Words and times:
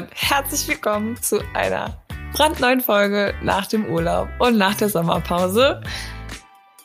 und 0.00 0.08
herzlich 0.14 0.66
willkommen 0.66 1.20
zu 1.20 1.42
einer 1.52 2.02
brandneuen 2.32 2.80
Folge 2.80 3.34
nach 3.42 3.66
dem 3.66 3.84
Urlaub 3.84 4.28
und 4.38 4.56
nach 4.56 4.74
der 4.74 4.88
Sommerpause. 4.88 5.82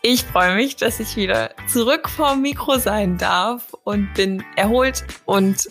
Ich 0.02 0.24
freue 0.24 0.56
mich, 0.56 0.76
dass 0.76 1.00
ich 1.00 1.16
wieder 1.16 1.52
zurück 1.66 2.10
vorm 2.10 2.42
Mikro 2.42 2.78
sein 2.78 3.18
darf 3.18 3.74
und 3.86 4.14
bin 4.16 4.44
erholt 4.58 5.06
und 5.24 5.70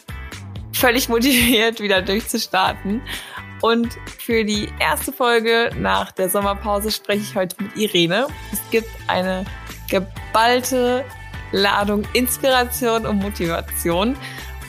völlig 0.73 1.11
motiviert, 1.11 1.81
wieder 1.81 2.01
durchzustarten. 2.01 3.03
Und 3.61 3.93
für 4.19 4.45
die 4.47 4.71
erste 4.81 5.13
Folge 5.13 5.71
nach 5.79 6.13
der 6.13 6.31
Sommerpause 6.31 6.91
spreche 6.93 7.21
ich 7.21 7.35
heute 7.35 7.63
mit 7.63 7.77
Irene. 7.77 8.27
Es 8.53 8.61
gibt 8.71 8.89
eine 9.07 9.45
geballte 9.91 11.05
Ladung 11.53 12.05
Inspiration 12.15 13.05
und 13.05 13.19
Motivation. 13.19 14.17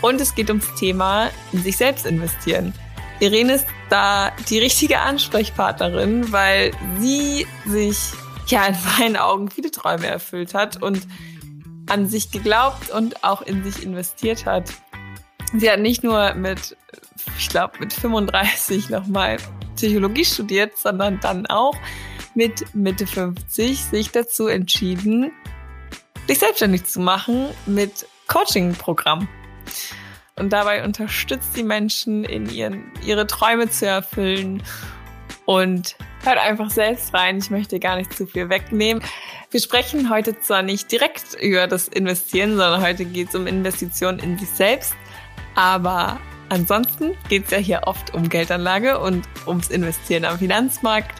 Und 0.02 0.22
es 0.22 0.36
geht 0.36 0.50
ums 0.50 0.74
Thema 0.76 1.30
in 1.52 1.64
sich 1.64 1.78
selbst 1.78 2.06
investieren. 2.06 2.74
Irene 3.20 3.54
ist 3.54 3.66
da 3.90 4.32
die 4.50 4.60
richtige 4.60 5.00
Ansprechpartnerin, 5.00 6.32
weil 6.32 6.72
sie 7.00 7.48
sich 7.66 8.12
ja 8.48 8.66
in 8.66 8.76
meinen 8.98 9.18
Augen 9.18 9.50
viele 9.50 9.72
Träume 9.72 10.08
erfüllt 10.08 10.54
hat 10.54 10.82
und 10.82 11.08
an 11.88 12.08
sich 12.08 12.32
geglaubt 12.32 12.90
und 12.90 13.24
auch 13.24 13.42
in 13.42 13.64
sich 13.64 13.84
investiert 13.84 14.46
hat. 14.46 14.72
Sie 15.54 15.70
hat 15.70 15.80
nicht 15.80 16.04
nur 16.04 16.34
mit, 16.34 16.76
ich 17.38 17.50
glaube, 17.50 17.80
mit 17.80 17.94
35 17.94 18.90
nochmal 18.90 19.38
Psychologie 19.76 20.26
studiert, 20.26 20.78
sondern 20.78 21.20
dann 21.20 21.46
auch 21.46 21.76
mit 22.34 22.74
Mitte 22.76 23.08
50 23.08 23.80
sich 23.80 24.12
dazu 24.12 24.48
entschieden, 24.48 25.32
sich 26.28 26.40
selbstständig 26.40 26.86
zu 26.86 27.00
machen 27.00 27.48
mit 27.66 28.06
Coaching-Programm. 28.28 29.28
Und 30.38 30.52
dabei 30.52 30.84
unterstützt 30.84 31.56
die 31.56 31.64
Menschen 31.64 32.26
in 32.26 32.50
ihren, 32.50 32.92
ihre 33.06 33.26
Träume 33.26 33.70
zu 33.70 33.86
erfüllen 33.86 34.62
und 35.46 35.96
hört 36.24 36.40
einfach 36.40 36.70
selbst 36.70 37.14
rein. 37.14 37.38
Ich 37.38 37.50
möchte 37.50 37.80
gar 37.80 37.96
nicht 37.96 38.14
zu 38.14 38.28
viel 38.28 38.50
wegnehmen. 38.50 39.02
Wir 39.52 39.62
sprechen 39.62 40.10
heute 40.10 40.38
zwar 40.40 40.62
nicht 40.62 40.92
direkt 40.92 41.36
über 41.42 41.68
das 41.68 41.88
Investieren, 41.88 42.58
sondern 42.58 42.82
heute 42.82 43.06
geht 43.06 43.30
es 43.30 43.36
um 43.36 43.48
Investitionen 43.48 44.20
in 44.20 44.38
sich 44.38 44.50
selbst. 44.50 44.94
Aber 45.56 46.20
ansonsten 46.50 47.16
geht 47.30 47.46
es 47.46 47.52
ja 47.52 47.58
hier 47.58 47.82
oft 47.86 48.14
um 48.14 48.28
Geldanlage 48.28 49.00
und 49.00 49.26
ums 49.48 49.70
Investieren 49.70 50.26
am 50.26 50.38
Finanzmarkt. 50.38 51.12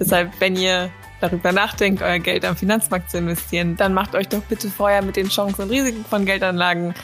Deshalb, 0.00 0.32
wenn 0.40 0.56
ihr 0.56 0.90
darüber 1.20 1.52
nachdenkt, 1.52 2.02
euer 2.02 2.18
Geld 2.18 2.44
am 2.44 2.56
Finanzmarkt 2.56 3.10
zu 3.10 3.18
investieren, 3.18 3.76
dann 3.76 3.94
macht 3.94 4.14
euch 4.14 4.28
doch 4.28 4.42
bitte 4.42 4.68
vorher 4.68 5.02
mit 5.02 5.16
den 5.16 5.28
Chancen 5.28 5.62
und 5.62 5.70
Risiken 5.70 6.04
von 6.04 6.26
Geldanlagen 6.26 6.94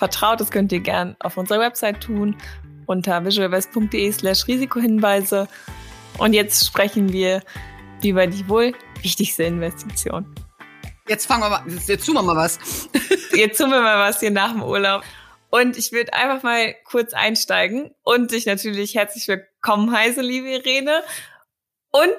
vertraut. 0.00 0.40
Das 0.40 0.50
könnt 0.50 0.72
ihr 0.72 0.80
gern 0.80 1.14
auf 1.20 1.36
unserer 1.36 1.60
Website 1.60 2.00
tun 2.00 2.36
unter 2.86 3.24
visualvest.de 3.24 4.10
slash 4.10 4.48
Risikohinweise. 4.48 5.46
Und 6.18 6.32
jetzt 6.32 6.66
sprechen 6.66 7.12
wir 7.12 7.42
über 8.02 8.26
die 8.26 8.48
wohl 8.48 8.72
wichtigste 9.02 9.44
Investition. 9.44 10.26
Jetzt 11.06 11.26
fangen 11.26 11.42
wir 11.42 11.50
mal, 11.50 11.62
jetzt 11.86 12.06
tun 12.06 12.14
wir 12.14 12.22
mal 12.22 12.36
was. 12.36 12.58
jetzt 13.32 13.58
tun 13.58 13.70
wir 13.70 13.80
mal 13.80 14.08
was 14.08 14.20
hier 14.20 14.30
nach 14.30 14.52
dem 14.52 14.62
Urlaub. 14.62 15.02
Und 15.50 15.76
ich 15.76 15.92
würde 15.92 16.14
einfach 16.14 16.42
mal 16.42 16.74
kurz 16.84 17.12
einsteigen 17.12 17.90
und 18.02 18.30
dich 18.32 18.46
natürlich 18.46 18.94
herzlich 18.94 19.28
willkommen 19.28 19.92
heiße, 19.92 20.20
liebe 20.20 20.48
Irene. 20.48 21.02
Und 21.90 22.16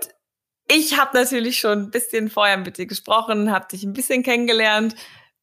ich 0.70 1.00
habe 1.00 1.18
natürlich 1.18 1.60
schon 1.60 1.84
ein 1.84 1.92
bisschen 1.92 2.30
vorher 2.30 2.58
mit 2.58 2.78
dir 2.78 2.86
gesprochen, 2.86 3.52
habe 3.52 3.68
dich 3.72 3.84
ein 3.84 3.94
bisschen 3.94 4.24
kennengelernt, 4.24 4.96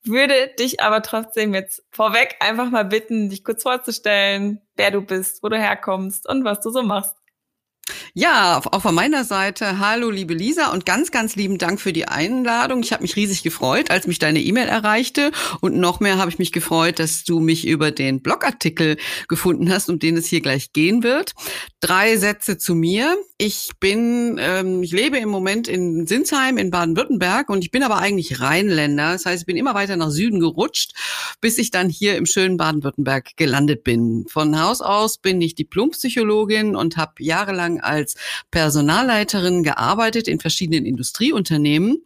würde 0.04 0.50
dich 0.58 0.80
aber 0.80 1.02
trotzdem 1.02 1.54
jetzt 1.54 1.82
vorweg 1.90 2.36
einfach 2.40 2.70
mal 2.70 2.84
bitten, 2.84 3.30
dich 3.30 3.44
kurz 3.44 3.62
vorzustellen, 3.62 4.60
wer 4.76 4.90
du 4.90 5.00
bist, 5.00 5.42
wo 5.42 5.48
du 5.48 5.58
herkommst 5.58 6.28
und 6.28 6.44
was 6.44 6.60
du 6.60 6.70
so 6.70 6.82
machst. 6.82 7.14
Ja, 8.14 8.60
auch 8.70 8.82
von 8.82 8.94
meiner 8.94 9.24
Seite, 9.24 9.78
hallo 9.78 10.10
liebe 10.10 10.34
Lisa 10.34 10.72
und 10.72 10.84
ganz, 10.84 11.10
ganz 11.10 11.36
lieben 11.36 11.58
Dank 11.58 11.80
für 11.80 11.92
die 11.92 12.08
Einladung. 12.08 12.82
Ich 12.82 12.92
habe 12.92 13.02
mich 13.02 13.16
riesig 13.16 13.42
gefreut, 13.42 13.90
als 13.90 14.06
mich 14.06 14.18
deine 14.18 14.40
E-Mail 14.40 14.68
erreichte 14.68 15.30
und 15.60 15.76
noch 15.76 16.00
mehr 16.00 16.18
habe 16.18 16.30
ich 16.30 16.38
mich 16.38 16.52
gefreut, 16.52 16.98
dass 16.98 17.24
du 17.24 17.40
mich 17.40 17.66
über 17.66 17.90
den 17.90 18.20
Blogartikel 18.20 18.96
gefunden 19.28 19.70
hast, 19.70 19.88
um 19.88 19.98
den 19.98 20.16
es 20.16 20.26
hier 20.26 20.40
gleich 20.40 20.72
gehen 20.72 21.02
wird. 21.02 21.32
Drei 21.80 22.16
Sätze 22.16 22.58
zu 22.58 22.74
mir. 22.74 23.16
Ich 23.40 23.70
bin, 23.78 24.36
ähm, 24.40 24.82
ich 24.82 24.90
lebe 24.90 25.16
im 25.16 25.28
Moment 25.28 25.68
in 25.68 26.08
Sinsheim 26.08 26.58
in 26.58 26.72
Baden-Württemberg 26.72 27.50
und 27.50 27.62
ich 27.62 27.70
bin 27.70 27.84
aber 27.84 27.98
eigentlich 27.98 28.40
Rheinländer. 28.40 29.12
Das 29.12 29.26
heißt, 29.26 29.42
ich 29.42 29.46
bin 29.46 29.56
immer 29.56 29.74
weiter 29.74 29.96
nach 29.96 30.10
Süden 30.10 30.40
gerutscht, 30.40 30.94
bis 31.40 31.56
ich 31.58 31.70
dann 31.70 31.88
hier 31.88 32.16
im 32.16 32.26
schönen 32.26 32.56
Baden-Württemberg 32.56 33.36
gelandet 33.36 33.84
bin. 33.84 34.26
Von 34.28 34.60
Haus 34.60 34.80
aus 34.80 35.18
bin 35.18 35.40
ich 35.40 35.54
Diplompsychologin 35.54 36.74
und 36.74 36.96
habe 36.96 37.12
jahrelang 37.20 37.80
als 37.80 38.16
Personalleiterin 38.50 39.62
gearbeitet 39.62 40.26
in 40.26 40.40
verschiedenen 40.40 40.84
Industrieunternehmen 40.84 42.02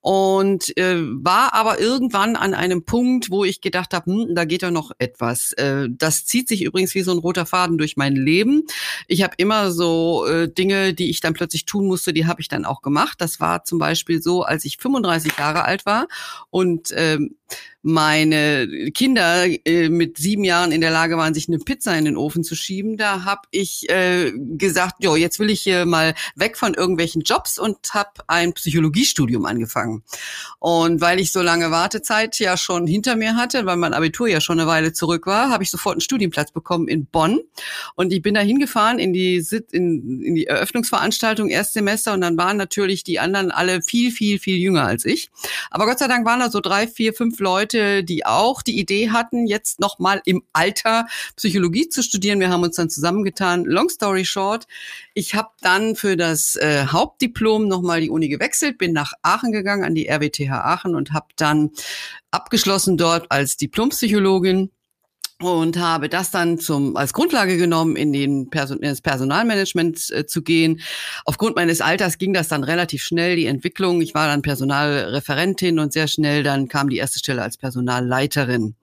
und 0.00 0.74
äh, 0.78 0.96
war 0.98 1.52
aber 1.52 1.78
irgendwann 1.78 2.36
an 2.36 2.54
einem 2.54 2.86
Punkt, 2.86 3.30
wo 3.30 3.44
ich 3.44 3.60
gedacht 3.60 3.92
habe, 3.92 4.10
hm, 4.10 4.34
da 4.34 4.46
geht 4.46 4.62
ja 4.62 4.70
noch 4.70 4.92
etwas. 4.98 5.52
Äh, 5.52 5.88
das 5.90 6.24
zieht 6.24 6.48
sich 6.48 6.62
übrigens 6.62 6.94
wie 6.94 7.02
so 7.02 7.12
ein 7.12 7.18
roter 7.18 7.44
Faden 7.44 7.76
durch 7.76 7.98
mein 7.98 8.16
Leben. 8.16 8.62
Ich 9.08 9.22
habe 9.22 9.34
immer 9.36 9.72
so 9.72 10.24
äh, 10.24 10.50
Dinge, 10.50 10.69
die 10.92 11.10
ich 11.10 11.20
dann 11.20 11.34
plötzlich 11.34 11.64
tun 11.66 11.86
musste, 11.86 12.12
die 12.12 12.26
habe 12.26 12.40
ich 12.40 12.48
dann 12.48 12.64
auch 12.64 12.82
gemacht. 12.82 13.20
Das 13.20 13.40
war 13.40 13.64
zum 13.64 13.78
Beispiel 13.78 14.22
so, 14.22 14.42
als 14.42 14.64
ich 14.64 14.76
35 14.78 15.36
Jahre 15.38 15.64
alt 15.64 15.86
war 15.86 16.08
und 16.50 16.92
ähm, 16.96 17.36
meine 17.82 18.90
Kinder 18.92 19.46
äh, 19.64 19.88
mit 19.88 20.18
sieben 20.18 20.44
Jahren 20.44 20.72
in 20.72 20.80
der 20.80 20.90
Lage 20.90 21.16
waren, 21.16 21.34
sich 21.34 21.48
eine 21.48 21.58
Pizza 21.58 21.96
in 21.96 22.04
den 22.04 22.16
Ofen 22.16 22.44
zu 22.44 22.54
schieben, 22.54 22.96
da 22.96 23.24
habe 23.24 23.42
ich 23.50 23.88
äh, 23.88 24.32
gesagt, 24.36 24.96
jo, 25.02 25.16
jetzt 25.16 25.38
will 25.38 25.50
ich 25.50 25.62
hier 25.62 25.86
mal 25.86 26.14
weg 26.34 26.56
von 26.56 26.74
irgendwelchen 26.74 27.22
Jobs 27.22 27.58
und 27.58 27.94
habe 27.94 28.10
ein 28.26 28.52
Psychologiestudium 28.52 29.46
angefangen. 29.46 30.02
Und 30.58 31.00
weil 31.00 31.20
ich 31.20 31.32
so 31.32 31.40
lange 31.40 31.70
Wartezeit 31.70 32.38
ja 32.38 32.56
schon 32.56 32.86
hinter 32.86 33.16
mir 33.16 33.36
hatte, 33.36 33.64
weil 33.64 33.76
mein 33.76 33.94
Abitur 33.94 34.28
ja 34.28 34.40
schon 34.40 34.60
eine 34.60 34.68
Weile 34.68 34.92
zurück 34.92 35.26
war, 35.26 35.50
habe 35.50 35.62
ich 35.62 35.70
sofort 35.70 35.94
einen 35.94 36.00
Studienplatz 36.02 36.52
bekommen 36.52 36.86
in 36.88 37.06
Bonn. 37.06 37.40
Und 37.94 38.12
ich 38.12 38.20
bin 38.20 38.34
da 38.34 38.40
hingefahren 38.40 38.98
in 38.98 39.12
die, 39.12 39.44
in, 39.72 40.22
in 40.22 40.34
die 40.34 40.46
Eröffnungsveranstaltung 40.46 41.48
Erstsemester 41.48 42.12
und 42.12 42.20
dann 42.20 42.36
waren 42.36 42.56
natürlich 42.56 43.04
die 43.04 43.18
anderen 43.18 43.50
alle 43.50 43.82
viel, 43.82 44.10
viel, 44.10 44.38
viel 44.38 44.56
jünger 44.56 44.84
als 44.84 45.04
ich. 45.04 45.30
Aber 45.70 45.86
Gott 45.86 45.98
sei 45.98 46.08
Dank 46.08 46.26
waren 46.26 46.40
da 46.40 46.50
so 46.50 46.60
drei, 46.60 46.86
vier, 46.86 47.14
fünf 47.14 47.40
Leute, 47.40 47.69
die 47.72 48.26
auch 48.26 48.62
die 48.62 48.78
Idee 48.78 49.10
hatten, 49.10 49.46
jetzt 49.46 49.80
noch 49.80 49.98
mal 49.98 50.20
im 50.24 50.42
Alter 50.52 51.06
Psychologie 51.36 51.88
zu 51.88 52.02
studieren. 52.02 52.40
Wir 52.40 52.50
haben 52.50 52.62
uns 52.62 52.76
dann 52.76 52.90
zusammengetan. 52.90 53.64
Long 53.64 53.88
story 53.88 54.24
short, 54.24 54.66
ich 55.14 55.34
habe 55.34 55.50
dann 55.60 55.96
für 55.96 56.16
das 56.16 56.56
äh, 56.56 56.86
Hauptdiplom 56.86 57.68
noch 57.68 57.82
mal 57.82 58.00
die 58.00 58.10
Uni 58.10 58.28
gewechselt, 58.28 58.78
bin 58.78 58.92
nach 58.92 59.12
Aachen 59.22 59.52
gegangen 59.52 59.84
an 59.84 59.94
die 59.94 60.08
RWTH 60.08 60.50
Aachen 60.50 60.94
und 60.94 61.12
habe 61.12 61.28
dann 61.36 61.70
abgeschlossen 62.30 62.96
dort 62.96 63.30
als 63.30 63.56
Diplompsychologin 63.56 64.70
und 65.40 65.78
habe 65.78 66.08
das 66.08 66.30
dann 66.30 66.58
zum 66.58 66.96
als 66.96 67.12
Grundlage 67.12 67.56
genommen, 67.56 67.96
in 67.96 68.12
den 68.12 68.50
Person, 68.50 68.78
in 68.78 68.88
das 68.88 69.00
Personalmanagement 69.00 70.10
äh, 70.10 70.26
zu 70.26 70.42
gehen. 70.42 70.80
Aufgrund 71.24 71.56
meines 71.56 71.80
Alters 71.80 72.18
ging 72.18 72.32
das 72.32 72.48
dann 72.48 72.64
relativ 72.64 73.02
schnell 73.02 73.36
die 73.36 73.46
Entwicklung. 73.46 74.00
Ich 74.00 74.14
war 74.14 74.28
dann 74.28 74.42
Personalreferentin 74.42 75.78
und 75.78 75.92
sehr 75.92 76.08
schnell 76.08 76.42
dann 76.42 76.68
kam 76.68 76.88
die 76.88 76.98
erste 76.98 77.18
Stelle 77.18 77.42
als 77.42 77.56
Personalleiterin. 77.56 78.74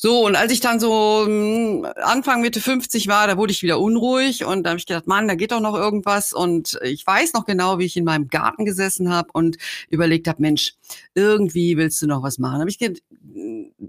So, 0.00 0.24
und 0.24 0.36
als 0.36 0.52
ich 0.52 0.60
dann 0.60 0.78
so 0.78 1.24
hm, 1.26 1.84
Anfang 1.96 2.40
Mitte 2.40 2.60
50 2.60 3.08
war, 3.08 3.26
da 3.26 3.36
wurde 3.36 3.50
ich 3.50 3.64
wieder 3.64 3.80
unruhig 3.80 4.44
und 4.44 4.62
da 4.62 4.70
habe 4.70 4.78
ich 4.78 4.86
gedacht, 4.86 5.08
Mann, 5.08 5.26
da 5.26 5.34
geht 5.34 5.50
doch 5.50 5.58
noch 5.58 5.74
irgendwas. 5.74 6.32
Und 6.32 6.78
ich 6.84 7.04
weiß 7.04 7.32
noch 7.32 7.46
genau, 7.46 7.80
wie 7.80 7.86
ich 7.86 7.96
in 7.96 8.04
meinem 8.04 8.28
Garten 8.28 8.64
gesessen 8.64 9.10
habe 9.10 9.30
und 9.32 9.56
überlegt 9.90 10.28
habe, 10.28 10.40
Mensch, 10.40 10.74
irgendwie 11.14 11.76
willst 11.76 12.00
du 12.00 12.06
noch 12.06 12.22
was 12.22 12.38
machen. 12.38 12.54
Da 12.54 12.60
habe 12.60 12.70
ich 12.70 12.78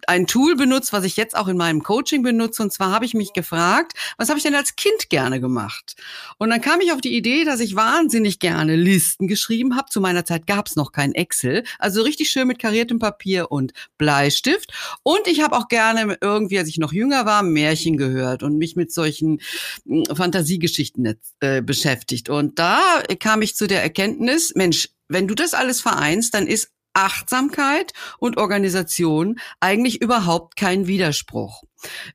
ein 0.08 0.28
Tool 0.28 0.56
benutzt, 0.56 0.94
was 0.94 1.04
ich 1.04 1.18
jetzt 1.18 1.36
auch 1.36 1.48
in 1.48 1.58
meinem 1.58 1.84
Coaching 1.84 2.24
benutze. 2.24 2.64
Und 2.64 2.72
zwar 2.72 2.92
habe 2.92 3.06
ich 3.06 3.14
mich 3.14 3.34
gefragt, 3.34 3.94
was 4.18 4.30
habe 4.30 4.38
ich 4.38 4.44
denn 4.44 4.56
als 4.56 4.76
Kind 4.76 5.10
gerne 5.10 5.40
gemacht? 5.40 5.96
Und 6.38 6.50
dann 6.50 6.62
kam 6.62 6.82
ich 6.82 6.92
auf 6.92 7.02
die 7.02 7.16
Idee, 7.16 7.44
dass 7.44 7.60
ich 7.60 7.76
wahnsinnig 7.76 8.40
gerne 8.40 8.76
Listen 8.76 9.28
geschrieben 9.28 9.76
habe. 9.76 9.90
Zu 9.90 10.02
meiner 10.02 10.26
Zeit 10.26 10.48
gab 10.48 10.68
es 10.68 10.76
noch 10.76 10.92
kein 10.92 11.14
Excel. 11.14 11.64
Also 11.78 12.02
richtig 12.02 12.30
schön 12.30 12.48
mit 12.48 12.60
kariertem 12.60 13.00
Papier 13.00 13.52
und 13.52 13.74
Bleistift. 13.98 14.72
Und 15.04 15.28
ich 15.28 15.42
habe 15.42 15.56
auch 15.56 15.68
gerne 15.68 16.18
irgendwie, 16.22 16.60
als 16.60 16.70
ich 16.70 16.78
noch 16.78 16.94
jünger 16.94 17.26
war, 17.26 17.44
Märchen 17.44 17.98
gehört 17.98 18.44
und 18.44 18.58
mich 18.58 18.76
mit 18.76 18.92
solchen 18.92 19.42
hm, 19.86 20.06
Fantasiegeschichten 20.14 21.20
äh, 21.40 21.62
beschäftigt. 21.62 22.30
Und 22.30 22.60
da 22.60 22.80
kam 23.20 23.42
ich 23.42 23.56
zu 23.56 23.68
der 23.68 23.82
Erkenntnis, 23.82 24.54
Mensch, 24.56 24.90
wenn 25.08 25.28
du 25.28 25.36
das 25.36 25.54
alles 25.54 25.82
vereinst, 25.82 26.34
dann 26.34 26.48
ist 26.48 26.72
Achtsamkeit 26.94 27.94
und 28.18 28.38
Organisation 28.38 29.40
eigentlich 29.60 30.02
überhaupt 30.02 30.56
kein 30.56 30.88
Widerspruch. 30.88 31.64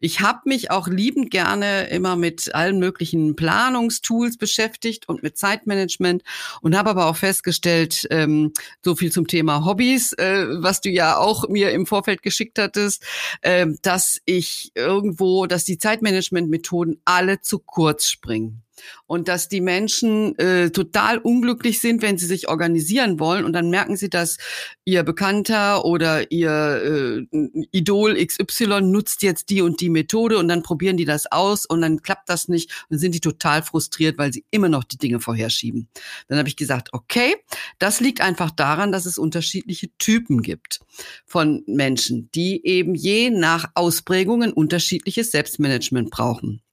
Ich 0.00 0.20
habe 0.20 0.40
mich 0.44 0.70
auch 0.70 0.88
liebend 0.88 1.30
gerne 1.30 1.88
immer 1.88 2.16
mit 2.16 2.54
allen 2.54 2.78
möglichen 2.78 3.34
Planungstools 3.34 4.36
beschäftigt 4.36 5.08
und 5.08 5.22
mit 5.22 5.38
Zeitmanagement 5.38 6.22
und 6.60 6.76
habe 6.76 6.90
aber 6.90 7.06
auch 7.06 7.16
festgestellt, 7.16 8.06
ähm, 8.10 8.52
so 8.82 8.94
viel 8.94 9.10
zum 9.10 9.26
Thema 9.26 9.64
Hobbys, 9.64 10.12
äh, 10.14 10.46
was 10.62 10.80
du 10.80 10.90
ja 10.90 11.16
auch 11.16 11.48
mir 11.48 11.70
im 11.70 11.86
Vorfeld 11.86 12.22
geschickt 12.22 12.58
hattest, 12.58 13.04
äh, 13.40 13.66
dass 13.82 14.20
ich 14.26 14.72
irgendwo, 14.74 15.46
dass 15.46 15.64
die 15.64 15.78
Zeitmanagement-Methoden 15.78 17.00
alle 17.04 17.40
zu 17.40 17.58
kurz 17.58 18.06
springen 18.06 18.63
und 19.06 19.28
dass 19.28 19.48
die 19.48 19.60
Menschen 19.60 20.38
äh, 20.38 20.70
total 20.70 21.18
unglücklich 21.18 21.80
sind, 21.80 22.02
wenn 22.02 22.18
sie 22.18 22.26
sich 22.26 22.48
organisieren 22.48 23.18
wollen 23.20 23.44
und 23.44 23.52
dann 23.52 23.70
merken 23.70 23.96
sie, 23.96 24.10
dass 24.10 24.38
ihr 24.84 25.02
Bekannter 25.02 25.84
oder 25.84 26.30
ihr 26.30 27.26
äh, 27.32 27.66
Idol 27.70 28.16
XY 28.16 28.82
nutzt 28.82 29.22
jetzt 29.22 29.50
die 29.50 29.62
und 29.62 29.80
die 29.80 29.90
Methode 29.90 30.38
und 30.38 30.48
dann 30.48 30.62
probieren 30.62 30.96
die 30.96 31.04
das 31.04 31.30
aus 31.30 31.66
und 31.66 31.82
dann 31.82 32.02
klappt 32.02 32.28
das 32.28 32.48
nicht 32.48 32.86
und 32.88 32.98
sind 32.98 33.14
die 33.14 33.20
total 33.20 33.62
frustriert, 33.62 34.18
weil 34.18 34.32
sie 34.32 34.44
immer 34.50 34.68
noch 34.68 34.84
die 34.84 34.98
Dinge 34.98 35.20
vorherschieben. 35.20 35.88
Dann 36.28 36.38
habe 36.38 36.48
ich 36.48 36.56
gesagt, 36.56 36.90
okay, 36.92 37.36
das 37.78 38.00
liegt 38.00 38.20
einfach 38.20 38.50
daran, 38.50 38.92
dass 38.92 39.06
es 39.06 39.18
unterschiedliche 39.18 39.88
Typen 39.98 40.42
gibt 40.42 40.80
von 41.26 41.62
Menschen, 41.66 42.30
die 42.34 42.64
eben 42.64 42.94
je 42.94 43.30
nach 43.30 43.70
Ausprägungen 43.74 44.52
unterschiedliches 44.52 45.30
Selbstmanagement 45.30 46.10
brauchen. 46.10 46.63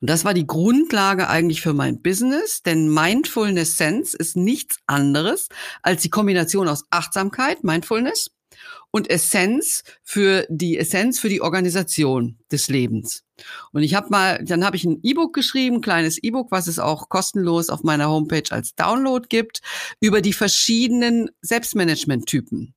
Und 0.00 0.10
das 0.10 0.24
war 0.24 0.34
die 0.34 0.46
Grundlage 0.46 1.28
eigentlich 1.28 1.60
für 1.60 1.72
mein 1.72 2.02
Business, 2.02 2.62
denn 2.62 2.88
Mindfulness 2.92 3.76
Sense 3.76 4.16
ist 4.16 4.36
nichts 4.36 4.78
anderes 4.86 5.48
als 5.82 6.02
die 6.02 6.10
Kombination 6.10 6.68
aus 6.68 6.84
Achtsamkeit, 6.90 7.64
Mindfulness 7.64 8.30
und 8.90 9.10
Essenz 9.10 9.82
für 10.02 10.46
die 10.48 10.78
Essenz 10.78 11.18
für 11.18 11.28
die 11.28 11.42
Organisation 11.42 12.38
des 12.50 12.68
Lebens. 12.68 13.24
Und 13.72 13.82
ich 13.82 13.94
habe 13.94 14.08
mal, 14.08 14.42
dann 14.42 14.64
habe 14.64 14.76
ich 14.76 14.84
ein 14.84 15.00
E-Book 15.02 15.34
geschrieben, 15.34 15.76
ein 15.76 15.82
kleines 15.82 16.22
E-Book, 16.22 16.50
was 16.50 16.66
es 16.66 16.78
auch 16.78 17.08
kostenlos 17.08 17.68
auf 17.68 17.82
meiner 17.82 18.08
Homepage 18.08 18.50
als 18.50 18.74
Download 18.74 19.26
gibt, 19.28 19.60
über 20.00 20.20
die 20.22 20.32
verschiedenen 20.32 21.30
Selbstmanagement-Typen. 21.42 22.74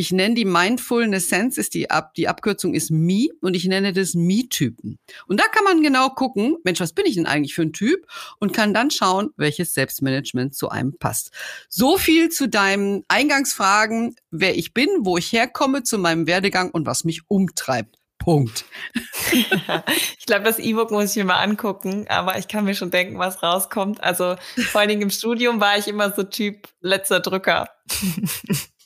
Ich 0.00 0.12
nenne 0.12 0.34
die 0.34 0.46
Mindfulness 0.46 1.28
Sense, 1.28 1.60
ist 1.60 1.74
die, 1.74 1.90
Ab 1.90 2.14
die 2.14 2.26
Abkürzung 2.26 2.72
ist 2.72 2.90
Me 2.90 3.26
und 3.42 3.54
ich 3.54 3.66
nenne 3.66 3.92
das 3.92 4.14
Me-Typen. 4.14 4.98
Und 5.26 5.38
da 5.38 5.44
kann 5.44 5.62
man 5.62 5.82
genau 5.82 6.08
gucken, 6.08 6.56
Mensch, 6.64 6.80
was 6.80 6.94
bin 6.94 7.04
ich 7.04 7.16
denn 7.16 7.26
eigentlich 7.26 7.54
für 7.54 7.60
ein 7.60 7.74
Typ? 7.74 8.06
Und 8.38 8.54
kann 8.54 8.72
dann 8.72 8.90
schauen, 8.90 9.28
welches 9.36 9.74
Selbstmanagement 9.74 10.54
zu 10.54 10.70
einem 10.70 10.96
passt. 10.96 11.32
So 11.68 11.98
viel 11.98 12.30
zu 12.30 12.48
deinen 12.48 13.04
Eingangsfragen, 13.08 14.16
wer 14.30 14.56
ich 14.56 14.72
bin, 14.72 14.88
wo 15.00 15.18
ich 15.18 15.34
herkomme, 15.34 15.82
zu 15.82 15.98
meinem 15.98 16.26
Werdegang 16.26 16.70
und 16.70 16.86
was 16.86 17.04
mich 17.04 17.20
umtreibt. 17.28 17.98
Punkt. 18.16 18.64
ich 19.32 20.24
glaube, 20.24 20.44
das 20.44 20.58
E-Book 20.58 20.92
muss 20.92 21.10
ich 21.10 21.16
mir 21.16 21.24
mal 21.24 21.42
angucken, 21.42 22.06
aber 22.08 22.38
ich 22.38 22.48
kann 22.48 22.64
mir 22.64 22.74
schon 22.74 22.90
denken, 22.90 23.18
was 23.18 23.42
rauskommt. 23.42 24.02
Also 24.02 24.36
vor 24.70 24.80
allen 24.80 24.88
Dingen 24.88 25.02
im 25.02 25.10
Studium 25.10 25.60
war 25.60 25.76
ich 25.76 25.88
immer 25.88 26.10
so 26.10 26.22
Typ 26.22 26.68
letzter 26.80 27.20
Drücker. 27.20 27.68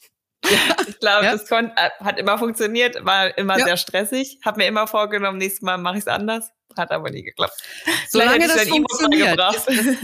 ich 0.88 1.00
glaube, 1.00 1.24
ja. 1.24 1.32
das 1.32 1.50
äh, 1.50 1.68
hat 2.00 2.18
immer 2.18 2.38
funktioniert, 2.38 3.04
war 3.04 3.36
immer 3.36 3.58
ja. 3.58 3.64
sehr 3.64 3.76
stressig. 3.76 4.38
Hab 4.44 4.56
mir 4.56 4.66
immer 4.66 4.86
vorgenommen, 4.86 5.38
nächstes 5.38 5.62
Mal 5.62 5.78
mache 5.78 5.96
ich 5.96 6.02
es 6.02 6.08
anders. 6.08 6.50
Hat 6.76 6.90
aber 6.90 7.10
nie 7.10 7.22
geklappt. 7.22 7.54
Solange 8.08 8.48
das 8.48 8.68
funktioniert. 8.68 9.38
Ist, 9.54 9.98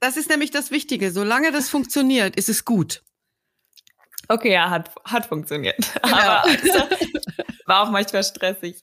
das 0.00 0.16
ist 0.16 0.30
nämlich 0.30 0.50
das 0.50 0.70
Wichtige. 0.70 1.10
Solange 1.10 1.50
das 1.50 1.68
funktioniert, 1.68 2.36
ist 2.36 2.48
es 2.48 2.64
gut. 2.64 3.02
Okay, 4.28 4.52
ja, 4.52 4.70
hat, 4.70 4.90
hat 5.04 5.26
funktioniert. 5.26 5.76
Genau. 6.02 6.16
Aber 6.16 6.44
also, 6.44 6.88
war 7.66 7.82
auch 7.82 7.90
manchmal 7.90 8.24
stressig. 8.24 8.82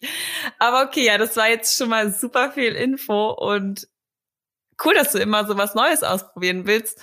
Aber 0.57 0.83
okay, 0.83 1.06
ja, 1.06 1.17
das 1.17 1.35
war 1.38 1.50
jetzt 1.50 1.77
schon 1.77 1.89
mal 1.89 2.13
super 2.13 2.51
viel 2.51 2.75
Info 2.75 3.31
und 3.31 3.88
cool, 4.83 4.94
dass 4.94 5.11
du 5.11 5.19
immer 5.19 5.45
so 5.45 5.57
was 5.57 5.75
Neues 5.75 6.03
ausprobieren 6.03 6.65
willst. 6.65 7.01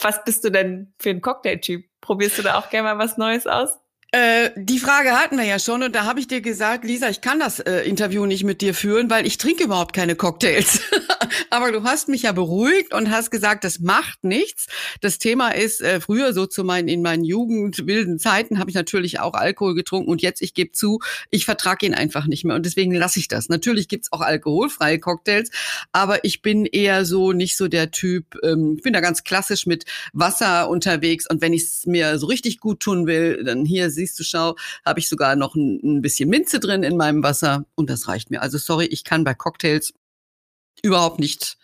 Was 0.00 0.24
bist 0.24 0.44
du 0.44 0.50
denn 0.50 0.94
für 0.98 1.10
ein 1.10 1.20
Cocktailtyp? 1.20 1.88
Probierst 2.00 2.38
du 2.38 2.42
da 2.42 2.58
auch 2.58 2.70
gerne 2.70 2.94
mal 2.94 2.98
was 2.98 3.16
Neues 3.16 3.46
aus? 3.46 3.78
Äh, 4.14 4.50
die 4.56 4.78
Frage 4.78 5.12
hatten 5.12 5.38
wir 5.38 5.44
ja 5.44 5.58
schon 5.58 5.82
und 5.82 5.94
da 5.94 6.04
habe 6.04 6.20
ich 6.20 6.28
dir 6.28 6.42
gesagt, 6.42 6.84
Lisa, 6.84 7.08
ich 7.08 7.22
kann 7.22 7.40
das 7.40 7.60
äh, 7.60 7.80
Interview 7.80 8.26
nicht 8.26 8.44
mit 8.44 8.60
dir 8.60 8.74
führen, 8.74 9.08
weil 9.08 9.26
ich 9.26 9.38
trinke 9.38 9.64
überhaupt 9.64 9.94
keine 9.94 10.16
Cocktails. 10.16 10.80
Aber 11.50 11.72
du 11.72 11.84
hast 11.84 12.08
mich 12.08 12.22
ja 12.22 12.32
beruhigt 12.32 12.92
und 12.92 13.10
hast 13.10 13.30
gesagt, 13.30 13.64
das 13.64 13.80
macht 13.80 14.22
nichts. 14.22 14.66
Das 15.00 15.18
Thema 15.18 15.50
ist, 15.54 15.80
äh, 15.80 15.98
früher 15.98 16.34
so 16.34 16.44
zu 16.44 16.62
meinen, 16.62 16.88
in 16.88 17.00
meinen 17.00 17.24
jugendwilden 17.24 18.18
Zeiten 18.18 18.58
habe 18.58 18.68
ich 18.68 18.76
natürlich 18.76 19.18
auch 19.18 19.32
Alkohol 19.32 19.74
getrunken 19.74 20.10
und 20.10 20.20
jetzt, 20.20 20.42
ich 20.42 20.52
gebe 20.52 20.72
zu, 20.72 21.00
ich 21.30 21.46
vertrage 21.46 21.86
ihn 21.86 21.94
einfach 21.94 22.26
nicht 22.26 22.44
mehr 22.44 22.54
und 22.54 22.66
deswegen 22.66 22.92
lasse 22.92 23.18
ich 23.18 23.28
das. 23.28 23.48
Natürlich 23.48 23.88
gibt's 23.88 24.12
auch 24.12 24.20
alkoholfreie 24.20 24.98
Cocktails, 24.98 25.50
aber 25.92 26.22
ich 26.22 26.42
bin 26.42 26.66
eher 26.66 27.06
so 27.06 27.32
nicht 27.32 27.56
so 27.56 27.66
der 27.66 27.90
Typ, 27.90 28.36
ähm, 28.42 28.74
ich 28.76 28.82
bin 28.82 28.92
da 28.92 29.00
ganz 29.00 29.24
klassisch 29.24 29.64
mit 29.64 29.86
Wasser 30.12 30.68
unterwegs 30.68 31.26
und 31.30 31.40
wenn 31.40 31.54
ich 31.54 31.62
es 31.62 31.86
mir 31.86 32.18
so 32.18 32.26
richtig 32.26 32.60
gut 32.60 32.80
tun 32.80 33.06
will, 33.06 33.42
dann 33.44 33.64
hier 33.64 33.90
siehst 34.06 34.18
du, 34.18 34.24
schau, 34.24 34.56
habe 34.84 35.00
ich 35.00 35.08
sogar 35.08 35.36
noch 35.36 35.54
ein, 35.54 35.80
ein 35.82 36.02
bisschen 36.02 36.28
Minze 36.28 36.60
drin 36.60 36.82
in 36.82 36.96
meinem 36.96 37.22
Wasser 37.22 37.64
und 37.74 37.88
das 37.88 38.08
reicht 38.08 38.30
mir. 38.30 38.42
Also 38.42 38.58
sorry, 38.58 38.86
ich 38.86 39.04
kann 39.04 39.24
bei 39.24 39.34
Cocktails 39.34 39.94
überhaupt 40.82 41.20
nicht 41.20 41.58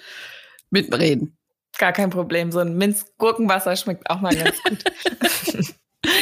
mitreden. 0.70 1.36
Gar 1.78 1.92
kein 1.92 2.10
Problem. 2.10 2.52
So 2.52 2.60
ein 2.60 2.76
Minz-Gurkenwasser 2.76 3.76
schmeckt 3.76 4.08
auch 4.10 4.20
mal 4.20 4.34
ganz 4.34 4.62
gut. 4.62 4.84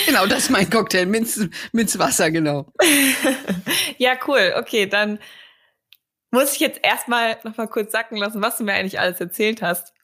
genau, 0.07 0.27
das 0.27 0.45
ist 0.45 0.51
mein 0.51 0.69
Cocktail. 0.69 1.07
Minz, 1.07 1.41
Minzwasser, 1.73 2.31
genau. 2.31 2.73
ja, 3.99 4.19
cool. 4.27 4.55
Okay, 4.57 4.87
dann 4.87 5.19
muss 6.31 6.55
ich 6.55 6.61
jetzt 6.61 6.81
erstmal 6.83 7.39
noch 7.45 7.57
mal 7.57 7.69
kurz 7.69 7.93
sacken 7.93 8.17
lassen, 8.17 8.43
was 8.43 8.59
du 8.59 8.65
mir 8.65 8.75
eigentlich 8.75 9.01
alles 9.01 9.21
erzählt 9.21 9.63
hast. 9.63 9.95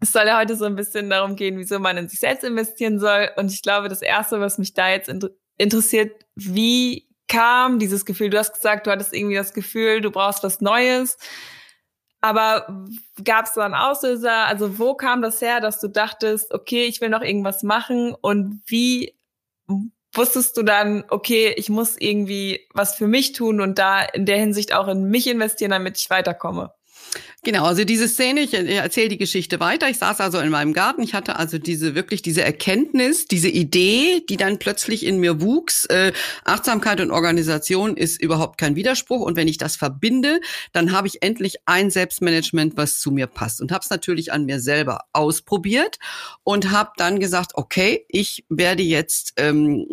Es 0.00 0.12
soll 0.12 0.26
ja 0.26 0.38
heute 0.38 0.56
so 0.56 0.64
ein 0.66 0.76
bisschen 0.76 1.08
darum 1.10 1.36
gehen, 1.36 1.58
wieso 1.58 1.78
man 1.78 1.96
in 1.96 2.08
sich 2.08 2.20
selbst 2.20 2.44
investieren 2.44 2.98
soll. 2.98 3.30
Und 3.36 3.50
ich 3.52 3.62
glaube, 3.62 3.88
das 3.88 4.02
Erste, 4.02 4.40
was 4.40 4.58
mich 4.58 4.74
da 4.74 4.90
jetzt 4.90 5.10
interessiert, 5.56 6.24
wie 6.34 7.08
kam 7.28 7.78
dieses 7.78 8.04
Gefühl? 8.04 8.30
Du 8.30 8.38
hast 8.38 8.52
gesagt, 8.52 8.86
du 8.86 8.90
hattest 8.90 9.14
irgendwie 9.14 9.36
das 9.36 9.52
Gefühl, 9.52 10.00
du 10.00 10.10
brauchst 10.10 10.42
was 10.42 10.60
Neues. 10.60 11.16
Aber 12.20 12.84
gab 13.24 13.46
es 13.46 13.52
da 13.54 13.64
einen 13.64 13.74
Auslöser? 13.74 14.46
Also 14.46 14.78
wo 14.78 14.94
kam 14.94 15.22
das 15.22 15.40
her, 15.40 15.60
dass 15.60 15.80
du 15.80 15.88
dachtest, 15.88 16.52
okay, 16.52 16.84
ich 16.84 17.00
will 17.00 17.08
noch 17.08 17.22
irgendwas 17.22 17.62
machen? 17.62 18.14
Und 18.20 18.62
wie 18.66 19.14
wusstest 20.12 20.56
du 20.56 20.62
dann, 20.62 21.04
okay, 21.08 21.54
ich 21.56 21.68
muss 21.68 21.96
irgendwie 21.98 22.66
was 22.72 22.96
für 22.96 23.06
mich 23.06 23.32
tun 23.32 23.60
und 23.60 23.78
da 23.78 24.02
in 24.02 24.26
der 24.26 24.38
Hinsicht 24.38 24.72
auch 24.72 24.88
in 24.88 25.04
mich 25.04 25.26
investieren, 25.26 25.70
damit 25.70 25.98
ich 25.98 26.10
weiterkomme? 26.10 26.72
Genau, 27.46 27.64
also 27.64 27.84
diese 27.84 28.08
Szene, 28.08 28.40
ich 28.40 28.54
erzähle 28.54 29.08
die 29.08 29.18
Geschichte 29.18 29.60
weiter. 29.60 29.88
Ich 29.88 29.98
saß 29.98 30.20
also 30.20 30.40
in 30.40 30.50
meinem 30.50 30.72
Garten. 30.72 31.00
Ich 31.00 31.14
hatte 31.14 31.36
also 31.36 31.58
diese 31.58 31.94
wirklich 31.94 32.20
diese 32.20 32.42
Erkenntnis, 32.42 33.26
diese 33.26 33.48
Idee, 33.48 34.24
die 34.28 34.36
dann 34.36 34.58
plötzlich 34.58 35.06
in 35.06 35.20
mir 35.20 35.40
wuchs. 35.40 35.84
Äh, 35.84 36.12
Achtsamkeit 36.44 37.00
und 37.00 37.12
Organisation 37.12 37.96
ist 37.96 38.20
überhaupt 38.20 38.58
kein 38.58 38.74
Widerspruch. 38.74 39.20
Und 39.20 39.36
wenn 39.36 39.46
ich 39.46 39.58
das 39.58 39.76
verbinde, 39.76 40.40
dann 40.72 40.90
habe 40.90 41.06
ich 41.06 41.22
endlich 41.22 41.58
ein 41.66 41.88
Selbstmanagement, 41.92 42.76
was 42.76 42.98
zu 42.98 43.12
mir 43.12 43.28
passt. 43.28 43.60
Und 43.60 43.70
habe 43.70 43.84
es 43.84 43.90
natürlich 43.90 44.32
an 44.32 44.44
mir 44.44 44.58
selber 44.58 45.04
ausprobiert 45.12 46.00
und 46.42 46.72
habe 46.72 46.90
dann 46.96 47.20
gesagt, 47.20 47.52
okay, 47.54 48.06
ich 48.08 48.44
werde 48.48 48.82
jetzt 48.82 49.34
ähm, 49.36 49.86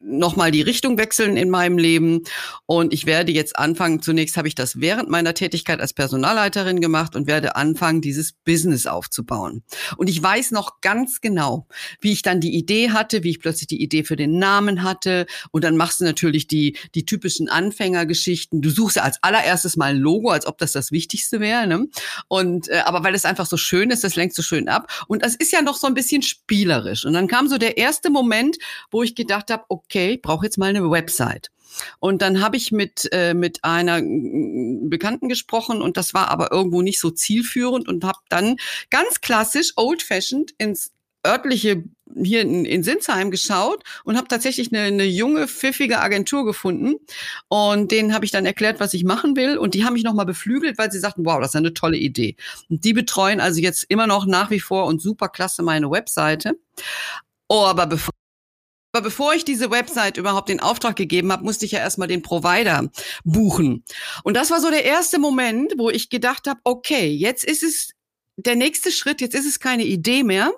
nochmal 0.00 0.50
die 0.50 0.62
Richtung 0.62 0.98
wechseln 0.98 1.36
in 1.36 1.50
meinem 1.50 1.78
Leben. 1.78 2.22
Und 2.66 2.92
ich 2.92 3.06
werde 3.06 3.32
jetzt 3.32 3.58
anfangen, 3.58 4.02
zunächst 4.02 4.36
habe 4.36 4.48
ich 4.48 4.54
das 4.54 4.80
während 4.80 5.08
meiner 5.08 5.34
Tätigkeit 5.34 5.80
als 5.80 5.92
Personalleiterin 5.92 6.80
gemacht 6.80 7.16
und 7.16 7.26
werde 7.26 7.56
anfangen, 7.56 8.00
dieses 8.00 8.32
Business 8.32 8.86
aufzubauen. 8.86 9.62
Und 9.96 10.08
ich 10.08 10.22
weiß 10.22 10.50
noch 10.50 10.80
ganz 10.80 11.20
genau, 11.20 11.66
wie 12.00 12.12
ich 12.12 12.22
dann 12.22 12.40
die 12.40 12.54
Idee 12.56 12.90
hatte, 12.90 13.22
wie 13.22 13.30
ich 13.30 13.40
plötzlich 13.40 13.66
die 13.66 13.82
Idee 13.82 14.04
für 14.04 14.16
den 14.16 14.38
Namen 14.38 14.82
hatte. 14.82 15.26
Und 15.50 15.64
dann 15.64 15.76
machst 15.76 16.00
du 16.00 16.04
natürlich 16.04 16.46
die, 16.46 16.76
die 16.94 17.04
typischen 17.04 17.48
Anfängergeschichten. 17.48 18.60
Du 18.62 18.70
suchst 18.70 18.96
ja 18.96 19.02
als 19.02 19.18
allererstes 19.22 19.76
mal 19.76 19.94
ein 19.94 19.98
Logo, 19.98 20.30
als 20.30 20.46
ob 20.46 20.58
das 20.58 20.72
das 20.72 20.92
Wichtigste 20.92 21.40
wäre. 21.40 21.66
Ne? 21.66 21.88
Und 22.28 22.68
äh, 22.68 22.82
aber 22.84 23.04
weil 23.04 23.14
es 23.14 23.24
einfach 23.24 23.46
so 23.46 23.56
schön 23.56 23.90
ist, 23.90 24.04
das 24.04 24.16
lenkt 24.16 24.34
so 24.34 24.42
schön 24.42 24.68
ab. 24.68 24.90
Und 25.08 25.22
das 25.22 25.34
ist 25.34 25.52
ja 25.52 25.62
noch 25.62 25.76
so 25.76 25.86
ein 25.86 25.94
bisschen 25.94 26.22
spielerisch. 26.22 27.04
Und 27.04 27.12
dann 27.12 27.28
kam 27.28 27.48
so 27.48 27.58
der 27.58 27.76
erste 27.78 28.10
Moment, 28.10 28.58
wo 28.90 29.02
ich 29.02 29.14
gedacht 29.14 29.50
habe, 29.50 29.61
okay, 29.68 30.14
ich 30.14 30.22
brauche 30.22 30.46
jetzt 30.46 30.58
mal 30.58 30.70
eine 30.70 30.90
Website. 30.90 31.50
Und 32.00 32.22
dann 32.22 32.42
habe 32.42 32.56
ich 32.56 32.70
mit, 32.72 33.08
äh, 33.12 33.34
mit 33.34 33.64
einer 33.64 34.00
Bekannten 34.02 35.28
gesprochen 35.28 35.80
und 35.80 35.96
das 35.96 36.12
war 36.12 36.28
aber 36.28 36.52
irgendwo 36.52 36.82
nicht 36.82 37.00
so 37.00 37.10
zielführend 37.10 37.88
und 37.88 38.04
habe 38.04 38.18
dann 38.28 38.56
ganz 38.90 39.20
klassisch, 39.20 39.72
old-fashioned 39.76 40.54
ins 40.58 40.92
örtliche 41.26 41.84
hier 42.22 42.42
in, 42.42 42.64
in 42.64 42.82
Sinsheim 42.82 43.30
geschaut 43.30 43.82
und 44.04 44.16
habe 44.16 44.28
tatsächlich 44.28 44.72
eine, 44.72 44.82
eine 44.82 45.04
junge, 45.04 45.48
pfiffige 45.48 46.00
Agentur 46.00 46.44
gefunden. 46.44 46.96
Und 47.48 47.90
denen 47.90 48.12
habe 48.12 48.24
ich 48.24 48.30
dann 48.30 48.44
erklärt, 48.44 48.80
was 48.80 48.92
ich 48.92 49.04
machen 49.04 49.36
will. 49.36 49.56
Und 49.56 49.74
die 49.74 49.84
haben 49.84 49.94
mich 49.94 50.04
nochmal 50.04 50.26
beflügelt, 50.26 50.76
weil 50.78 50.92
sie 50.92 50.98
sagten, 50.98 51.24
wow, 51.24 51.40
das 51.40 51.50
ist 51.50 51.56
eine 51.56 51.72
tolle 51.72 51.96
Idee. 51.96 52.36
Und 52.68 52.84
die 52.84 52.92
betreuen 52.92 53.40
also 53.40 53.60
jetzt 53.60 53.84
immer 53.88 54.06
noch 54.06 54.26
nach 54.26 54.50
wie 54.50 54.60
vor 54.60 54.86
und 54.86 55.00
super 55.00 55.28
klasse 55.28 55.62
meine 55.62 55.90
Webseite. 55.90 56.58
Oh, 57.48 57.64
aber 57.64 57.86
bevor 57.86 58.12
Aber 58.92 59.02
bevor 59.02 59.32
ich 59.34 59.44
diese 59.44 59.70
Website 59.70 60.18
überhaupt 60.18 60.50
den 60.50 60.60
Auftrag 60.60 60.96
gegeben 60.96 61.32
habe, 61.32 61.44
musste 61.44 61.64
ich 61.64 61.72
ja 61.72 61.78
erstmal 61.78 62.08
den 62.08 62.22
Provider 62.22 62.90
buchen. 63.24 63.84
Und 64.22 64.34
das 64.36 64.50
war 64.50 64.60
so 64.60 64.70
der 64.70 64.84
erste 64.84 65.18
Moment, 65.18 65.72
wo 65.78 65.88
ich 65.88 66.10
gedacht 66.10 66.46
habe, 66.46 66.60
okay, 66.64 67.08
jetzt 67.08 67.44
ist 67.44 67.62
es 67.62 67.92
der 68.36 68.54
nächste 68.56 68.92
Schritt, 68.92 69.20
jetzt 69.20 69.34
ist 69.34 69.46
es 69.46 69.60
keine 69.60 69.84
Idee 69.84 70.22
mehr. 70.22 70.52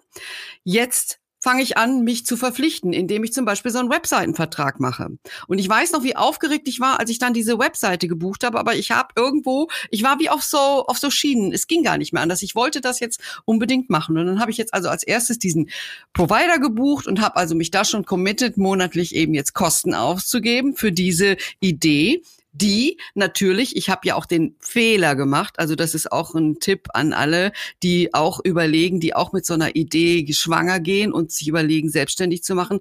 Jetzt 0.64 1.20
fange 1.44 1.62
ich 1.62 1.76
an, 1.76 2.04
mich 2.04 2.24
zu 2.24 2.38
verpflichten, 2.38 2.94
indem 2.94 3.22
ich 3.22 3.34
zum 3.34 3.44
Beispiel 3.44 3.70
so 3.70 3.78
einen 3.78 3.90
Webseitenvertrag 3.90 4.80
mache. 4.80 5.10
Und 5.46 5.58
ich 5.58 5.68
weiß 5.68 5.92
noch, 5.92 6.02
wie 6.02 6.16
aufgeregt 6.16 6.66
ich 6.68 6.80
war, 6.80 6.98
als 6.98 7.10
ich 7.10 7.18
dann 7.18 7.34
diese 7.34 7.58
Webseite 7.58 8.08
gebucht 8.08 8.44
habe, 8.44 8.58
aber 8.58 8.74
ich 8.76 8.92
habe 8.92 9.08
irgendwo, 9.14 9.68
ich 9.90 10.02
war 10.02 10.18
wie 10.18 10.30
auf 10.30 10.42
so 10.42 10.56
auf 10.56 10.96
so 10.96 11.10
Schienen. 11.10 11.52
Es 11.52 11.66
ging 11.66 11.82
gar 11.82 11.98
nicht 11.98 12.14
mehr 12.14 12.22
anders. 12.22 12.40
Ich 12.40 12.54
wollte 12.54 12.80
das 12.80 12.98
jetzt 12.98 13.20
unbedingt 13.44 13.90
machen. 13.90 14.16
Und 14.16 14.24
dann 14.26 14.40
habe 14.40 14.52
ich 14.52 14.56
jetzt 14.56 14.72
also 14.72 14.88
als 14.88 15.02
erstes 15.02 15.38
diesen 15.38 15.68
Provider 16.14 16.58
gebucht 16.58 17.06
und 17.06 17.20
habe 17.20 17.36
also 17.36 17.54
mich 17.54 17.70
da 17.70 17.84
schon 17.84 18.06
committed, 18.06 18.56
monatlich 18.56 19.14
eben 19.14 19.34
jetzt 19.34 19.52
Kosten 19.52 19.92
aufzugeben 19.92 20.74
für 20.74 20.92
diese 20.92 21.36
Idee 21.60 22.22
die 22.54 22.99
natürlich, 23.14 23.76
ich 23.76 23.90
habe 23.90 24.06
ja 24.06 24.14
auch 24.14 24.26
den 24.26 24.56
Fehler 24.61 25.16
gemacht, 25.16 25.58
also 25.58 25.75
das 25.75 25.94
ist 25.94 26.11
auch 26.11 26.34
ein 26.34 26.61
Tipp 26.61 26.88
an 26.94 27.12
alle, 27.12 27.52
die 27.82 28.14
auch 28.14 28.40
überlegen, 28.42 29.00
die 29.00 29.14
auch 29.14 29.32
mit 29.32 29.44
so 29.44 29.54
einer 29.54 29.75
Idee 29.76 30.26
schwanger 30.32 30.80
gehen 30.80 31.12
und 31.12 31.32
sich 31.32 31.49
überlegen, 31.49 31.90
selbstständig 31.90 32.42
zu 32.44 32.54
machen. 32.54 32.80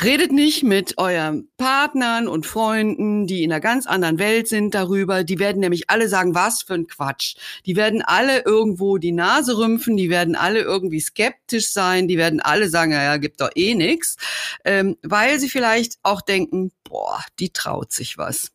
Redet 0.00 0.30
nicht 0.30 0.62
mit 0.62 0.96
euren 0.96 1.48
Partnern 1.56 2.28
und 2.28 2.46
Freunden, 2.46 3.26
die 3.26 3.42
in 3.42 3.52
einer 3.52 3.60
ganz 3.60 3.84
anderen 3.88 4.20
Welt 4.20 4.46
sind 4.46 4.72
darüber. 4.72 5.24
Die 5.24 5.40
werden 5.40 5.58
nämlich 5.58 5.90
alle 5.90 6.08
sagen, 6.08 6.36
was 6.36 6.62
für 6.62 6.74
ein 6.74 6.86
Quatsch. 6.86 7.34
Die 7.66 7.74
werden 7.74 8.00
alle 8.02 8.44
irgendwo 8.44 8.98
die 8.98 9.10
Nase 9.10 9.58
rümpfen, 9.58 9.96
die 9.96 10.08
werden 10.08 10.36
alle 10.36 10.60
irgendwie 10.60 11.00
skeptisch 11.00 11.72
sein, 11.72 12.06
die 12.06 12.16
werden 12.16 12.40
alle 12.40 12.68
sagen, 12.68 12.92
ja, 12.92 13.02
ja 13.02 13.16
gibt 13.16 13.40
doch 13.40 13.50
eh 13.56 13.74
nix, 13.74 14.16
ähm, 14.64 14.96
weil 15.02 15.40
sie 15.40 15.48
vielleicht 15.48 15.98
auch 16.04 16.20
denken, 16.20 16.70
boah, 16.84 17.20
die 17.40 17.50
traut 17.50 17.92
sich 17.92 18.16
was 18.16 18.52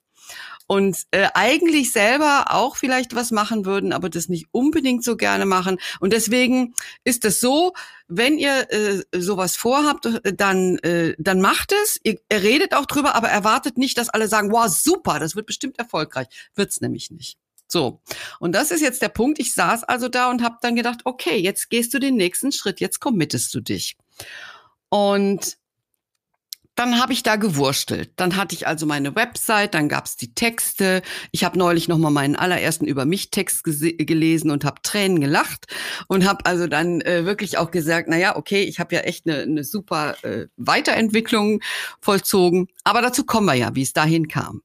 und 0.67 0.97
äh, 1.11 1.27
eigentlich 1.33 1.91
selber 1.91 2.45
auch 2.49 2.77
vielleicht 2.77 3.15
was 3.15 3.31
machen 3.31 3.65
würden, 3.65 3.93
aber 3.93 4.09
das 4.09 4.29
nicht 4.29 4.47
unbedingt 4.51 5.03
so 5.03 5.17
gerne 5.17 5.45
machen. 5.45 5.77
Und 5.99 6.13
deswegen 6.13 6.73
ist 7.03 7.25
es 7.25 7.39
so, 7.39 7.73
wenn 8.07 8.37
ihr 8.37 8.71
äh, 8.71 9.03
sowas 9.11 9.55
vorhabt, 9.55 10.07
dann, 10.23 10.77
äh, 10.79 11.15
dann 11.17 11.41
macht 11.41 11.73
es. 11.83 11.99
Ihr, 12.03 12.19
ihr 12.31 12.43
redet 12.43 12.73
auch 12.73 12.85
drüber, 12.85 13.15
aber 13.15 13.29
erwartet 13.29 13.77
nicht, 13.77 13.97
dass 13.97 14.09
alle 14.09 14.27
sagen, 14.27 14.51
wow, 14.51 14.67
super, 14.67 15.19
das 15.19 15.35
wird 15.35 15.45
bestimmt 15.45 15.79
erfolgreich. 15.79 16.27
Wird's 16.55 16.81
nämlich 16.81 17.11
nicht. 17.11 17.37
So, 17.67 18.01
und 18.39 18.53
das 18.53 18.71
ist 18.71 18.81
jetzt 18.81 19.01
der 19.01 19.09
Punkt. 19.09 19.39
Ich 19.39 19.53
saß 19.53 19.83
also 19.83 20.07
da 20.07 20.29
und 20.29 20.43
habe 20.43 20.57
dann 20.61 20.75
gedacht, 20.75 21.01
okay, 21.05 21.37
jetzt 21.37 21.69
gehst 21.69 21.93
du 21.93 21.99
den 21.99 22.15
nächsten 22.15 22.51
Schritt, 22.51 22.79
jetzt 22.79 22.99
committest 22.99 23.53
du 23.55 23.61
dich. 23.61 23.97
Und 24.89 25.57
dann 26.75 26.99
habe 26.99 27.13
ich 27.13 27.23
da 27.23 27.35
gewurstelt. 27.35 28.11
Dann 28.15 28.35
hatte 28.35 28.55
ich 28.55 28.67
also 28.67 28.85
meine 28.85 29.15
Website, 29.15 29.73
dann 29.73 29.89
gab's 29.89 30.15
die 30.15 30.33
Texte. 30.33 31.01
Ich 31.31 31.43
habe 31.43 31.57
neulich 31.57 31.87
noch 31.87 31.97
mal 31.97 32.09
meinen 32.09 32.35
allerersten 32.35 32.85
über 32.85 33.05
mich 33.05 33.29
Text 33.29 33.63
gelesen 33.63 34.49
und 34.49 34.65
habe 34.65 34.81
Tränen 34.81 35.21
gelacht 35.21 35.65
und 36.07 36.27
habe 36.27 36.45
also 36.45 36.67
dann 36.67 37.01
äh, 37.01 37.25
wirklich 37.25 37.57
auch 37.57 37.71
gesagt, 37.71 38.07
na 38.09 38.17
ja, 38.17 38.35
okay, 38.35 38.63
ich 38.63 38.79
habe 38.79 38.95
ja 38.95 39.01
echt 39.01 39.27
eine 39.27 39.45
ne 39.45 39.63
super 39.63 40.15
äh, 40.23 40.47
Weiterentwicklung 40.57 41.61
vollzogen, 42.01 42.67
aber 42.83 43.01
dazu 43.01 43.23
kommen 43.23 43.45
wir 43.45 43.53
ja, 43.53 43.75
wie 43.75 43.83
es 43.83 43.93
dahin 43.93 44.27
kam. 44.27 44.61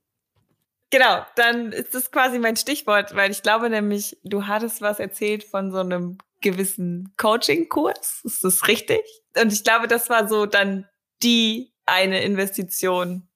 Genau, 0.91 1.27
dann 1.37 1.73
ist 1.73 1.95
das 1.95 2.11
quasi 2.11 2.39
mein 2.39 2.57
Stichwort, 2.57 3.15
weil 3.15 3.31
ich 3.31 3.43
glaube 3.43 3.69
nämlich, 3.69 4.17
du 4.25 4.47
hattest 4.47 4.81
was 4.81 4.99
erzählt 4.99 5.45
von 5.45 5.71
so 5.71 5.79
einem 5.79 6.17
gewissen 6.41 7.13
Coaching-Kurs. 7.19 8.23
Ist 8.25 8.45
das 8.45 8.69
richtig? 8.69 9.03
Und 9.41 9.53
ich 9.53 9.65
glaube, 9.65 9.87
das 9.87 10.09
war 10.09 10.29
so 10.29 10.47
dann 10.47 10.89
die 11.23 11.73
eine 11.89 12.23
Investition, 12.23 13.29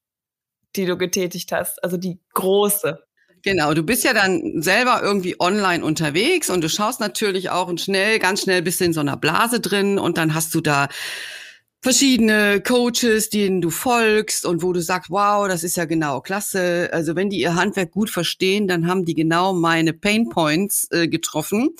die 0.76 0.86
du 0.86 0.96
getätigt 0.96 1.52
hast, 1.52 1.82
also 1.82 1.96
die 1.96 2.20
große. 2.34 2.98
Genau, 3.42 3.74
du 3.74 3.82
bist 3.82 4.04
ja 4.04 4.14
dann 4.14 4.62
selber 4.62 5.00
irgendwie 5.02 5.40
online 5.40 5.84
unterwegs 5.84 6.48
und 6.48 6.62
du 6.62 6.68
schaust 6.68 7.00
natürlich 7.00 7.50
auch 7.50 7.66
und 7.66 7.80
schnell, 7.80 8.20
ganz 8.20 8.42
schnell 8.42 8.62
bist 8.62 8.80
du 8.80 8.84
in 8.84 8.92
so 8.92 9.00
einer 9.00 9.16
Blase 9.16 9.58
drin 9.58 9.98
und 9.98 10.16
dann 10.16 10.34
hast 10.34 10.54
du 10.54 10.60
da 10.60 10.88
verschiedene 11.82 12.60
Coaches, 12.60 13.28
denen 13.28 13.60
du 13.60 13.70
folgst 13.70 14.46
und 14.46 14.62
wo 14.62 14.72
du 14.72 14.80
sagst, 14.80 15.10
wow, 15.10 15.48
das 15.48 15.64
ist 15.64 15.76
ja 15.76 15.84
genau 15.84 16.20
klasse. 16.20 16.88
Also 16.92 17.16
wenn 17.16 17.28
die 17.28 17.40
ihr 17.40 17.56
Handwerk 17.56 17.90
gut 17.90 18.08
verstehen, 18.08 18.68
dann 18.68 18.86
haben 18.86 19.04
die 19.04 19.14
genau 19.14 19.52
meine 19.52 19.92
Pain 19.92 20.28
Points 20.28 20.86
äh, 20.92 21.08
getroffen 21.08 21.70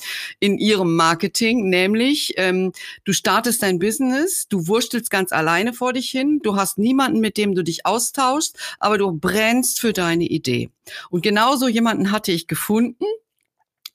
in 0.41 0.57
ihrem 0.57 0.97
Marketing, 0.97 1.69
nämlich 1.69 2.33
ähm, 2.35 2.73
du 3.05 3.13
startest 3.13 3.63
dein 3.63 3.79
Business, 3.79 4.47
du 4.49 4.67
wurstelst 4.67 5.09
ganz 5.09 5.31
alleine 5.31 5.71
vor 5.71 5.93
dich 5.93 6.09
hin, 6.09 6.41
du 6.43 6.57
hast 6.57 6.77
niemanden, 6.77 7.21
mit 7.21 7.37
dem 7.37 7.55
du 7.55 7.63
dich 7.63 7.85
austauschst, 7.85 8.57
aber 8.79 8.97
du 8.97 9.13
brennst 9.13 9.79
für 9.79 9.93
deine 9.93 10.25
Idee. 10.25 10.69
Und 11.11 11.23
genauso 11.23 11.69
jemanden 11.69 12.11
hatte 12.11 12.33
ich 12.33 12.47
gefunden. 12.47 13.05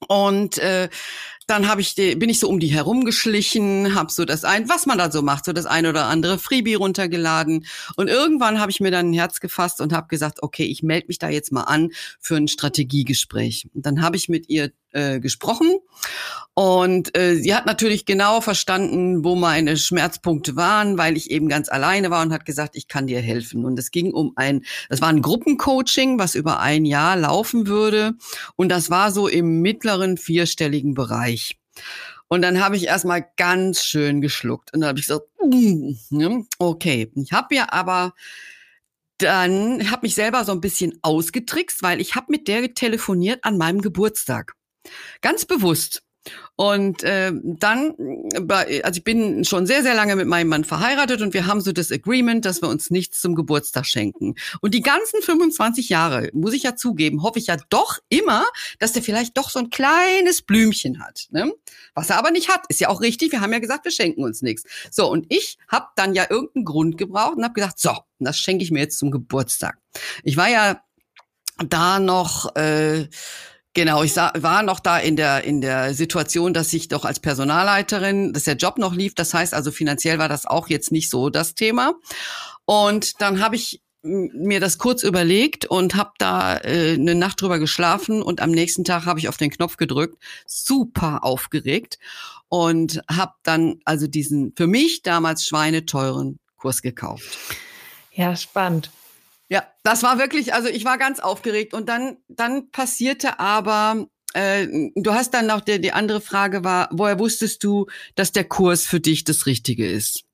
Und 0.06 0.58
äh, 0.58 0.88
dann 1.48 1.66
hab 1.66 1.78
ich, 1.78 1.94
bin 1.94 2.28
ich 2.28 2.40
so 2.40 2.48
um 2.48 2.60
die 2.60 2.68
herumgeschlichen, 2.68 3.94
habe 3.94 4.12
so 4.12 4.26
das 4.26 4.44
ein, 4.44 4.68
was 4.68 4.84
man 4.84 4.98
da 4.98 5.10
so 5.10 5.22
macht, 5.22 5.46
so 5.46 5.52
das 5.52 5.64
ein 5.64 5.86
oder 5.86 6.04
andere 6.04 6.38
Freebie 6.38 6.74
runtergeladen. 6.74 7.64
Und 7.96 8.08
irgendwann 8.08 8.60
habe 8.60 8.70
ich 8.70 8.80
mir 8.80 8.90
dann 8.90 9.10
ein 9.10 9.14
Herz 9.14 9.40
gefasst 9.40 9.80
und 9.80 9.94
habe 9.94 10.08
gesagt, 10.08 10.42
okay, 10.42 10.64
ich 10.64 10.82
melde 10.82 11.06
mich 11.08 11.18
da 11.18 11.30
jetzt 11.30 11.50
mal 11.50 11.62
an 11.62 11.90
für 12.20 12.36
ein 12.36 12.48
Strategiegespräch. 12.48 13.68
Und 13.74 13.86
dann 13.86 14.02
habe 14.02 14.16
ich 14.16 14.28
mit 14.28 14.50
ihr 14.50 14.72
äh, 14.92 15.20
gesprochen 15.20 15.80
und 16.58 17.16
äh, 17.16 17.36
sie 17.36 17.54
hat 17.54 17.66
natürlich 17.66 18.04
genau 18.04 18.40
verstanden, 18.40 19.22
wo 19.22 19.36
meine 19.36 19.76
Schmerzpunkte 19.76 20.56
waren, 20.56 20.98
weil 20.98 21.16
ich 21.16 21.30
eben 21.30 21.48
ganz 21.48 21.68
alleine 21.68 22.10
war 22.10 22.20
und 22.20 22.32
hat 22.32 22.44
gesagt, 22.44 22.74
ich 22.74 22.88
kann 22.88 23.06
dir 23.06 23.20
helfen. 23.20 23.64
Und 23.64 23.78
es 23.78 23.92
ging 23.92 24.12
um 24.12 24.32
ein, 24.34 24.64
das 24.88 25.00
war 25.00 25.08
ein 25.08 25.22
Gruppencoaching, 25.22 26.18
was 26.18 26.34
über 26.34 26.58
ein 26.58 26.84
Jahr 26.84 27.14
laufen 27.14 27.68
würde. 27.68 28.14
Und 28.56 28.70
das 28.70 28.90
war 28.90 29.12
so 29.12 29.28
im 29.28 29.60
mittleren 29.60 30.16
vierstelligen 30.16 30.94
Bereich. 30.94 31.60
Und 32.26 32.42
dann 32.42 32.60
habe 32.60 32.74
ich 32.74 32.86
erstmal 32.86 33.24
ganz 33.36 33.84
schön 33.84 34.20
geschluckt. 34.20 34.74
Und 34.74 34.80
dann 34.80 34.88
habe 34.88 34.98
ich 34.98 35.06
gesagt, 35.06 35.26
mm, 35.40 36.40
okay. 36.58 37.12
Ich 37.14 37.30
habe 37.30 37.54
ja 37.54 37.68
aber 37.70 38.14
dann 39.18 39.92
habe 39.92 40.06
mich 40.06 40.16
selber 40.16 40.44
so 40.44 40.50
ein 40.50 40.60
bisschen 40.60 40.98
ausgetrickst, 41.02 41.84
weil 41.84 42.00
ich 42.00 42.16
habe 42.16 42.26
mit 42.30 42.48
der 42.48 42.74
telefoniert 42.74 43.44
an 43.44 43.58
meinem 43.58 43.80
Geburtstag. 43.80 44.57
Ganz 45.20 45.44
bewusst. 45.44 46.02
Und 46.56 47.02
äh, 47.04 47.32
dann, 47.42 47.94
also 48.82 48.98
ich 48.98 49.04
bin 49.04 49.44
schon 49.44 49.66
sehr, 49.66 49.82
sehr 49.82 49.94
lange 49.94 50.16
mit 50.16 50.26
meinem 50.26 50.48
Mann 50.48 50.64
verheiratet 50.64 51.22
und 51.22 51.32
wir 51.32 51.46
haben 51.46 51.60
so 51.60 51.72
das 51.72 51.92
Agreement, 51.92 52.44
dass 52.44 52.60
wir 52.62 52.68
uns 52.68 52.90
nichts 52.90 53.20
zum 53.20 53.34
Geburtstag 53.34 53.86
schenken. 53.86 54.34
Und 54.60 54.74
die 54.74 54.80
ganzen 54.80 55.22
25 55.22 55.88
Jahre, 55.88 56.30
muss 56.32 56.52
ich 56.52 56.64
ja 56.64 56.74
zugeben, 56.74 57.22
hoffe 57.22 57.38
ich 57.38 57.46
ja 57.46 57.56
doch 57.68 57.98
immer, 58.08 58.44
dass 58.78 58.92
der 58.92 59.02
vielleicht 59.02 59.38
doch 59.38 59.50
so 59.50 59.60
ein 59.60 59.70
kleines 59.70 60.42
Blümchen 60.42 61.00
hat. 61.00 61.28
Ne? 61.30 61.52
Was 61.94 62.10
er 62.10 62.18
aber 62.18 62.30
nicht 62.30 62.48
hat, 62.48 62.64
ist 62.68 62.80
ja 62.80 62.88
auch 62.88 63.00
richtig. 63.00 63.32
Wir 63.32 63.40
haben 63.40 63.52
ja 63.52 63.60
gesagt, 63.60 63.84
wir 63.84 63.92
schenken 63.92 64.24
uns 64.24 64.42
nichts. 64.42 64.64
So, 64.90 65.10
und 65.10 65.26
ich 65.28 65.58
habe 65.68 65.86
dann 65.96 66.14
ja 66.14 66.26
irgendeinen 66.28 66.64
Grund 66.64 66.98
gebraucht 66.98 67.36
und 67.36 67.44
habe 67.44 67.54
gesagt, 67.54 67.78
so, 67.78 67.96
das 68.18 68.38
schenke 68.38 68.64
ich 68.64 68.70
mir 68.70 68.80
jetzt 68.80 68.98
zum 68.98 69.10
Geburtstag. 69.10 69.78
Ich 70.24 70.36
war 70.36 70.48
ja 70.48 70.82
da 71.64 72.00
noch... 72.00 72.54
Äh, 72.56 73.08
Genau, 73.74 74.02
ich 74.02 74.12
sah, 74.12 74.32
war 74.36 74.62
noch 74.62 74.80
da 74.80 74.98
in 74.98 75.16
der, 75.16 75.44
in 75.44 75.60
der 75.60 75.94
Situation, 75.94 76.52
dass 76.52 76.72
ich 76.72 76.88
doch 76.88 77.04
als 77.04 77.20
Personalleiterin, 77.20 78.32
dass 78.32 78.44
der 78.44 78.56
Job 78.56 78.78
noch 78.78 78.94
lief. 78.94 79.14
Das 79.14 79.34
heißt 79.34 79.54
also 79.54 79.70
finanziell 79.70 80.18
war 80.18 80.28
das 80.28 80.46
auch 80.46 80.68
jetzt 80.68 80.90
nicht 80.90 81.10
so 81.10 81.30
das 81.30 81.54
Thema. 81.54 81.94
Und 82.64 83.20
dann 83.20 83.40
habe 83.40 83.56
ich 83.56 83.80
mir 84.02 84.60
das 84.60 84.78
kurz 84.78 85.02
überlegt 85.02 85.66
und 85.66 85.96
habe 85.96 86.12
da 86.18 86.56
äh, 86.58 86.94
eine 86.94 87.14
Nacht 87.14 87.40
drüber 87.40 87.58
geschlafen 87.58 88.22
und 88.22 88.40
am 88.40 88.50
nächsten 88.50 88.84
Tag 88.84 89.06
habe 89.06 89.18
ich 89.18 89.28
auf 89.28 89.36
den 89.36 89.50
Knopf 89.50 89.76
gedrückt, 89.76 90.22
super 90.46 91.24
aufgeregt 91.24 91.98
und 92.48 93.02
habe 93.10 93.32
dann 93.42 93.80
also 93.84 94.06
diesen 94.06 94.52
für 94.56 94.66
mich 94.66 95.02
damals 95.02 95.44
schweineteuren 95.46 96.38
Kurs 96.56 96.82
gekauft. 96.82 97.38
Ja, 98.12 98.34
spannend. 98.36 98.90
Ja, 99.48 99.66
das 99.82 100.02
war 100.02 100.18
wirklich, 100.18 100.52
also 100.52 100.68
ich 100.68 100.84
war 100.84 100.98
ganz 100.98 101.20
aufgeregt 101.20 101.72
und 101.72 101.88
dann, 101.88 102.18
dann 102.28 102.70
passierte 102.70 103.40
aber, 103.40 104.06
äh, 104.34 104.66
du 104.94 105.12
hast 105.12 105.32
dann 105.32 105.46
noch, 105.46 105.60
die, 105.62 105.80
die 105.80 105.92
andere 105.92 106.20
Frage 106.20 106.64
war, 106.64 106.90
woher 106.92 107.18
wusstest 107.18 107.64
du, 107.64 107.86
dass 108.14 108.32
der 108.32 108.44
Kurs 108.44 108.86
für 108.86 109.00
dich 109.00 109.24
das 109.24 109.46
Richtige 109.46 109.90
ist? 109.90 110.24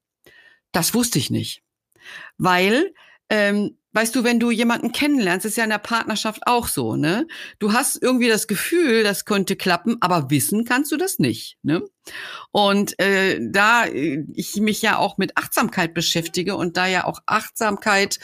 Das 0.72 0.94
wusste 0.94 1.20
ich 1.20 1.30
nicht, 1.30 1.62
weil 2.38 2.92
ähm, 3.30 3.78
weißt 3.94 4.14
du, 4.14 4.24
wenn 4.24 4.40
du 4.40 4.50
jemanden 4.50 4.92
kennenlernst, 4.92 5.46
ist 5.46 5.56
ja 5.56 5.64
in 5.64 5.70
der 5.70 5.78
Partnerschaft 5.78 6.46
auch 6.46 6.68
so, 6.68 6.96
ne? 6.96 7.26
Du 7.58 7.72
hast 7.72 8.02
irgendwie 8.02 8.28
das 8.28 8.46
Gefühl, 8.46 9.02
das 9.02 9.24
könnte 9.24 9.56
klappen, 9.56 9.96
aber 10.00 10.30
wissen 10.30 10.64
kannst 10.64 10.92
du 10.92 10.96
das 10.96 11.18
nicht, 11.18 11.56
ne? 11.62 11.82
Und 12.50 12.98
äh, 12.98 13.40
da 13.40 13.86
ich 13.86 14.56
mich 14.56 14.82
ja 14.82 14.98
auch 14.98 15.16
mit 15.16 15.36
Achtsamkeit 15.36 15.94
beschäftige 15.94 16.56
und 16.56 16.76
da 16.76 16.86
ja 16.86 17.04
auch 17.04 17.20
Achtsamkeit 17.26 18.18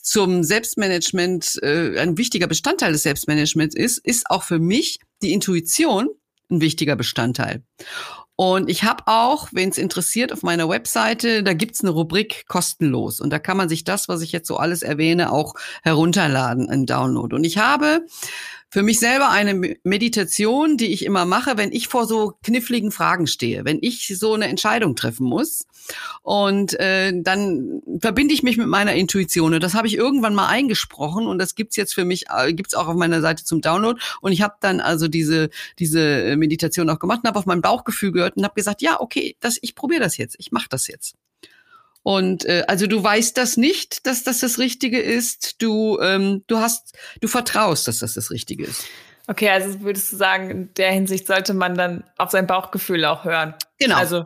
zum 0.00 0.44
Selbstmanagement 0.44 1.58
äh, 1.62 1.98
ein 1.98 2.16
wichtiger 2.16 2.46
Bestandteil 2.46 2.92
des 2.92 3.02
Selbstmanagements 3.02 3.74
ist, 3.74 3.98
ist 3.98 4.30
auch 4.30 4.44
für 4.44 4.58
mich 4.58 5.00
die 5.22 5.32
Intuition 5.32 6.08
ein 6.50 6.60
wichtiger 6.60 6.96
Bestandteil. 6.96 7.62
Und 8.36 8.68
ich 8.68 8.82
habe 8.82 9.04
auch, 9.06 9.48
wenn 9.52 9.68
es 9.68 9.78
interessiert, 9.78 10.32
auf 10.32 10.42
meiner 10.42 10.68
Webseite, 10.68 11.44
da 11.44 11.52
gibt's 11.52 11.82
eine 11.82 11.90
Rubrik 11.90 12.46
kostenlos. 12.48 13.20
Und 13.20 13.30
da 13.30 13.38
kann 13.38 13.56
man 13.56 13.68
sich 13.68 13.84
das, 13.84 14.08
was 14.08 14.22
ich 14.22 14.32
jetzt 14.32 14.48
so 14.48 14.56
alles 14.56 14.82
erwähne, 14.82 15.30
auch 15.30 15.54
herunterladen, 15.82 16.68
in 16.68 16.86
Download. 16.86 17.34
Und 17.34 17.44
ich 17.44 17.58
habe 17.58 18.06
für 18.74 18.82
mich 18.82 18.98
selber 18.98 19.30
eine 19.30 19.76
Meditation, 19.84 20.76
die 20.76 20.92
ich 20.92 21.04
immer 21.04 21.26
mache, 21.26 21.56
wenn 21.56 21.70
ich 21.70 21.86
vor 21.86 22.08
so 22.08 22.32
kniffligen 22.42 22.90
Fragen 22.90 23.28
stehe, 23.28 23.64
wenn 23.64 23.78
ich 23.80 24.12
so 24.18 24.34
eine 24.34 24.48
Entscheidung 24.48 24.96
treffen 24.96 25.28
muss. 25.28 25.68
Und 26.22 26.74
äh, 26.80 27.12
dann 27.14 27.82
verbinde 28.00 28.34
ich 28.34 28.42
mich 28.42 28.56
mit 28.56 28.66
meiner 28.66 28.94
Intuition. 28.94 29.54
Und 29.54 29.62
das 29.62 29.74
habe 29.74 29.86
ich 29.86 29.94
irgendwann 29.94 30.34
mal 30.34 30.48
eingesprochen 30.48 31.28
und 31.28 31.38
das 31.38 31.54
gibt's 31.54 31.76
jetzt 31.76 31.94
für 31.94 32.04
mich, 32.04 32.24
äh, 32.36 32.52
gibt's 32.52 32.74
auch 32.74 32.88
auf 32.88 32.96
meiner 32.96 33.20
Seite 33.20 33.44
zum 33.44 33.60
Download. 33.60 34.00
Und 34.20 34.32
ich 34.32 34.42
habe 34.42 34.56
dann 34.60 34.80
also 34.80 35.06
diese, 35.06 35.50
diese 35.78 36.34
Meditation 36.36 36.90
auch 36.90 36.98
gemacht 36.98 37.20
und 37.22 37.28
habe 37.28 37.38
auf 37.38 37.46
mein 37.46 37.62
Bauchgefühl 37.62 38.10
gehört 38.10 38.36
und 38.36 38.42
habe 38.42 38.56
gesagt, 38.56 38.82
ja, 38.82 39.00
okay, 39.00 39.36
das, 39.38 39.56
ich 39.62 39.76
probiere 39.76 40.00
das 40.00 40.16
jetzt, 40.16 40.34
ich 40.40 40.50
mache 40.50 40.66
das 40.68 40.88
jetzt. 40.88 41.14
Und 42.04 42.44
äh, 42.44 42.64
also 42.68 42.86
du 42.86 43.02
weißt 43.02 43.36
das 43.36 43.56
nicht, 43.56 44.06
dass 44.06 44.22
das 44.22 44.38
das 44.38 44.58
Richtige 44.58 45.00
ist. 45.00 45.60
Du 45.60 45.98
ähm, 46.00 46.44
du 46.46 46.58
hast 46.58 46.94
du 47.20 47.28
vertraust, 47.28 47.88
dass 47.88 47.98
das 47.98 48.14
das 48.14 48.30
Richtige 48.30 48.64
ist. 48.64 48.84
Okay, 49.26 49.48
also 49.48 49.80
würdest 49.80 50.12
du 50.12 50.16
sagen, 50.16 50.50
in 50.50 50.74
der 50.74 50.92
Hinsicht 50.92 51.26
sollte 51.26 51.54
man 51.54 51.74
dann 51.74 52.04
auf 52.18 52.30
sein 52.30 52.46
Bauchgefühl 52.46 53.06
auch 53.06 53.24
hören. 53.24 53.54
Genau. 53.78 53.96
Also 53.96 54.24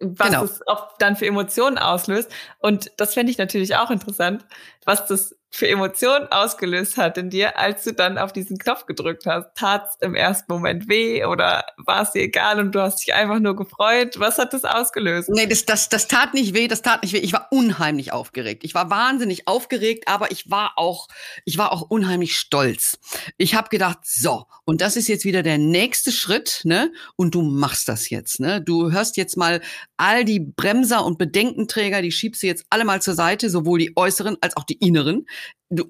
was 0.00 0.28
genau. 0.28 0.44
es 0.44 0.64
auch 0.68 0.96
dann 0.98 1.16
für 1.16 1.26
Emotionen 1.26 1.76
auslöst. 1.76 2.30
Und 2.60 2.92
das 2.98 3.14
fände 3.14 3.32
ich 3.32 3.38
natürlich 3.38 3.74
auch 3.74 3.90
interessant, 3.90 4.46
was 4.84 5.06
das 5.06 5.34
für 5.50 5.66
Emotionen 5.68 6.28
ausgelöst 6.28 6.96
hat 6.96 7.16
in 7.16 7.30
dir, 7.30 7.58
als 7.58 7.84
du 7.84 7.92
dann 7.92 8.18
auf 8.18 8.32
diesen 8.32 8.58
Knopf 8.58 8.86
gedrückt 8.86 9.24
hast? 9.26 9.54
Tat 9.54 9.88
es 9.88 9.96
im 10.00 10.14
ersten 10.14 10.52
Moment 10.52 10.88
weh 10.88 11.24
oder 11.24 11.64
war 11.78 12.02
es 12.02 12.12
dir 12.12 12.22
egal 12.22 12.60
und 12.60 12.74
du 12.74 12.80
hast 12.80 13.00
dich 13.00 13.14
einfach 13.14 13.38
nur 13.38 13.56
gefreut? 13.56 14.18
Was 14.18 14.38
hat 14.38 14.52
das 14.52 14.64
ausgelöst? 14.64 15.30
Nee, 15.30 15.46
das, 15.46 15.64
das, 15.64 15.88
das 15.88 16.06
tat 16.06 16.34
nicht 16.34 16.54
weh, 16.54 16.68
das 16.68 16.82
tat 16.82 17.02
nicht 17.02 17.14
weh. 17.14 17.18
Ich 17.18 17.32
war 17.32 17.48
unheimlich 17.50 18.12
aufgeregt. 18.12 18.62
Ich 18.64 18.74
war 18.74 18.90
wahnsinnig 18.90 19.48
aufgeregt, 19.48 20.06
aber 20.06 20.30
ich 20.30 20.50
war 20.50 20.72
auch, 20.76 21.08
ich 21.44 21.56
war 21.56 21.72
auch 21.72 21.82
unheimlich 21.82 22.36
stolz. 22.36 22.98
Ich 23.38 23.54
habe 23.54 23.68
gedacht, 23.70 23.98
so, 24.02 24.46
und 24.64 24.82
das 24.82 24.96
ist 24.96 25.08
jetzt 25.08 25.24
wieder 25.24 25.42
der 25.42 25.58
nächste 25.58 26.12
Schritt, 26.12 26.60
ne? 26.64 26.92
Und 27.16 27.34
du 27.34 27.42
machst 27.42 27.88
das 27.88 28.10
jetzt, 28.10 28.38
ne? 28.38 28.60
Du 28.60 28.92
hörst 28.92 29.16
jetzt 29.16 29.36
mal 29.36 29.62
all 29.96 30.24
die 30.24 30.40
Bremser 30.40 31.04
und 31.04 31.18
Bedenkenträger, 31.18 32.02
die 32.02 32.12
schiebst 32.12 32.42
du 32.42 32.46
jetzt 32.46 32.66
alle 32.68 32.84
mal 32.84 33.00
zur 33.00 33.14
Seite, 33.14 33.48
sowohl 33.48 33.78
die 33.78 33.96
äußeren 33.96 34.36
als 34.40 34.56
auch 34.56 34.64
die 34.64 34.74
inneren 34.74 35.26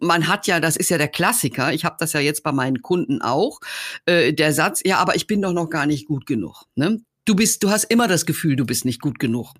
man 0.01 0.27
hat 0.27 0.47
ja, 0.47 0.61
das 0.61 0.77
ist 0.77 0.91
ja 0.91 0.99
der 0.99 1.09
Klassiker, 1.09 1.73
ich 1.73 1.85
habe 1.85 1.97
das 1.99 2.13
ja 2.13 2.21
jetzt 2.21 2.43
bei 2.43 2.53
meinen 2.53 2.83
Kunden 2.83 3.23
auch, 3.23 3.61
äh, 4.07 4.33
der 4.33 4.53
Satz, 4.53 4.81
ja, 4.85 4.99
aber 4.99 5.17
ich 5.17 5.27
bin 5.27 5.43
doch 5.43 5.53
noch 5.53 5.71
gar 5.71 5.87
nicht 5.87 6.07
gut 6.07 6.27
genug. 6.27 6.65
Ne? 6.75 7.01
Du 7.25 7.37
bist, 7.37 7.63
du 7.63 7.71
hast 7.71 7.85
immer 7.85 8.09
das 8.09 8.27
Gefühl, 8.27 8.57
du 8.57 8.65
bist 8.65 8.85
nicht 8.85 9.01
gut 9.01 9.19
genug. 9.19 9.53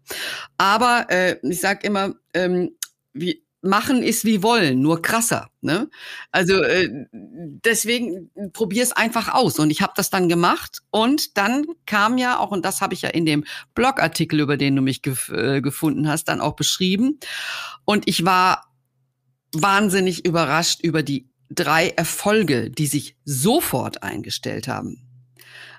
Aber 0.57 1.07
äh, 1.11 1.37
ich 1.43 1.61
sag 1.61 1.85
immer, 1.85 2.15
ähm, 2.35 2.71
wie, 3.13 3.45
machen 3.61 4.03
ist 4.03 4.25
wie 4.25 4.43
wollen, 4.43 4.81
nur 4.81 5.03
krasser. 5.03 5.51
Ne? 5.61 5.91
Also 6.31 6.63
äh, 6.63 7.07
deswegen 7.13 8.31
probier's 8.53 8.93
einfach 8.93 9.35
aus. 9.35 9.59
Und 9.59 9.71
ich 9.71 9.83
habe 9.83 9.93
das 9.97 10.11
dann 10.11 10.29
gemacht. 10.29 10.81
Und 10.91 11.37
dann 11.37 11.67
kam 11.85 12.19
ja 12.19 12.39
auch, 12.39 12.51
und 12.51 12.65
das 12.65 12.81
habe 12.81 12.95
ich 12.95 13.03
ja 13.03 13.11
in 13.11 13.27
dem 13.27 13.45
Blogartikel, 13.75 14.41
über 14.41 14.57
den 14.57 14.77
du 14.77 14.83
mich 14.83 15.03
gef 15.03 15.31
äh, 15.31 15.61
gefunden 15.61 16.09
hast, 16.09 16.25
dann 16.25 16.41
auch 16.41 16.55
beschrieben. 16.55 17.19
Und 17.85 18.09
ich 18.09 18.25
war 18.25 18.68
wahnsinnig 19.63 20.25
überrascht 20.25 20.81
über 20.83 21.03
die 21.03 21.31
drei 21.51 21.89
Erfolge, 21.91 22.71
die 22.71 22.87
sich 22.87 23.17
sofort 23.25 24.03
eingestellt 24.03 24.69
haben. 24.69 25.09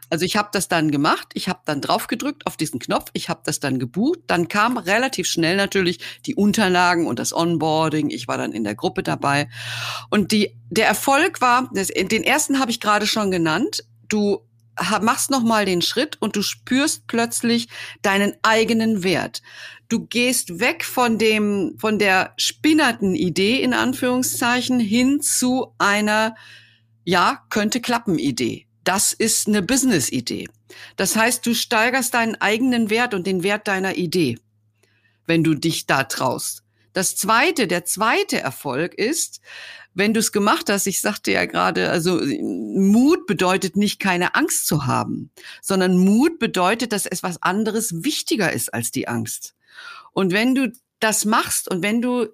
Also 0.10 0.26
ich 0.26 0.38
habe 0.38 0.50
das 0.52 0.68
dann 0.68 0.90
gemacht, 0.90 1.28
ich 1.36 1.50
habe 1.50 1.60
dann 1.66 1.82
drauf 1.82 2.08
gedrückt 2.08 2.48
auf 2.48 2.58
diesen 2.58 2.80
Knopf, 2.80 3.12
ich 3.14 3.30
habe 3.30 3.42
das 3.44 3.60
dann 3.60 3.78
gebucht, 3.78 4.20
dann 4.26 4.48
kam 4.48 4.78
relativ 4.78 5.28
schnell 5.28 5.56
natürlich 5.56 6.00
die 6.26 6.34
Unterlagen 6.34 7.06
und 7.06 7.20
das 7.20 7.32
Onboarding, 7.32 8.10
ich 8.10 8.28
war 8.28 8.40
dann 8.40 8.52
in 8.52 8.64
der 8.64 8.74
Gruppe 8.74 9.04
dabei 9.04 9.50
und 10.10 10.32
die 10.32 10.58
der 10.72 10.88
Erfolg 10.88 11.42
war, 11.42 11.70
den 11.74 12.24
ersten 12.24 12.60
habe 12.60 12.72
ich 12.72 12.80
gerade 12.80 13.06
schon 13.06 13.30
genannt, 13.30 13.84
du 14.08 14.40
machst 15.02 15.30
noch 15.30 15.44
mal 15.44 15.66
den 15.66 15.82
Schritt 15.82 16.18
und 16.20 16.36
du 16.36 16.42
spürst 16.42 17.06
plötzlich 17.08 17.68
deinen 18.02 18.34
eigenen 18.42 19.04
Wert. 19.04 19.42
Du 19.90 20.06
gehst 20.06 20.60
weg 20.60 20.86
von 20.86 21.18
dem, 21.18 21.76
von 21.80 21.98
der 21.98 22.34
spinnerten 22.38 23.16
Idee 23.16 23.64
in 23.64 23.74
Anführungszeichen 23.74 24.80
hin 24.80 25.20
zu 25.20 25.74
einer, 25.80 26.36
ja, 27.04 27.44
könnte 27.50 27.82
klappen 27.82 28.20
Idee. 28.20 28.68
Das 28.84 29.14
ist 29.14 29.48
eine 29.48 29.64
Business-Idee. 29.64 30.48
Das 30.96 31.16
heißt, 31.16 31.44
du 31.44 31.56
steigerst 31.56 32.14
deinen 32.14 32.36
eigenen 32.36 32.92
Wert 32.92 33.16
und 33.16 33.26
den 33.26 33.42
Wert 33.42 33.68
deiner 33.68 33.96
Idee, 33.96 34.38
wenn 35.26 35.44
du 35.44 35.56
dich 35.56 35.88
da 35.88 36.04
traust. 36.04 36.64
Das 36.94 37.16
zweite, 37.16 37.66
der 37.66 37.84
zweite 37.84 38.40
Erfolg 38.40 38.94
ist, 38.94 39.42
wenn 39.96 40.14
du 40.14 40.20
es 40.20 40.32
gemacht 40.32 40.70
hast, 40.70 40.86
ich 40.86 41.02
sagte 41.02 41.32
ja 41.32 41.46
gerade, 41.46 41.90
also 41.90 42.22
Mut 42.22 43.26
bedeutet 43.26 43.76
nicht 43.76 44.00
keine 44.00 44.36
Angst 44.36 44.68
zu 44.68 44.86
haben, 44.86 45.32
sondern 45.64 45.98
Mut 45.98 46.38
bedeutet, 46.38 46.94
dass 46.94 47.08
etwas 47.08 47.42
anderes 47.42 48.04
wichtiger 48.04 48.54
ist 48.54 48.72
als 48.72 48.92
die 48.92 49.08
Angst. 49.08 49.56
Und 50.14 50.32
wenn 50.34 50.56
du 50.56 50.72
das 51.00 51.26
machst 51.26 51.70
und 51.70 51.84
wenn 51.84 52.02
du 52.02 52.28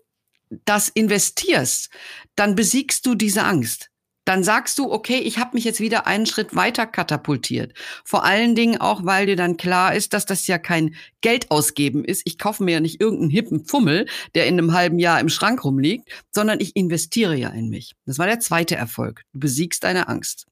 das 0.65 0.89
investierst, 0.89 1.89
dann 2.35 2.55
besiegst 2.55 3.05
du 3.05 3.15
diese 3.15 3.43
Angst 3.43 3.89
dann 4.25 4.43
sagst 4.43 4.79
du, 4.79 4.91
okay, 4.91 5.19
ich 5.19 5.37
habe 5.37 5.51
mich 5.53 5.63
jetzt 5.63 5.79
wieder 5.79 6.07
einen 6.07 6.25
Schritt 6.25 6.55
weiter 6.55 6.87
katapultiert. 6.87 7.73
Vor 8.03 8.25
allen 8.25 8.55
Dingen 8.55 8.81
auch, 8.81 9.05
weil 9.05 9.27
dir 9.27 9.35
dann 9.35 9.55
klar 9.55 9.95
ist, 9.95 10.13
dass 10.13 10.25
das 10.25 10.47
ja 10.47 10.57
kein 10.57 10.95
Geld 11.21 11.51
ausgeben 11.51 12.03
ist. 12.03 12.23
Ich 12.25 12.39
kaufe 12.39 12.63
mir 12.63 12.73
ja 12.73 12.79
nicht 12.79 12.99
irgendeinen 12.99 13.29
hippen 13.29 13.65
Fummel, 13.65 14.07
der 14.33 14.47
in 14.47 14.57
einem 14.57 14.73
halben 14.73 14.99
Jahr 14.99 15.19
im 15.19 15.29
Schrank 15.29 15.63
rumliegt, 15.63 16.09
sondern 16.31 16.59
ich 16.59 16.75
investiere 16.75 17.35
ja 17.35 17.49
in 17.49 17.69
mich. 17.69 17.93
Das 18.05 18.17
war 18.17 18.25
der 18.25 18.39
zweite 18.39 18.75
Erfolg. 18.75 19.21
Du 19.31 19.39
besiegst 19.39 19.83
deine 19.83 20.07
Angst. 20.07 20.47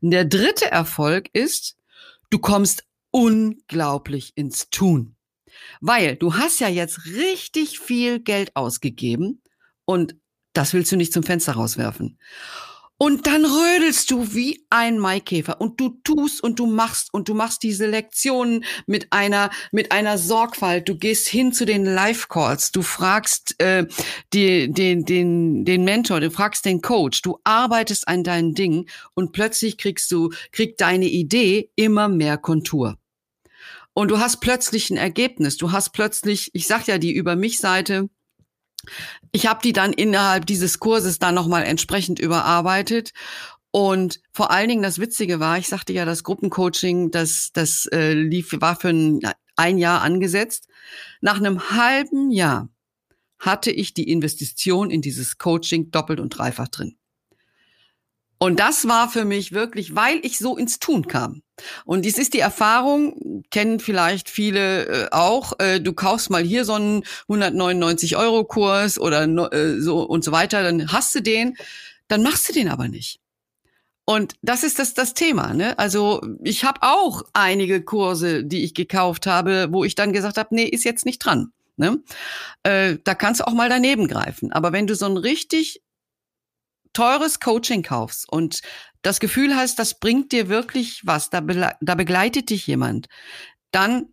Der 0.00 0.24
dritte 0.24 0.70
Erfolg 0.70 1.28
ist, 1.32 1.76
du 2.30 2.38
kommst 2.38 2.84
unglaublich 3.10 4.32
ins 4.36 4.70
Tun. 4.70 5.16
Weil 5.80 6.16
du 6.16 6.34
hast 6.34 6.60
ja 6.60 6.68
jetzt 6.68 7.06
richtig 7.06 7.78
viel 7.78 8.20
Geld 8.20 8.54
ausgegeben 8.56 9.42
und 9.84 10.16
das 10.52 10.74
willst 10.74 10.92
du 10.92 10.96
nicht 10.96 11.12
zum 11.12 11.22
Fenster 11.22 11.52
rauswerfen. 11.52 12.18
Und 13.02 13.26
dann 13.26 13.46
rödelst 13.46 14.10
du 14.10 14.34
wie 14.34 14.62
ein 14.68 14.98
Maikäfer 14.98 15.58
und 15.58 15.80
du 15.80 15.88
tust 16.04 16.42
und 16.42 16.58
du 16.58 16.66
machst 16.66 17.08
und 17.14 17.30
du 17.30 17.34
machst 17.34 17.62
diese 17.62 17.86
Lektionen 17.86 18.62
mit 18.86 19.10
einer 19.10 19.48
mit 19.72 19.90
einer 19.90 20.18
Sorgfalt. 20.18 20.86
Du 20.86 20.98
gehst 20.98 21.26
hin 21.26 21.54
zu 21.54 21.64
den 21.64 21.86
Live 21.86 22.28
Calls, 22.28 22.72
du 22.72 22.82
fragst 22.82 23.58
äh, 23.58 23.86
die, 24.34 24.70
den 24.70 25.06
den 25.06 25.64
den 25.64 25.84
Mentor, 25.84 26.20
du 26.20 26.30
fragst 26.30 26.66
den 26.66 26.82
Coach, 26.82 27.22
du 27.22 27.38
arbeitest 27.42 28.06
an 28.06 28.22
deinen 28.22 28.52
Ding 28.52 28.86
und 29.14 29.32
plötzlich 29.32 29.78
kriegst 29.78 30.12
du 30.12 30.30
kriegt 30.52 30.82
deine 30.82 31.06
Idee 31.06 31.70
immer 31.76 32.08
mehr 32.08 32.36
Kontur. 32.36 32.99
Und 33.94 34.10
du 34.10 34.18
hast 34.18 34.40
plötzlich 34.40 34.90
ein 34.90 34.96
Ergebnis. 34.96 35.56
Du 35.56 35.72
hast 35.72 35.90
plötzlich, 35.90 36.50
ich 36.54 36.66
sag 36.66 36.86
ja 36.86 36.98
die 36.98 37.12
über 37.12 37.36
mich 37.36 37.58
Seite, 37.58 38.08
ich 39.32 39.46
habe 39.46 39.60
die 39.62 39.72
dann 39.72 39.92
innerhalb 39.92 40.46
dieses 40.46 40.78
Kurses 40.78 41.18
dann 41.18 41.34
nochmal 41.34 41.64
entsprechend 41.64 42.18
überarbeitet. 42.18 43.12
Und 43.72 44.20
vor 44.32 44.50
allen 44.50 44.68
Dingen 44.68 44.82
das 44.82 44.98
Witzige 44.98 45.38
war, 45.38 45.58
ich 45.58 45.68
sagte 45.68 45.92
ja, 45.92 46.04
das 46.04 46.24
Gruppencoaching, 46.24 47.10
das, 47.10 47.50
das 47.52 47.86
äh, 47.86 48.14
lief, 48.14 48.56
war 48.60 48.76
für 48.76 48.88
ein, 48.88 49.20
ein 49.56 49.78
Jahr 49.78 50.02
angesetzt. 50.02 50.66
Nach 51.20 51.36
einem 51.36 51.70
halben 51.70 52.30
Jahr 52.30 52.68
hatte 53.38 53.70
ich 53.70 53.94
die 53.94 54.10
Investition 54.10 54.90
in 54.90 55.02
dieses 55.02 55.38
Coaching 55.38 55.90
doppelt 55.90 56.20
und 56.20 56.30
dreifach 56.30 56.68
drin. 56.68 56.96
Und 58.42 58.58
das 58.58 58.88
war 58.88 59.10
für 59.10 59.26
mich 59.26 59.52
wirklich, 59.52 59.94
weil 59.94 60.18
ich 60.22 60.38
so 60.38 60.56
ins 60.56 60.78
Tun 60.78 61.06
kam. 61.06 61.42
Und 61.84 62.06
dies 62.06 62.16
ist 62.16 62.32
die 62.32 62.38
Erfahrung, 62.38 63.44
kennen 63.50 63.80
vielleicht 63.80 64.30
viele 64.30 64.86
äh, 64.86 65.08
auch. 65.10 65.58
Äh, 65.58 65.78
du 65.78 65.92
kaufst 65.92 66.30
mal 66.30 66.42
hier 66.42 66.64
so 66.64 66.72
einen 66.72 67.02
199 67.28 68.16
Euro 68.16 68.44
Kurs 68.44 68.98
oder 68.98 69.24
äh, 69.52 69.78
so 69.78 70.02
und 70.04 70.24
so 70.24 70.32
weiter, 70.32 70.62
dann 70.62 70.90
hast 70.90 71.14
du 71.14 71.20
den, 71.20 71.58
dann 72.08 72.22
machst 72.22 72.48
du 72.48 72.54
den 72.54 72.68
aber 72.68 72.88
nicht. 72.88 73.20
Und 74.06 74.36
das 74.40 74.64
ist 74.64 74.78
das, 74.78 74.94
das 74.94 75.12
Thema. 75.12 75.52
Ne? 75.52 75.78
Also 75.78 76.22
ich 76.42 76.64
habe 76.64 76.80
auch 76.82 77.24
einige 77.34 77.82
Kurse, 77.82 78.42
die 78.42 78.64
ich 78.64 78.72
gekauft 78.72 79.26
habe, 79.26 79.68
wo 79.70 79.84
ich 79.84 79.96
dann 79.96 80.14
gesagt 80.14 80.38
habe, 80.38 80.54
nee, 80.54 80.64
ist 80.64 80.84
jetzt 80.84 81.04
nicht 81.04 81.18
dran. 81.18 81.52
Ne? 81.76 82.02
Äh, 82.62 82.96
da 83.04 83.14
kannst 83.14 83.40
du 83.40 83.46
auch 83.46 83.52
mal 83.52 83.68
daneben 83.68 84.08
greifen. 84.08 84.50
Aber 84.50 84.72
wenn 84.72 84.86
du 84.86 84.94
so 84.94 85.04
ein 85.04 85.18
richtig 85.18 85.82
teures 86.92 87.40
Coaching 87.40 87.82
kaufst 87.82 88.30
und 88.30 88.60
das 89.02 89.20
Gefühl 89.20 89.56
hast, 89.56 89.78
das 89.78 89.98
bringt 89.98 90.32
dir 90.32 90.48
wirklich 90.48 91.02
was, 91.04 91.30
da, 91.30 91.40
be 91.40 91.72
da 91.80 91.94
begleitet 91.94 92.50
dich 92.50 92.66
jemand, 92.66 93.08
dann 93.70 94.12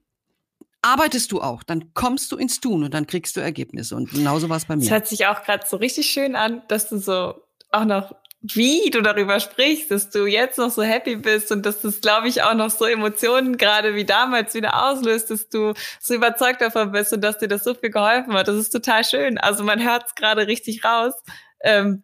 arbeitest 0.81 1.31
du 1.31 1.41
auch, 1.41 1.63
dann 1.63 1.93
kommst 1.93 2.31
du 2.31 2.37
ins 2.37 2.61
Tun 2.61 2.83
und 2.83 2.93
dann 2.93 3.07
kriegst 3.07 3.35
du 3.35 3.41
Ergebnisse. 3.41 3.95
Und 3.95 4.11
genauso 4.11 4.47
war 4.49 4.57
es 4.57 4.65
bei 4.65 4.75
mir. 4.75 4.83
Es 4.83 4.91
hört 4.91 5.07
sich 5.07 5.25
auch 5.27 5.43
gerade 5.43 5.65
so 5.67 5.77
richtig 5.77 6.09
schön 6.09 6.35
an, 6.35 6.61
dass 6.67 6.87
du 6.87 6.97
so 6.97 7.41
auch 7.71 7.85
noch 7.85 8.13
wie 8.41 8.89
du 8.91 9.01
darüber 9.01 9.39
sprichst, 9.39 9.91
dass 9.91 10.09
du 10.09 10.25
jetzt 10.25 10.57
noch 10.57 10.69
so 10.69 10.83
happy 10.83 11.15
bist 11.15 11.51
und 11.51 11.65
dass 11.65 11.81
das, 11.81 12.01
glaube 12.01 12.27
ich, 12.27 12.43
auch 12.43 12.53
noch 12.53 12.69
so 12.69 12.85
Emotionen 12.85 13.57
gerade 13.57 13.95
wie 13.95 14.05
damals 14.05 14.53
wieder 14.53 14.89
auslöst, 14.89 15.31
dass 15.31 15.49
du 15.49 15.73
so 15.99 16.13
überzeugt 16.13 16.61
davon 16.61 16.91
bist 16.91 17.11
und 17.11 17.21
dass 17.21 17.39
dir 17.39 17.47
das 17.47 17.63
so 17.63 17.73
viel 17.73 17.89
geholfen 17.89 18.33
hat. 18.33 18.47
Das 18.47 18.55
ist 18.55 18.69
total 18.69 19.03
schön. 19.03 19.37
Also 19.37 19.63
man 19.63 19.83
hört 19.83 20.05
es 20.07 20.15
gerade 20.15 20.47
richtig 20.47 20.85
raus. 20.85 21.13
Ähm, 21.61 22.03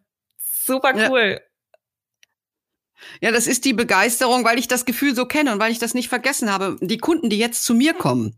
super 0.66 0.92
cool. 1.08 1.30
Ja. 1.32 1.53
Ja, 3.20 3.30
das 3.30 3.46
ist 3.46 3.64
die 3.64 3.72
Begeisterung, 3.72 4.44
weil 4.44 4.58
ich 4.58 4.68
das 4.68 4.84
Gefühl 4.84 5.14
so 5.14 5.26
kenne 5.26 5.52
und 5.52 5.58
weil 5.58 5.72
ich 5.72 5.78
das 5.78 5.94
nicht 5.94 6.08
vergessen 6.08 6.50
habe. 6.50 6.76
Die 6.80 6.98
Kunden, 6.98 7.30
die 7.30 7.38
jetzt 7.38 7.64
zu 7.64 7.74
mir 7.74 7.94
kommen, 7.94 8.34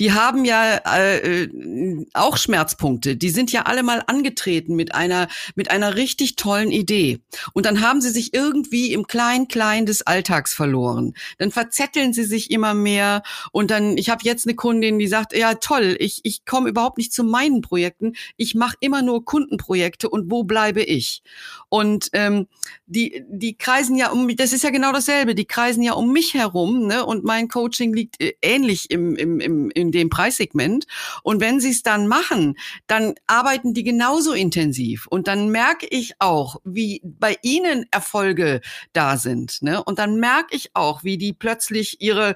die 0.00 0.12
haben 0.12 0.44
ja 0.44 0.76
äh, 0.76 1.44
äh, 1.44 2.06
auch 2.14 2.36
Schmerzpunkte. 2.36 3.16
Die 3.16 3.30
sind 3.30 3.52
ja 3.52 3.62
alle 3.62 3.82
mal 3.82 4.02
angetreten 4.06 4.74
mit 4.76 4.94
einer 4.94 5.28
mit 5.54 5.70
einer 5.70 5.96
richtig 5.96 6.36
tollen 6.36 6.70
Idee 6.70 7.20
und 7.52 7.66
dann 7.66 7.80
haben 7.80 8.00
sie 8.00 8.10
sich 8.10 8.34
irgendwie 8.34 8.92
im 8.92 9.06
klein 9.06 9.48
klein 9.48 9.86
des 9.86 10.02
Alltags 10.02 10.54
verloren. 10.54 11.14
Dann 11.38 11.50
verzetteln 11.50 12.12
sie 12.12 12.24
sich 12.24 12.50
immer 12.50 12.74
mehr 12.74 13.22
und 13.52 13.70
dann 13.70 13.96
ich 13.98 14.10
habe 14.10 14.22
jetzt 14.24 14.46
eine 14.46 14.54
Kundin, 14.54 14.98
die 14.98 15.08
sagt, 15.08 15.36
ja 15.36 15.54
toll, 15.54 15.96
ich 15.98 16.20
ich 16.24 16.44
komme 16.44 16.68
überhaupt 16.68 16.98
nicht 16.98 17.12
zu 17.12 17.24
meinen 17.24 17.60
Projekten. 17.60 18.14
Ich 18.36 18.54
mache 18.54 18.76
immer 18.80 19.02
nur 19.02 19.24
Kundenprojekte 19.24 20.08
und 20.08 20.30
wo 20.30 20.44
bleibe 20.44 20.82
ich? 20.82 21.22
Und 21.68 22.08
ähm, 22.12 22.46
die 22.86 23.24
die 23.28 23.56
kreisen 23.56 23.96
ja 23.96 24.03
ja 24.04 24.12
um, 24.12 24.34
das 24.36 24.52
ist 24.52 24.64
ja 24.64 24.70
genau 24.70 24.92
dasselbe. 24.92 25.34
Die 25.34 25.46
kreisen 25.46 25.82
ja 25.82 25.94
um 25.94 26.12
mich 26.12 26.34
herum, 26.34 26.86
ne? 26.86 27.04
Und 27.04 27.24
mein 27.24 27.48
Coaching 27.48 27.92
liegt 27.94 28.20
äh, 28.20 28.34
ähnlich 28.42 28.90
im, 28.90 29.16
im, 29.16 29.40
im, 29.40 29.70
in 29.70 29.92
dem 29.92 30.10
Preissegment. 30.10 30.86
Und 31.22 31.40
wenn 31.40 31.60
sie 31.60 31.70
es 31.70 31.82
dann 31.82 32.06
machen, 32.06 32.56
dann 32.86 33.14
arbeiten 33.26 33.74
die 33.74 33.84
genauso 33.84 34.32
intensiv. 34.32 35.06
Und 35.08 35.28
dann 35.28 35.50
merke 35.50 35.86
ich 35.90 36.14
auch, 36.18 36.56
wie 36.64 37.00
bei 37.04 37.36
ihnen 37.42 37.86
Erfolge 37.90 38.60
da 38.92 39.16
sind. 39.16 39.62
Ne? 39.62 39.82
Und 39.82 39.98
dann 39.98 40.16
merke 40.16 40.54
ich 40.54 40.70
auch, 40.74 41.04
wie 41.04 41.18
die 41.18 41.32
plötzlich 41.32 42.00
ihre 42.00 42.34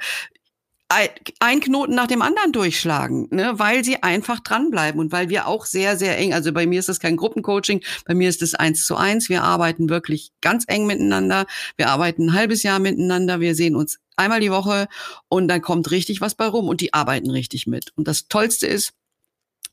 ein 0.88 1.60
Knoten 1.60 1.94
nach 1.94 2.06
dem 2.06 2.22
anderen 2.22 2.52
durchschlagen, 2.52 3.28
ne, 3.30 3.52
weil 3.56 3.84
sie 3.84 4.02
einfach 4.02 4.40
dranbleiben 4.40 4.98
und 5.00 5.12
weil 5.12 5.28
wir 5.28 5.46
auch 5.46 5.66
sehr, 5.66 5.96
sehr 5.98 6.16
eng, 6.16 6.32
also 6.32 6.52
bei 6.52 6.66
mir 6.66 6.80
ist 6.80 6.88
das 6.88 6.98
kein 6.98 7.16
Gruppencoaching, 7.16 7.82
bei 8.06 8.14
mir 8.14 8.28
ist 8.28 8.42
es 8.42 8.54
eins 8.54 8.86
zu 8.86 8.96
eins. 8.96 9.28
Wir 9.28 9.42
arbeiten 9.42 9.90
wirklich 9.90 10.30
ganz 10.40 10.64
eng 10.66 10.86
miteinander. 10.86 11.46
Wir 11.76 11.90
arbeiten 11.90 12.26
ein 12.26 12.32
halbes 12.32 12.62
Jahr 12.62 12.78
miteinander. 12.78 13.40
Wir 13.40 13.54
sehen 13.54 13.76
uns 13.76 13.98
einmal 14.16 14.40
die 14.40 14.50
Woche 14.50 14.88
und 15.28 15.48
dann 15.48 15.60
kommt 15.60 15.90
richtig 15.90 16.20
was 16.20 16.34
bei 16.34 16.46
rum 16.46 16.68
und 16.68 16.80
die 16.80 16.94
arbeiten 16.94 17.30
richtig 17.30 17.66
mit. 17.66 17.92
Und 17.94 18.08
das 18.08 18.28
Tollste 18.28 18.66
ist, 18.66 18.92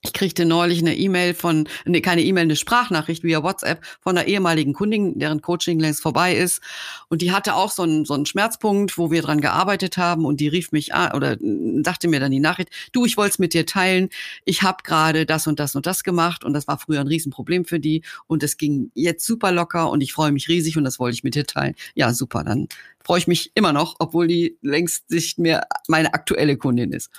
ich 0.06 0.14
kriegte 0.14 0.46
neulich 0.46 0.80
eine 0.80 0.96
E-Mail 0.96 1.34
von, 1.34 1.68
nee, 1.86 2.02
keine 2.02 2.22
E-Mail, 2.22 2.44
eine 2.44 2.56
Sprachnachricht 2.56 3.24
via 3.24 3.44
WhatsApp 3.44 3.84
von 4.00 4.18
einer 4.18 4.28
ehemaligen 4.28 4.74
Kundin, 4.74 5.18
deren 5.18 5.42
Coaching 5.42 5.80
längst 5.80 6.02
vorbei 6.02 6.36
ist. 6.36 6.62
Und 7.10 7.22
die 7.22 7.32
hatte 7.32 7.56
auch 7.56 7.72
so 7.72 7.84
einen, 7.84 8.06
so 8.06 8.14
einen 8.14 8.26
Schmerzpunkt, 8.26 8.98
wo 8.98 9.12
wir 9.12 9.22
dran 9.22 9.42
gearbeitet 9.42 9.98
haben. 9.98 10.26
Und 10.26 10.40
die 10.40 10.48
rief 10.48 10.72
mich 10.72 10.94
an 10.94 11.14
oder 11.14 11.38
sagte 11.84 12.08
mir 12.08 12.20
dann 12.20 12.32
die 12.32 12.40
Nachricht, 12.40 12.70
du, 12.92 13.06
ich 13.06 13.18
wollte 13.18 13.32
es 13.32 13.40
mit 13.40 13.54
dir 13.54 13.66
teilen. 13.66 14.10
Ich 14.46 14.62
habe 14.62 14.84
gerade 14.84 15.26
das 15.26 15.48
und 15.48 15.60
das 15.60 15.76
und 15.76 15.86
das 15.86 16.04
gemacht. 16.04 16.44
Und 16.44 16.54
das 16.54 16.68
war 16.68 16.78
früher 16.78 17.02
ein 17.02 17.08
Riesenproblem 17.08 17.66
für 17.66 17.80
die. 17.80 18.04
Und 18.28 18.44
es 18.44 18.58
ging 18.58 18.92
jetzt 18.94 19.26
super 19.26 19.52
locker 19.52 19.90
und 19.90 20.02
ich 20.02 20.14
freue 20.14 20.32
mich 20.32 20.48
riesig 20.48 20.78
und 20.78 20.84
das 20.84 21.00
wollte 21.00 21.16
ich 21.16 21.24
mit 21.24 21.36
dir 21.36 21.46
teilen. 21.46 21.76
Ja, 21.96 22.14
super. 22.14 22.44
Dann 22.44 22.68
freue 23.06 23.20
ich 23.20 23.28
mich 23.28 23.52
immer 23.56 23.72
noch, 23.72 23.96
obwohl 24.00 24.28
die 24.28 24.58
längst 24.62 25.10
nicht 25.12 25.38
mehr 25.38 25.68
meine 25.88 26.14
aktuelle 26.14 26.58
Kundin 26.58 26.92
ist. 26.92 27.12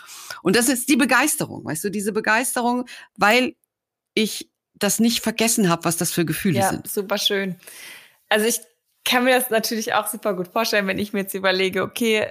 Und 0.42 0.57
das 0.57 0.68
ist 0.68 0.88
die 0.88 0.96
Begeisterung, 0.96 1.64
weißt 1.64 1.85
du, 1.85 1.90
diese 1.90 2.12
Begeisterung, 2.12 2.87
weil 3.16 3.55
ich 4.14 4.51
das 4.75 4.99
nicht 4.99 5.22
vergessen 5.22 5.68
habe, 5.68 5.85
was 5.85 5.96
das 5.96 6.12
für 6.12 6.25
Gefühle 6.25 6.59
ja, 6.59 6.70
sind. 6.70 6.87
Ja, 6.87 6.92
super 6.92 7.18
schön. 7.18 7.57
Also 8.29 8.46
ich 8.46 8.61
kann 9.05 9.25
mir 9.25 9.38
das 9.38 9.51
natürlich 9.51 9.94
auch 9.94 10.09
super 10.09 10.35
gut 10.35 10.49
vorstellen, 10.49 10.88
wenn 10.88 10.99
ich 10.99 11.12
mir 11.12 11.20
jetzt 11.20 11.35
überlege, 11.35 11.83
okay, 11.83 12.27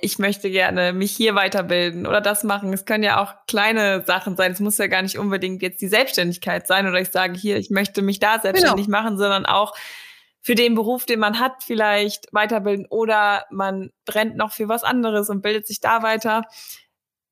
ich 0.00 0.18
möchte 0.18 0.50
gerne 0.50 0.92
mich 0.92 1.12
hier 1.12 1.34
weiterbilden 1.34 2.06
oder 2.06 2.20
das 2.20 2.44
machen. 2.44 2.72
Es 2.72 2.84
können 2.84 3.04
ja 3.04 3.22
auch 3.22 3.34
kleine 3.46 4.04
Sachen 4.06 4.36
sein. 4.36 4.52
Es 4.52 4.60
muss 4.60 4.76
ja 4.76 4.88
gar 4.88 5.00
nicht 5.00 5.16
unbedingt 5.16 5.62
jetzt 5.62 5.80
die 5.80 5.88
Selbstständigkeit 5.88 6.66
sein 6.66 6.86
oder 6.86 7.00
ich 7.00 7.10
sage 7.10 7.38
hier, 7.38 7.56
ich 7.56 7.70
möchte 7.70 8.02
mich 8.02 8.18
da 8.18 8.40
selbstständig 8.40 8.86
genau. 8.86 8.98
machen, 8.98 9.16
sondern 9.16 9.46
auch 9.46 9.74
für 10.46 10.54
den 10.54 10.76
Beruf, 10.76 11.06
den 11.06 11.18
man 11.18 11.40
hat, 11.40 11.64
vielleicht 11.64 12.28
weiterbilden 12.30 12.86
oder 12.88 13.46
man 13.50 13.90
brennt 14.04 14.36
noch 14.36 14.52
für 14.52 14.68
was 14.68 14.84
anderes 14.84 15.28
und 15.28 15.42
bildet 15.42 15.66
sich 15.66 15.80
da 15.80 16.04
weiter. 16.04 16.44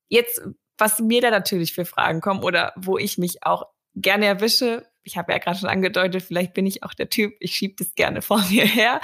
Jetzt, 0.09 0.41
was 0.77 0.99
mir 0.99 1.21
da 1.21 1.31
natürlich 1.31 1.73
für 1.73 1.85
Fragen 1.85 2.19
kommen 2.19 2.43
oder 2.43 2.73
wo 2.75 2.97
ich 2.97 3.17
mich 3.17 3.41
auch 3.45 3.67
gerne 3.95 4.25
erwische, 4.25 4.85
ich 5.03 5.17
habe 5.17 5.31
ja 5.31 5.37
gerade 5.37 5.57
schon 5.57 5.69
angedeutet, 5.69 6.23
vielleicht 6.23 6.53
bin 6.53 6.65
ich 6.65 6.83
auch 6.83 6.93
der 6.93 7.09
Typ, 7.09 7.33
ich 7.39 7.55
schiebe 7.55 7.75
das 7.79 7.95
gerne 7.95 8.21
vor 8.21 8.43
mir 8.49 8.65
her. 8.65 8.99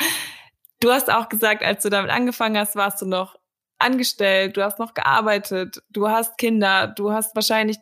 Du 0.82 0.92
hast 0.92 1.10
auch 1.10 1.30
gesagt, 1.30 1.64
als 1.64 1.82
du 1.84 1.90
damit 1.90 2.12
angefangen 2.12 2.58
hast, 2.58 2.76
warst 2.76 3.02
du 3.02 3.06
noch 3.06 3.38
angestellt, 3.80 4.58
du 4.58 4.62
hast 4.62 4.78
noch 4.78 4.94
gearbeitet, 4.94 5.84
du 5.90 6.10
hast 6.10 6.38
Kinder, 6.38 6.88
du 6.88 7.14
hast 7.14 7.34
wahrscheinlich 7.34 7.78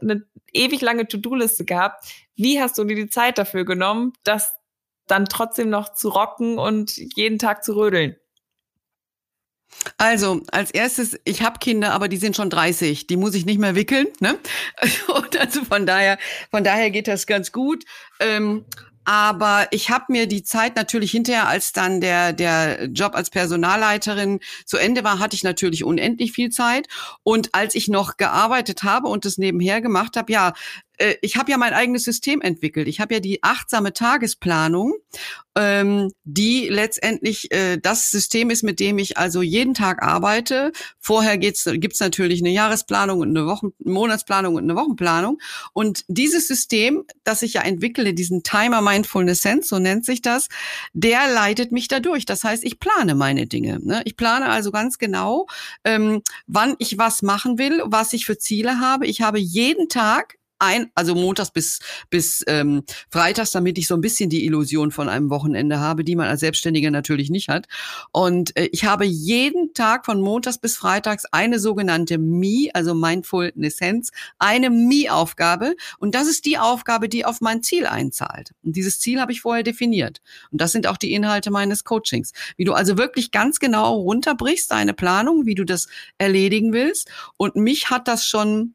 eine 0.00 0.22
ewig 0.52 0.82
lange 0.82 1.08
To-Do-Liste 1.08 1.64
gehabt. 1.64 2.04
Wie 2.36 2.60
hast 2.60 2.78
du 2.78 2.84
dir 2.84 2.94
die 2.94 3.08
Zeit 3.08 3.38
dafür 3.38 3.64
genommen, 3.64 4.12
dass 4.22 4.54
dann 5.06 5.26
trotzdem 5.26 5.70
noch 5.70 5.92
zu 5.94 6.08
rocken 6.08 6.58
und 6.58 6.96
jeden 6.96 7.38
Tag 7.38 7.64
zu 7.64 7.74
rödeln? 7.76 8.16
Also, 9.98 10.40
als 10.50 10.70
erstes, 10.70 11.18
ich 11.24 11.42
habe 11.42 11.58
Kinder, 11.58 11.92
aber 11.92 12.08
die 12.08 12.16
sind 12.16 12.36
schon 12.36 12.50
30. 12.50 13.06
Die 13.06 13.16
muss 13.16 13.34
ich 13.34 13.44
nicht 13.44 13.58
mehr 13.58 13.74
wickeln. 13.74 14.06
Ne? 14.20 14.38
Und 15.08 15.36
also 15.36 15.64
von 15.64 15.84
daher, 15.86 16.18
von 16.50 16.64
daher 16.64 16.90
geht 16.90 17.08
das 17.08 17.26
ganz 17.26 17.52
gut. 17.52 17.84
Ähm, 18.20 18.64
aber 19.04 19.66
ich 19.70 19.90
habe 19.90 20.06
mir 20.08 20.26
die 20.26 20.42
Zeit 20.42 20.76
natürlich 20.76 21.10
hinterher, 21.10 21.46
als 21.46 21.72
dann 21.72 22.00
der, 22.00 22.32
der 22.32 22.86
Job 22.86 23.14
als 23.14 23.28
Personalleiterin 23.28 24.40
zu 24.64 24.78
Ende 24.78 25.04
war, 25.04 25.18
hatte 25.18 25.36
ich 25.36 25.44
natürlich 25.44 25.84
unendlich 25.84 26.32
viel 26.32 26.50
Zeit. 26.50 26.88
Und 27.22 27.54
als 27.54 27.74
ich 27.74 27.88
noch 27.88 28.16
gearbeitet 28.16 28.82
habe 28.82 29.08
und 29.08 29.26
das 29.26 29.36
nebenher 29.36 29.82
gemacht 29.82 30.16
habe, 30.16 30.32
ja, 30.32 30.54
äh, 30.98 31.14
ich 31.22 31.36
habe 31.36 31.50
ja 31.50 31.58
mein 31.58 31.72
eigenes 31.72 32.04
System 32.04 32.40
entwickelt. 32.40 32.88
Ich 32.88 33.00
habe 33.00 33.14
ja 33.14 33.20
die 33.20 33.42
achtsame 33.42 33.92
Tagesplanung, 33.92 34.94
ähm, 35.56 36.10
die 36.24 36.68
letztendlich 36.68 37.50
äh, 37.52 37.78
das 37.78 38.10
System 38.10 38.50
ist, 38.50 38.62
mit 38.62 38.80
dem 38.80 38.98
ich 38.98 39.18
also 39.18 39.42
jeden 39.42 39.74
Tag 39.74 40.02
arbeite. 40.02 40.72
Vorher 40.98 41.38
gibt's 41.38 41.64
gibt's 41.64 42.00
natürlich 42.00 42.40
eine 42.40 42.50
Jahresplanung 42.50 43.20
und 43.20 43.30
eine 43.30 43.46
Wochen 43.46 43.72
Monatsplanung 43.78 44.54
und 44.54 44.64
eine 44.64 44.76
Wochenplanung. 44.76 45.38
Und 45.72 46.04
dieses 46.08 46.48
System, 46.48 47.04
das 47.24 47.42
ich 47.42 47.54
ja 47.54 47.62
entwickle, 47.62 48.14
diesen 48.14 48.42
Timer 48.42 48.80
Mindfulness 48.80 49.42
Sense, 49.42 49.68
so 49.68 49.78
nennt 49.78 50.04
sich 50.04 50.22
das, 50.22 50.48
der 50.92 51.28
leitet 51.32 51.72
mich 51.72 51.88
dadurch. 51.88 52.24
Das 52.26 52.44
heißt, 52.44 52.64
ich 52.64 52.80
plane 52.80 53.14
meine 53.14 53.46
Dinge. 53.46 53.78
Ne? 53.82 54.02
Ich 54.04 54.16
plane 54.16 54.46
also 54.46 54.72
ganz 54.72 54.98
genau, 54.98 55.46
ähm, 55.84 56.22
wann 56.46 56.74
ich 56.78 56.98
was 56.98 57.22
machen 57.22 57.58
will, 57.58 57.82
was 57.84 58.12
ich 58.12 58.26
für 58.26 58.38
Ziele 58.38 58.80
habe. 58.80 59.06
Ich 59.06 59.22
habe 59.22 59.38
jeden 59.38 59.88
Tag 59.88 60.36
ein, 60.64 60.90
also 60.94 61.14
montags 61.14 61.50
bis, 61.50 61.80
bis 62.10 62.44
ähm, 62.46 62.82
freitags, 63.10 63.52
damit 63.52 63.78
ich 63.78 63.86
so 63.86 63.94
ein 63.94 64.00
bisschen 64.00 64.30
die 64.30 64.44
Illusion 64.44 64.90
von 64.90 65.08
einem 65.08 65.30
Wochenende 65.30 65.78
habe, 65.78 66.04
die 66.04 66.16
man 66.16 66.28
als 66.28 66.40
Selbstständiger 66.40 66.90
natürlich 66.90 67.30
nicht 67.30 67.48
hat. 67.48 67.66
Und 68.12 68.56
äh, 68.56 68.68
ich 68.72 68.84
habe 68.84 69.04
jeden 69.04 69.74
Tag 69.74 70.06
von 70.06 70.20
montags 70.20 70.58
bis 70.58 70.76
freitags 70.76 71.24
eine 71.26 71.58
sogenannte 71.58 72.18
Me, 72.18 72.68
also 72.74 72.94
Mindful 72.94 73.52
Essence, 73.60 74.10
eine 74.38 74.70
Me-Aufgabe. 74.70 75.76
Und 75.98 76.14
das 76.14 76.28
ist 76.28 76.44
die 76.46 76.58
Aufgabe, 76.58 77.08
die 77.08 77.24
auf 77.24 77.40
mein 77.40 77.62
Ziel 77.62 77.86
einzahlt. 77.86 78.52
Und 78.62 78.76
dieses 78.76 79.00
Ziel 79.00 79.20
habe 79.20 79.32
ich 79.32 79.40
vorher 79.40 79.62
definiert. 79.62 80.20
Und 80.50 80.60
das 80.60 80.72
sind 80.72 80.86
auch 80.86 80.96
die 80.96 81.12
Inhalte 81.12 81.50
meines 81.50 81.84
Coachings. 81.84 82.32
Wie 82.56 82.64
du 82.64 82.72
also 82.72 82.98
wirklich 82.98 83.30
ganz 83.30 83.58
genau 83.58 83.94
runterbrichst, 83.94 84.70
deine 84.70 84.94
Planung, 84.94 85.46
wie 85.46 85.54
du 85.54 85.64
das 85.64 85.88
erledigen 86.18 86.72
willst. 86.72 87.10
Und 87.36 87.56
mich 87.56 87.90
hat 87.90 88.08
das 88.08 88.26
schon 88.26 88.74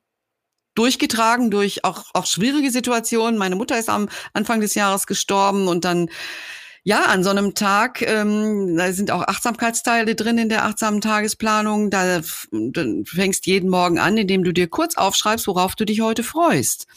durchgetragen 0.79 1.51
durch 1.51 1.83
auch, 1.83 2.05
auch 2.13 2.25
schwierige 2.25 2.71
Situationen. 2.71 3.37
Meine 3.37 3.55
Mutter 3.55 3.77
ist 3.77 3.89
am 3.89 4.07
Anfang 4.33 4.61
des 4.61 4.75
Jahres 4.75 5.07
gestorben 5.07 5.67
und 5.67 5.83
dann 5.83 6.09
ja, 6.83 7.03
an 7.03 7.25
so 7.25 7.29
einem 7.29 7.53
Tag, 7.53 8.01
ähm, 8.01 8.77
da 8.77 8.93
sind 8.93 9.11
auch 9.11 9.23
Achtsamkeitsteile 9.27 10.15
drin 10.15 10.37
in 10.37 10.47
der 10.47 10.63
achtsamen 10.63 11.01
Tagesplanung. 11.01 11.89
Da, 11.89 12.21
da 12.51 12.83
fängst 13.03 13.45
jeden 13.45 13.69
Morgen 13.69 13.99
an, 13.99 14.15
indem 14.15 14.45
du 14.45 14.53
dir 14.53 14.69
kurz 14.69 14.95
aufschreibst, 14.95 15.45
worauf 15.47 15.75
du 15.75 15.83
dich 15.83 15.99
heute 15.99 16.23
freust. 16.23 16.87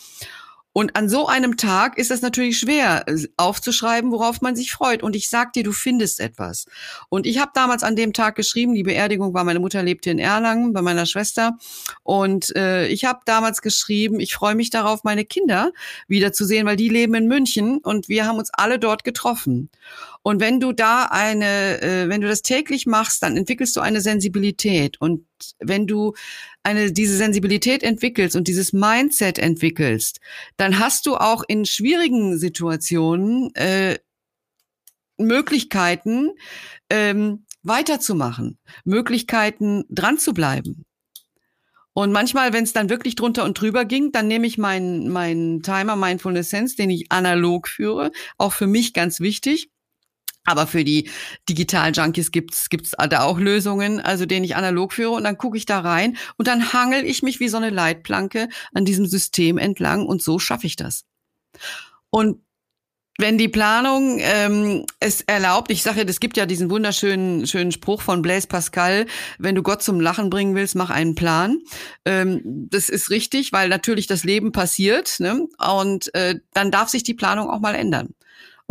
Und 0.72 0.96
an 0.96 1.08
so 1.08 1.26
einem 1.26 1.56
Tag 1.56 1.98
ist 1.98 2.10
es 2.10 2.22
natürlich 2.22 2.58
schwer 2.58 3.04
äh, 3.06 3.26
aufzuschreiben, 3.36 4.10
worauf 4.10 4.40
man 4.40 4.56
sich 4.56 4.72
freut. 4.72 5.02
Und 5.02 5.14
ich 5.14 5.28
sag 5.28 5.52
dir, 5.52 5.64
du 5.64 5.72
findest 5.72 6.20
etwas. 6.20 6.66
Und 7.08 7.26
ich 7.26 7.38
habe 7.38 7.52
damals 7.54 7.82
an 7.82 7.96
dem 7.96 8.12
Tag 8.12 8.36
geschrieben, 8.36 8.74
die 8.74 8.82
Beerdigung 8.82 9.34
war, 9.34 9.44
meine 9.44 9.60
Mutter 9.60 9.82
lebte 9.82 10.10
in 10.10 10.18
Erlangen 10.18 10.72
bei 10.72 10.82
meiner 10.82 11.06
Schwester. 11.06 11.58
Und 12.02 12.54
äh, 12.56 12.86
ich 12.88 13.04
habe 13.04 13.20
damals 13.26 13.60
geschrieben, 13.60 14.20
ich 14.20 14.34
freue 14.34 14.54
mich 14.54 14.70
darauf, 14.70 15.04
meine 15.04 15.24
Kinder 15.24 15.72
wiederzusehen, 16.08 16.66
weil 16.66 16.76
die 16.76 16.88
leben 16.88 17.14
in 17.14 17.26
München 17.26 17.78
und 17.78 18.08
wir 18.08 18.26
haben 18.26 18.38
uns 18.38 18.50
alle 18.52 18.78
dort 18.78 19.04
getroffen. 19.04 19.70
Und 20.22 20.40
wenn 20.40 20.60
du 20.60 20.72
da 20.72 21.08
eine, 21.10 21.82
äh, 21.82 22.08
wenn 22.08 22.20
du 22.20 22.28
das 22.28 22.42
täglich 22.42 22.86
machst, 22.86 23.22
dann 23.22 23.36
entwickelst 23.36 23.76
du 23.76 23.80
eine 23.80 24.00
Sensibilität. 24.00 25.00
Und 25.00 25.26
wenn 25.58 25.86
du 25.86 26.14
eine, 26.62 26.92
diese 26.92 27.16
Sensibilität 27.16 27.82
entwickelst 27.82 28.36
und 28.36 28.48
dieses 28.48 28.72
Mindset 28.72 29.38
entwickelst, 29.38 30.20
dann 30.56 30.78
hast 30.78 31.06
du 31.06 31.16
auch 31.16 31.42
in 31.46 31.64
schwierigen 31.64 32.38
Situationen 32.38 33.54
äh, 33.54 33.98
Möglichkeiten, 35.18 36.30
ähm, 36.90 37.46
weiterzumachen, 37.62 38.58
Möglichkeiten 38.84 39.84
dran 39.88 40.18
zu 40.18 40.34
bleiben. 40.34 40.84
Und 41.94 42.10
manchmal, 42.12 42.52
wenn 42.52 42.64
es 42.64 42.72
dann 42.72 42.88
wirklich 42.88 43.16
drunter 43.16 43.44
und 43.44 43.60
drüber 43.60 43.84
ging, 43.84 44.12
dann 44.12 44.26
nehme 44.26 44.46
ich 44.46 44.56
meinen 44.56 45.10
meinen 45.10 45.62
Timer 45.62 45.94
Mindfulness 45.94 46.48
Sense, 46.48 46.74
den 46.74 46.88
ich 46.90 47.12
analog 47.12 47.68
führe, 47.68 48.12
auch 48.38 48.52
für 48.52 48.66
mich 48.66 48.94
ganz 48.94 49.20
wichtig. 49.20 49.70
Aber 50.44 50.66
für 50.66 50.84
die 50.84 51.08
Digital-Junkies 51.48 52.32
gibt's 52.32 52.68
gibt's 52.68 52.92
da 53.10 53.22
auch 53.22 53.38
Lösungen, 53.38 54.00
also 54.00 54.26
den 54.26 54.44
ich 54.44 54.56
analog 54.56 54.92
führe 54.92 55.10
und 55.10 55.24
dann 55.24 55.38
gucke 55.38 55.56
ich 55.56 55.66
da 55.66 55.80
rein 55.80 56.16
und 56.36 56.48
dann 56.48 56.72
hangel 56.72 57.04
ich 57.04 57.22
mich 57.22 57.38
wie 57.40 57.48
so 57.48 57.56
eine 57.56 57.70
Leitplanke 57.70 58.48
an 58.74 58.84
diesem 58.84 59.06
System 59.06 59.58
entlang 59.58 60.06
und 60.06 60.22
so 60.22 60.38
schaffe 60.38 60.66
ich 60.66 60.76
das. 60.76 61.04
Und 62.10 62.40
wenn 63.18 63.36
die 63.36 63.48
Planung 63.48 64.18
ähm, 64.20 64.86
es 64.98 65.20
erlaubt, 65.20 65.70
ich 65.70 65.82
sage, 65.82 66.02
es 66.02 66.18
gibt 66.18 66.36
ja 66.36 66.46
diesen 66.46 66.70
wunderschönen 66.70 67.46
schönen 67.46 67.70
Spruch 67.70 68.00
von 68.00 68.22
Blaise 68.22 68.48
Pascal, 68.48 69.06
wenn 69.38 69.54
du 69.54 69.62
Gott 69.62 69.82
zum 69.82 70.00
Lachen 70.00 70.30
bringen 70.30 70.54
willst, 70.54 70.74
mach 70.74 70.90
einen 70.90 71.14
Plan. 71.14 71.58
Ähm, 72.04 72.40
das 72.44 72.88
ist 72.88 73.10
richtig, 73.10 73.52
weil 73.52 73.68
natürlich 73.68 74.06
das 74.06 74.24
Leben 74.24 74.50
passiert 74.50 75.20
ne? 75.20 75.46
und 75.58 76.12
äh, 76.14 76.40
dann 76.54 76.70
darf 76.70 76.88
sich 76.88 77.02
die 77.02 77.14
Planung 77.14 77.50
auch 77.50 77.60
mal 77.60 77.74
ändern. 77.74 78.14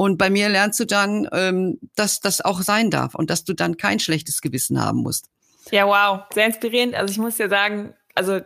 Und 0.02 0.18
bei 0.18 0.32
mir 0.32 0.50
lernst 0.50 0.80
du 0.80 0.86
dann, 0.86 1.30
ähm, 1.32 1.78
dass 1.96 2.22
das 2.22 2.42
auch 2.42 2.64
sein 2.64 2.90
darf 2.90 3.14
und 3.14 3.30
dass 3.30 3.44
du 3.44 3.54
dann 3.54 3.78
kein 3.78 4.00
schlechtes 4.00 4.42
Gewissen 4.42 4.84
haben 4.84 5.04
musst. 5.04 5.28
Ja, 5.70 5.86
wow, 5.86 6.24
sehr 6.34 6.48
inspirierend. 6.48 6.96
Also 6.96 7.12
ich 7.12 7.20
muss 7.20 7.38
ja 7.38 7.48
sagen, 7.48 7.94
also 8.16 8.40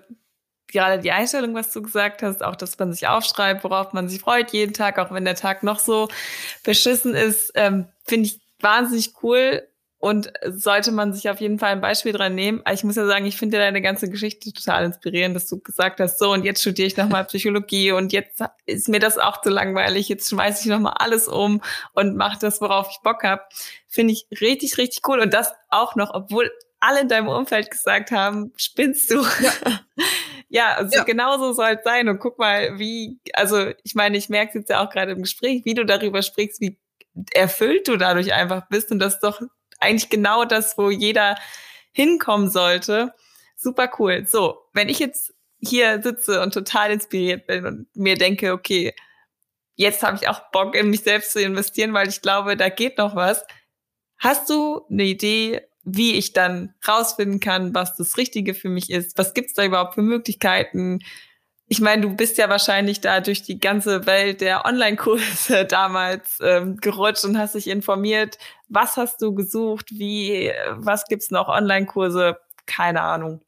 gerade 0.67 1.01
die 1.01 1.13
Einstellung, 1.13 1.55
was 1.55 1.71
du 1.71 1.81
gesagt 1.81 2.23
hast, 2.23 2.43
auch, 2.43 2.57
dass 2.57 2.77
man 2.77 2.91
sich 2.91 3.07
aufschreibt, 3.07 3.63
worauf 3.63 3.93
man 3.93 4.09
sich 4.09 4.19
freut 4.19 4.51
jeden 4.51 4.73
Tag, 4.73 4.99
auch 4.99 5.13
wenn 5.13 5.23
der 5.23 5.37
Tag 5.37 5.63
noch 5.63 5.79
so 5.79 6.09
beschissen 6.65 7.15
ist, 7.15 7.53
ähm, 7.55 7.87
finde 8.03 8.27
ich 8.27 8.41
wahnsinnig 8.59 9.13
cool 9.23 9.65
und 10.05 10.31
sollte 10.45 10.91
man 10.91 11.13
sich 11.13 11.31
auf 11.31 11.41
jeden 11.41 11.57
Fall 11.57 11.71
ein 11.71 11.81
Beispiel 11.81 12.11
dran 12.11 12.35
nehmen. 12.35 12.61
Ich 12.71 12.83
muss 12.83 12.95
ja 12.95 13.07
sagen, 13.07 13.25
ich 13.25 13.37
finde 13.37 13.57
deine 13.57 13.81
ganze 13.81 14.07
Geschichte 14.07 14.53
total 14.53 14.85
inspirierend, 14.85 15.35
dass 15.35 15.47
du 15.47 15.59
gesagt 15.59 15.99
hast, 15.99 16.19
so 16.19 16.31
und 16.31 16.45
jetzt 16.45 16.61
studiere 16.61 16.85
ich 16.85 16.95
nochmal 16.95 17.25
Psychologie 17.25 17.91
und 17.91 18.13
jetzt 18.13 18.39
ist 18.67 18.87
mir 18.87 18.99
das 18.99 19.17
auch 19.17 19.41
zu 19.41 19.49
langweilig, 19.49 20.07
jetzt 20.07 20.29
schmeiße 20.29 20.61
ich 20.61 20.67
nochmal 20.67 20.93
alles 20.99 21.27
um 21.27 21.59
und 21.93 22.15
mache 22.17 22.37
das, 22.39 22.61
worauf 22.61 22.89
ich 22.91 22.99
Bock 23.01 23.23
habe. 23.23 23.41
Finde 23.87 24.13
ich 24.13 24.27
richtig, 24.39 24.77
richtig 24.77 25.01
cool 25.07 25.21
und 25.21 25.33
das 25.33 25.51
auch 25.69 25.95
noch, 25.95 26.13
obwohl 26.13 26.51
alle 26.79 27.01
in 27.01 27.07
deinem 27.07 27.29
Umfeld 27.29 27.71
gesagt 27.71 28.11
haben, 28.11 28.53
spinnst 28.57 29.09
du. 29.09 29.23
Ja, 29.23 29.53
ja 30.49 30.73
also 30.75 30.97
ja. 30.97 31.03
genau 31.03 31.39
so 31.39 31.51
soll 31.53 31.77
es 31.79 31.83
sein. 31.83 32.09
Und 32.09 32.19
guck 32.19 32.37
mal, 32.37 32.77
wie, 32.77 33.17
also 33.33 33.71
ich 33.83 33.95
meine, 33.95 34.17
ich 34.17 34.29
merke 34.29 34.49
es 34.49 34.53
jetzt 34.53 34.69
ja 34.69 34.85
auch 34.85 34.91
gerade 34.91 35.13
im 35.13 35.23
Gespräch, 35.23 35.65
wie 35.65 35.73
du 35.73 35.83
darüber 35.83 36.21
sprichst, 36.21 36.61
wie 36.61 36.77
erfüllt 37.33 37.87
du 37.87 37.97
dadurch 37.97 38.33
einfach 38.33 38.67
bist. 38.69 38.91
Und 38.91 38.99
das 38.99 39.19
doch 39.19 39.41
eigentlich 39.85 40.09
genau 40.09 40.45
das, 40.45 40.77
wo 40.77 40.89
jeder 40.89 41.35
hinkommen 41.91 42.49
sollte. 42.49 43.13
Super 43.55 43.91
cool. 43.99 44.25
So, 44.27 44.57
wenn 44.73 44.89
ich 44.89 44.99
jetzt 44.99 45.33
hier 45.59 46.01
sitze 46.01 46.41
und 46.41 46.53
total 46.53 46.91
inspiriert 46.91 47.47
bin 47.47 47.65
und 47.65 47.95
mir 47.95 48.15
denke, 48.17 48.51
okay, 48.51 48.93
jetzt 49.75 50.03
habe 50.03 50.17
ich 50.17 50.27
auch 50.27 50.51
Bock, 50.51 50.75
in 50.75 50.89
mich 50.89 51.01
selbst 51.01 51.31
zu 51.31 51.41
investieren, 51.41 51.93
weil 51.93 52.07
ich 52.07 52.21
glaube, 52.21 52.57
da 52.57 52.69
geht 52.69 52.97
noch 52.97 53.15
was. 53.15 53.45
Hast 54.17 54.49
du 54.49 54.85
eine 54.89 55.03
Idee, 55.03 55.61
wie 55.85 56.15
ich 56.15 56.33
dann 56.33 56.73
rausfinden 56.87 57.39
kann, 57.39 57.73
was 57.75 57.95
das 57.95 58.17
Richtige 58.17 58.55
für 58.55 58.69
mich 58.69 58.89
ist. 58.89 59.17
Was 59.17 59.33
gibt's 59.33 59.53
da 59.53 59.63
überhaupt 59.63 59.93
für 59.93 60.01
Möglichkeiten? 60.01 60.99
Ich 61.67 61.81
meine, 61.81 62.03
du 62.03 62.15
bist 62.15 62.37
ja 62.37 62.47
wahrscheinlich 62.49 63.01
da 63.01 63.21
durch 63.21 63.41
die 63.41 63.59
ganze 63.59 64.05
Welt 64.05 64.41
der 64.41 64.65
Online-Kurse 64.65 65.65
damals 65.69 66.37
ähm, 66.41 66.77
gerutscht 66.77 67.25
und 67.25 67.37
hast 67.37 67.55
dich 67.55 67.67
informiert. 67.67 68.37
Was 68.69 68.97
hast 68.97 69.21
du 69.21 69.33
gesucht? 69.33 69.89
Wie, 69.91 70.51
was 70.71 71.05
gibt's 71.05 71.31
noch? 71.31 71.47
Online-Kurse? 71.47 72.37
Keine 72.67 73.01
Ahnung. 73.01 73.41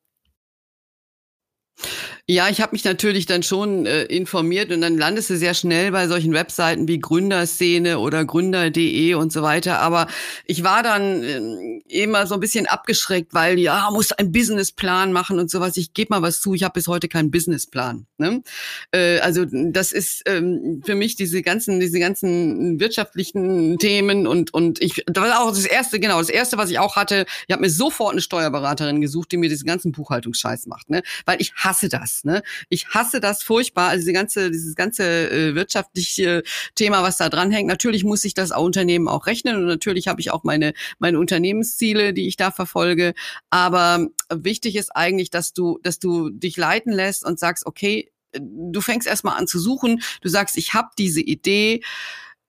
Ja, 2.29 2.49
ich 2.49 2.59
habe 2.59 2.73
mich 2.73 2.83
natürlich 2.83 3.25
dann 3.25 3.41
schon 3.41 3.85
äh, 3.85 4.03
informiert 4.03 4.69
und 4.73 4.81
dann 4.81 4.97
landest 4.97 5.29
du 5.29 5.37
sehr 5.37 5.53
schnell 5.53 5.93
bei 5.93 6.09
solchen 6.09 6.33
Webseiten 6.33 6.85
wie 6.89 6.99
Gründerszene 6.99 7.99
oder 7.99 8.25
Gründer.de 8.25 9.13
und 9.13 9.31
so 9.31 9.43
weiter. 9.43 9.79
Aber 9.79 10.07
ich 10.45 10.61
war 10.61 10.83
dann 10.83 11.23
äh, 11.23 11.79
immer 11.87 12.27
so 12.27 12.33
ein 12.33 12.41
bisschen 12.41 12.65
abgeschreckt, 12.67 13.33
weil 13.33 13.57
ja, 13.57 13.89
muss 13.93 14.11
ein 14.11 14.33
Businessplan 14.33 15.13
machen 15.13 15.39
und 15.39 15.49
sowas. 15.49 15.77
Ich 15.77 15.93
gebe 15.93 16.13
mal 16.13 16.21
was 16.21 16.41
zu, 16.41 16.53
ich 16.53 16.63
habe 16.63 16.73
bis 16.73 16.89
heute 16.89 17.07
keinen 17.07 17.31
Businessplan. 17.31 18.07
Ne? 18.17 18.43
Äh, 18.91 19.19
also 19.19 19.45
das 19.49 19.93
ist 19.93 20.23
ähm, 20.25 20.81
für 20.85 20.95
mich 20.95 21.15
diese 21.15 21.41
ganzen, 21.41 21.79
diese 21.79 21.97
ganzen 21.97 22.77
wirtschaftlichen 22.81 23.77
Themen 23.77 24.27
und 24.27 24.53
und 24.53 24.81
ich 24.81 25.01
das 25.05 25.23
war 25.23 25.43
auch 25.43 25.51
das 25.51 25.65
erste, 25.65 25.97
genau, 26.01 26.17
das 26.19 26.29
erste, 26.29 26.57
was 26.57 26.71
ich 26.71 26.79
auch 26.79 26.97
hatte. 26.97 27.25
Ich 27.47 27.53
habe 27.53 27.61
mir 27.61 27.69
sofort 27.69 28.11
eine 28.11 28.21
Steuerberaterin 28.21 28.99
gesucht, 28.99 29.31
die 29.31 29.37
mir 29.37 29.47
diesen 29.47 29.65
ganzen 29.65 29.93
Buchhaltungsscheiß 29.93 30.65
macht, 30.67 30.89
ne? 30.89 31.03
Weil 31.25 31.39
ich 31.39 31.53
hasse 31.55 31.87
das. 31.87 32.16
Ne? 32.25 32.43
Ich 32.69 32.89
hasse 32.89 33.19
das 33.19 33.43
furchtbar. 33.43 33.89
Also 33.89 34.01
diese 34.01 34.13
ganze, 34.13 34.51
dieses 34.51 34.75
ganze 34.75 35.29
äh, 35.29 35.55
wirtschaftliche 35.55 36.43
Thema, 36.75 37.03
was 37.03 37.17
da 37.17 37.29
dran 37.29 37.51
hängt. 37.51 37.67
Natürlich 37.67 38.03
muss 38.03 38.25
ich 38.25 38.33
das 38.33 38.51
Unternehmen 38.51 39.07
auch 39.07 39.27
rechnen 39.27 39.55
und 39.55 39.65
natürlich 39.65 40.07
habe 40.07 40.21
ich 40.21 40.31
auch 40.31 40.43
meine 40.43 40.73
meine 40.99 41.19
Unternehmensziele, 41.19 42.13
die 42.13 42.27
ich 42.27 42.37
da 42.37 42.51
verfolge. 42.51 43.13
Aber 43.49 44.07
wichtig 44.29 44.75
ist 44.75 44.95
eigentlich, 44.95 45.29
dass 45.29 45.53
du, 45.53 45.79
dass 45.83 45.99
du 45.99 46.29
dich 46.29 46.57
leiten 46.57 46.91
lässt 46.91 47.25
und 47.25 47.39
sagst, 47.39 47.65
okay, 47.65 48.11
du 48.33 48.81
fängst 48.81 49.07
erstmal 49.07 49.37
an 49.37 49.47
zu 49.47 49.59
suchen. 49.59 50.01
Du 50.21 50.29
sagst, 50.29 50.57
ich 50.57 50.73
habe 50.73 50.89
diese 50.97 51.21
Idee. 51.21 51.81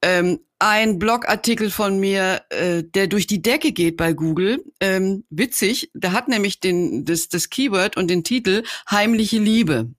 Ähm, 0.02 0.40
ein 0.58 0.98
Blogartikel 0.98 1.70
von 1.70 2.00
mir, 2.00 2.42
äh, 2.50 2.82
der 2.82 3.06
durch 3.06 3.26
die 3.26 3.42
Decke 3.42 3.72
geht 3.72 3.96
bei 3.96 4.12
Google. 4.12 4.64
Ähm, 4.80 5.24
witzig, 5.30 5.90
der 5.94 6.12
hat 6.12 6.28
nämlich 6.28 6.60
den, 6.60 7.04
das, 7.04 7.28
das 7.28 7.48
Keyword 7.48 7.96
und 7.96 8.08
den 8.08 8.24
Titel 8.24 8.64
Heimliche 8.90 9.38
Liebe. 9.38 9.90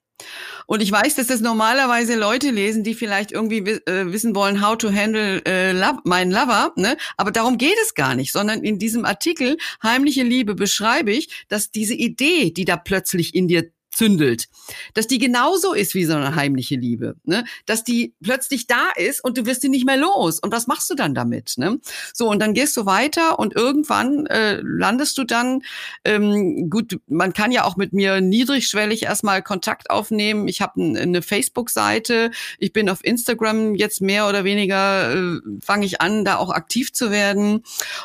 Und 0.68 0.82
ich 0.82 0.92
weiß, 0.92 1.16
dass 1.16 1.28
das 1.28 1.40
normalerweise 1.40 2.16
Leute 2.16 2.52
lesen, 2.52 2.84
die 2.84 2.94
vielleicht 2.94 3.32
irgendwie 3.32 3.60
äh, 3.60 4.12
wissen 4.12 4.36
wollen, 4.36 4.62
how 4.62 4.78
to 4.78 4.92
handle 4.92 5.42
äh, 5.46 5.72
love, 5.72 6.02
mein 6.04 6.30
Lover, 6.30 6.74
ne? 6.76 6.98
Aber 7.18 7.32
darum 7.32 7.58
geht 7.58 7.78
es 7.84 7.96
gar 7.96 8.16
nicht, 8.16 8.32
sondern 8.32 8.64
in 8.64 8.78
diesem 8.78 9.06
Artikel 9.06 9.58
Heimliche 9.82 10.24
Liebe 10.24 10.56
beschreibe 10.56 11.12
ich, 11.12 11.46
dass 11.48 11.72
diese 11.72 11.96
Idee, 11.96 12.52
die 12.52 12.66
da 12.66 12.78
plötzlich 12.78 13.34
in 13.34 13.48
dir 13.48 13.72
zündelt, 13.92 14.48
dass 14.94 15.08
die 15.08 15.18
genauso 15.18 15.74
ist 15.74 15.96
wie 15.96 16.06
so 16.06 16.14
eine 16.14 16.36
heimliche 16.36 16.76
Liebe, 16.76 17.16
ne? 17.24 17.44
dass 17.66 17.84
die 17.84 18.14
plötzlich 18.22 18.68
da 18.68 18.90
ist 18.96 19.24
und 19.24 19.38
du 19.38 19.46
wirst 19.46 19.62
sie 19.62 19.70
nicht 19.70 19.86
mehr 19.86 19.98
los. 19.98 20.40
Und 20.40 20.52
was 20.52 20.68
machst 20.68 20.90
du 20.90 20.96
dann 20.96 21.16
damit? 21.16 21.56
Ne? 21.58 21.80
So, 22.14 22.30
und 22.30 22.40
dann 22.40 22.54
gehst 22.54 22.78
du 22.78 22.86
weiter 22.86 23.40
und 23.40 23.56
irgendwann 23.56 24.26
äh, 24.28 24.62
landest 24.62 25.18
du 25.18 25.24
dann, 25.24 25.62
ähm, 26.06 26.70
gut, 26.70 27.00
man 27.08 27.34
kann 27.34 27.52
ja 27.52 27.64
auch 27.64 27.78
mit 27.78 27.94
mir 27.94 28.22
niedrigschwellig 28.22 29.04
erstmal 29.04 29.42
Kontakt 29.42 29.90
aufnehmen. 29.90 30.48
Ich 30.48 30.62
habe 30.62 30.82
eine 30.82 31.22
Facebook-Seite, 31.22 32.32
ich 32.60 32.74
bin 32.74 32.90
auf 32.90 33.04
Instagram 33.04 33.76
jetzt 33.76 34.02
mehr 34.02 34.30
oder 34.30 34.44
weniger, 34.44 35.14
äh, 35.14 35.40
fange 35.62 35.86
ich 35.86 36.00
an, 36.00 36.26
da 36.26 36.38
auch 36.38 36.52
aktiv 36.52 36.94
zu 36.94 37.12
werden. 37.12 37.64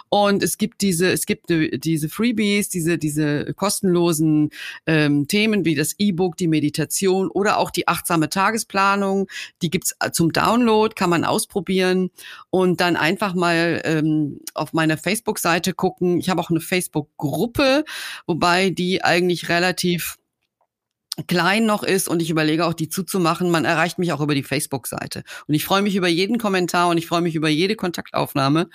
Und 0.08 0.42
es 0.42 0.58
gibt 0.58 0.80
diese, 0.80 1.12
es 1.12 1.26
gibt 1.26 1.46
diese 1.50 2.08
Freebies, 2.08 2.68
diese, 2.68 2.96
diese 2.96 3.52
kostenlosen 3.54 4.50
ähm, 4.86 5.28
Themen 5.28 5.64
wie 5.64 5.73
wie 5.74 5.78
das 5.78 5.96
E-Book, 5.98 6.36
die 6.36 6.46
Meditation 6.46 7.28
oder 7.28 7.58
auch 7.58 7.72
die 7.72 7.88
achtsame 7.88 8.28
Tagesplanung. 8.28 9.26
Die 9.60 9.70
gibt's 9.70 9.96
äh, 9.98 10.12
zum 10.12 10.32
Download, 10.32 10.94
kann 10.94 11.10
man 11.10 11.24
ausprobieren 11.24 12.10
und 12.50 12.80
dann 12.80 12.96
einfach 12.96 13.34
mal 13.34 13.82
ähm, 13.84 14.40
auf 14.54 14.72
meiner 14.72 14.96
Facebook-Seite 14.96 15.74
gucken. 15.74 16.18
Ich 16.18 16.30
habe 16.30 16.40
auch 16.40 16.50
eine 16.50 16.60
Facebook-Gruppe, 16.60 17.84
wobei 18.26 18.70
die 18.70 19.02
eigentlich 19.02 19.48
relativ 19.48 20.16
klein 21.28 21.64
noch 21.64 21.82
ist 21.82 22.08
und 22.08 22.20
ich 22.20 22.30
überlege 22.30 22.66
auch, 22.66 22.74
die 22.74 22.88
zuzumachen. 22.88 23.50
Man 23.50 23.64
erreicht 23.64 23.98
mich 23.98 24.12
auch 24.12 24.20
über 24.20 24.34
die 24.34 24.42
Facebook-Seite. 24.42 25.22
Und 25.46 25.54
ich 25.54 25.64
freue 25.64 25.82
mich 25.82 25.96
über 25.96 26.08
jeden 26.08 26.38
Kommentar 26.38 26.88
und 26.88 26.98
ich 26.98 27.06
freue 27.06 27.20
mich 27.20 27.34
über 27.34 27.48
jede 27.48 27.76
Kontaktaufnahme. 27.76 28.68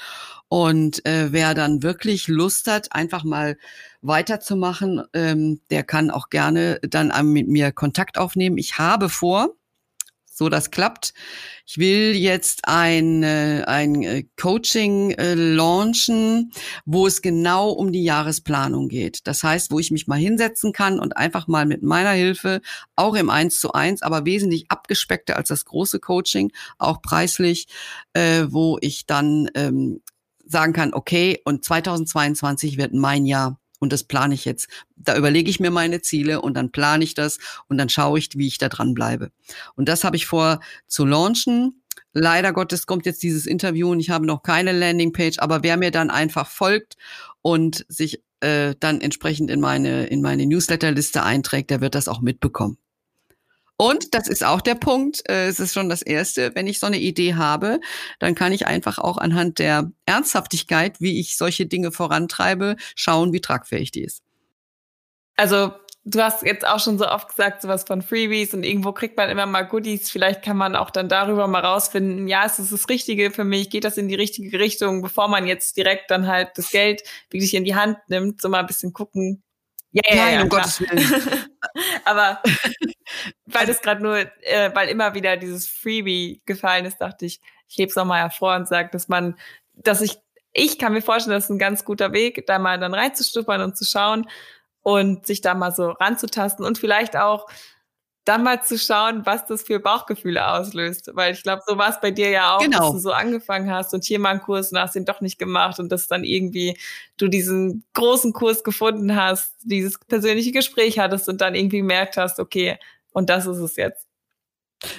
Und 0.48 1.06
äh, 1.06 1.32
wer 1.32 1.54
dann 1.54 1.84
wirklich 1.84 2.28
Lust 2.28 2.68
hat, 2.68 2.94
einfach 2.94 3.24
mal 3.24 3.58
weiterzumachen, 4.02 5.04
ähm, 5.14 5.60
der 5.70 5.84
kann 5.84 6.10
auch 6.10 6.30
gerne 6.30 6.80
dann 6.82 7.12
mit 7.32 7.48
mir 7.48 7.72
Kontakt 7.72 8.18
aufnehmen. 8.18 8.58
Ich 8.58 8.78
habe 8.78 9.10
vor, 9.10 9.50
so 10.40 10.50
das 10.50 10.72
klappt. 10.72 11.14
Ich 11.68 11.78
will 11.78 12.16
jetzt 12.16 12.62
ein, 12.64 13.22
äh, 13.22 13.64
ein 13.68 14.02
äh, 14.02 14.24
Coaching 14.42 15.12
äh, 15.12 15.36
launchen, 15.36 16.52
wo 16.86 17.06
es 17.06 17.22
genau 17.22 17.70
um 17.70 17.92
die 17.92 18.04
Jahresplanung 18.04 18.88
geht. 18.88 19.28
Das 19.28 19.44
heißt, 19.44 19.70
wo 19.70 19.80
ich 19.80 19.92
mich 19.92 20.08
mal 20.08 20.18
hinsetzen 20.18 20.74
kann 20.74 21.00
und 21.00 21.18
einfach 21.18 21.48
mal 21.48 21.68
mit 21.68 21.84
meiner 21.84 22.12
Hilfe, 22.12 22.62
auch 22.96 23.16
im 23.16 23.30
Eins 23.30 23.60
zu 23.60 23.74
eins, 23.74 24.02
aber 24.02 24.26
wesentlich 24.26 24.66
abgespeckter 24.70 25.36
als 25.36 25.50
das 25.50 25.66
große 25.66 26.00
Coaching, 26.00 26.52
auch 26.80 27.02
preislich, 27.02 27.68
äh, 28.14 28.46
wo 28.48 28.78
ich 28.82 29.06
dann 29.06 29.50
ähm, 29.54 30.02
sagen 30.46 30.74
kann, 30.74 30.94
okay, 30.94 31.42
und 31.44 31.64
2022 31.66 32.78
wird 32.78 32.94
mein 32.94 33.26
Jahr 33.26 33.60
und 33.80 33.92
das 33.94 34.04
plane 34.04 34.34
ich 34.34 34.46
jetzt. 34.46 34.68
Da 34.96 35.18
überlege 35.18 35.50
ich 35.50 35.60
mir 35.60 35.72
meine 35.72 36.02
Ziele 36.02 36.42
und 36.42 36.54
dann 36.54 36.72
plane 36.72 37.04
ich 37.04 37.14
das 37.14 37.40
und 37.68 37.78
dann 37.78 37.90
schaue 37.90 38.20
ich, 38.20 38.30
wie 38.36 38.48
ich 38.48 38.58
da 38.58 38.70
dran 38.70 38.94
bleibe. 38.94 39.32
Und 39.76 39.90
das 39.90 40.04
habe 40.04 40.16
ich 40.16 40.26
vor 40.26 40.60
zu 40.88 41.06
launchen. 41.06 41.82
Leider 42.14 42.54
Gottes 42.54 42.86
kommt 42.86 43.06
jetzt 43.06 43.24
dieses 43.24 43.46
Interview 43.46 43.92
und 43.92 44.00
ich 44.00 44.10
habe 44.10 44.26
noch 44.26 44.44
keine 44.44 44.72
Landingpage, 44.72 45.40
aber 45.40 45.64
wer 45.64 45.78
mir 45.78 45.92
dann 45.92 46.10
einfach 46.10 46.48
folgt 46.48 46.98
und 47.42 47.86
sich 47.88 48.22
äh, 48.42 48.76
dann 48.80 49.02
entsprechend 49.02 49.52
in 49.52 49.60
meine, 49.60 50.06
in 50.08 50.22
meine 50.22 50.46
Newsletterliste 50.46 51.24
einträgt, 51.24 51.70
der 51.70 51.82
wird 51.82 51.96
das 51.96 52.08
auch 52.08 52.22
mitbekommen. 52.22 52.78
Und 53.82 54.14
das 54.14 54.28
ist 54.28 54.44
auch 54.44 54.60
der 54.60 54.76
Punkt, 54.76 55.24
äh, 55.30 55.48
es 55.48 55.62
ist 55.62 55.74
schon 55.74 55.88
das 55.88 56.02
Erste, 56.02 56.54
wenn 56.54 56.68
ich 56.68 56.80
so 56.82 56.88
eine 56.88 56.98
Idee 57.00 57.36
habe, 57.36 57.80
dann 58.20 58.36
kann 58.36 58.52
ich 58.52 58.68
einfach 58.68 58.98
auch 58.98 59.18
anhand 59.18 59.58
der 59.58 59.90
Ernsthaftigkeit, 60.06 61.00
wie 61.00 61.18
ich 61.22 61.38
solche 61.38 61.66
Dinge 61.66 61.94
vorantreibe, 61.94 62.76
schauen, 62.96 63.32
wie 63.32 63.40
tragfähig 63.40 63.92
die 63.92 64.04
ist. 64.04 64.22
Also 65.38 65.72
du 66.04 66.22
hast 66.22 66.44
jetzt 66.44 66.68
auch 66.68 66.82
schon 66.82 66.98
so 66.98 67.08
oft 67.08 67.30
gesagt, 67.30 67.62
sowas 67.62 67.86
von 67.86 68.02
Freebies 68.02 68.54
und 68.54 68.64
irgendwo 68.64 68.92
kriegt 68.92 69.16
man 69.16 69.30
immer 69.30 69.46
mal 69.46 69.62
Goodies. 69.62 70.10
Vielleicht 70.10 70.42
kann 70.42 70.58
man 70.58 70.76
auch 70.76 70.90
dann 70.90 71.08
darüber 71.08 71.48
mal 71.48 71.64
rausfinden, 71.64 72.28
ja, 72.28 72.44
ist 72.44 72.60
das 72.60 72.72
das 72.72 72.90
Richtige 72.90 73.32
für 73.32 73.46
mich? 73.46 73.70
Geht 73.70 73.86
das 73.86 73.98
in 73.98 74.10
die 74.10 74.16
richtige 74.16 74.60
Richtung, 74.60 75.02
bevor 75.02 75.30
man 75.30 75.48
jetzt 75.48 75.78
direkt 75.78 76.12
dann 76.12 76.28
halt 76.28 76.50
das 76.56 76.72
Geld 76.72 77.04
wirklich 77.30 77.54
in 77.54 77.64
die 77.64 77.76
Hand 77.76 77.98
nimmt, 78.10 78.42
so 78.42 78.50
mal 78.50 78.60
ein 78.60 78.68
bisschen 78.68 78.92
gucken. 78.92 79.42
Ja, 79.92 80.02
ja, 80.06 80.16
Nein, 80.16 80.34
ja, 80.36 80.42
um 80.44 80.50
klar. 80.50 80.62
Gottes 80.62 80.82
Willen. 80.82 81.50
Aber 82.06 82.42
weil 83.46 83.66
das 83.66 83.82
gerade 83.82 84.02
nur, 84.04 84.18
äh, 84.18 84.72
weil 84.74 84.90
immer 84.90 85.14
wieder 85.14 85.38
dieses 85.38 85.68
Freebie 85.68 86.42
gefallen 86.46 86.86
ist, 86.86 86.98
dachte 86.98 87.26
ich, 87.26 87.42
ich 87.68 87.78
hebe 87.78 87.90
es 87.90 87.96
nochmal 87.96 88.22
hervor 88.22 88.56
und 88.56 88.68
sage, 88.68 88.90
dass 88.92 89.08
man, 89.08 89.36
dass 89.74 90.02
ich, 90.02 90.18
ich 90.54 90.78
kann 90.78 90.94
mir 90.94 91.02
vorstellen, 91.02 91.36
das 91.36 91.46
ist 91.46 91.50
ein 91.52 91.60
ganz 91.60 91.86
guter 91.86 92.14
Weg, 92.14 92.46
da 92.48 92.60
mal 92.60 92.80
dann 92.80 92.94
reinzustuppern 92.94 93.62
und 93.62 93.78
zu 93.78 93.86
schauen 93.86 94.28
und 94.82 95.26
sich 95.26 95.42
da 95.42 95.54
mal 95.54 95.74
so 95.74 95.90
ranzutasten 95.90 96.66
und 96.66 96.78
vielleicht 96.78 97.16
auch 97.18 97.48
dann 98.26 98.44
mal 98.44 98.62
zu 98.62 98.78
schauen, 98.78 99.26
was 99.26 99.46
das 99.46 99.64
für 99.64 99.80
Bauchgefühle 99.80 100.48
auslöst. 100.48 101.12
Weil 101.14 101.34
ich 101.34 101.44
glaube, 101.44 101.62
so 101.66 101.78
war 101.78 101.90
es 101.90 102.00
bei 102.00 102.12
dir 102.12 102.30
ja 102.30 102.56
auch, 102.56 102.62
genau. 102.62 102.80
dass 102.80 102.92
du 102.92 103.00
so 103.00 103.12
angefangen 103.12 103.72
hast 103.72 103.94
und 103.94 104.04
hier 104.04 104.20
mal 104.20 104.32
einen 104.32 104.42
Kurs 104.42 104.72
und 104.72 104.80
hast 104.80 104.96
ihn 104.96 105.06
doch 105.06 105.22
nicht 105.22 105.40
gemacht 105.40 105.80
und 105.80 105.92
dass 105.92 106.08
dann 106.08 106.24
irgendwie 106.24 106.78
du 107.18 107.28
diesen 107.28 107.86
großen 107.94 108.34
Kurs 108.34 108.64
gefunden 108.64 109.16
hast, 109.16 109.56
dieses 109.64 109.98
persönliche 110.00 110.52
Gespräch 110.52 111.00
hattest 111.00 111.30
und 111.30 111.42
dann 111.42 111.56
irgendwie 111.56 111.82
merkt 111.82 112.18
hast, 112.18 112.40
okay, 112.40 112.78
und 113.12 113.30
das 113.30 113.46
ist 113.46 113.58
es 113.58 113.76
jetzt. 113.76 114.09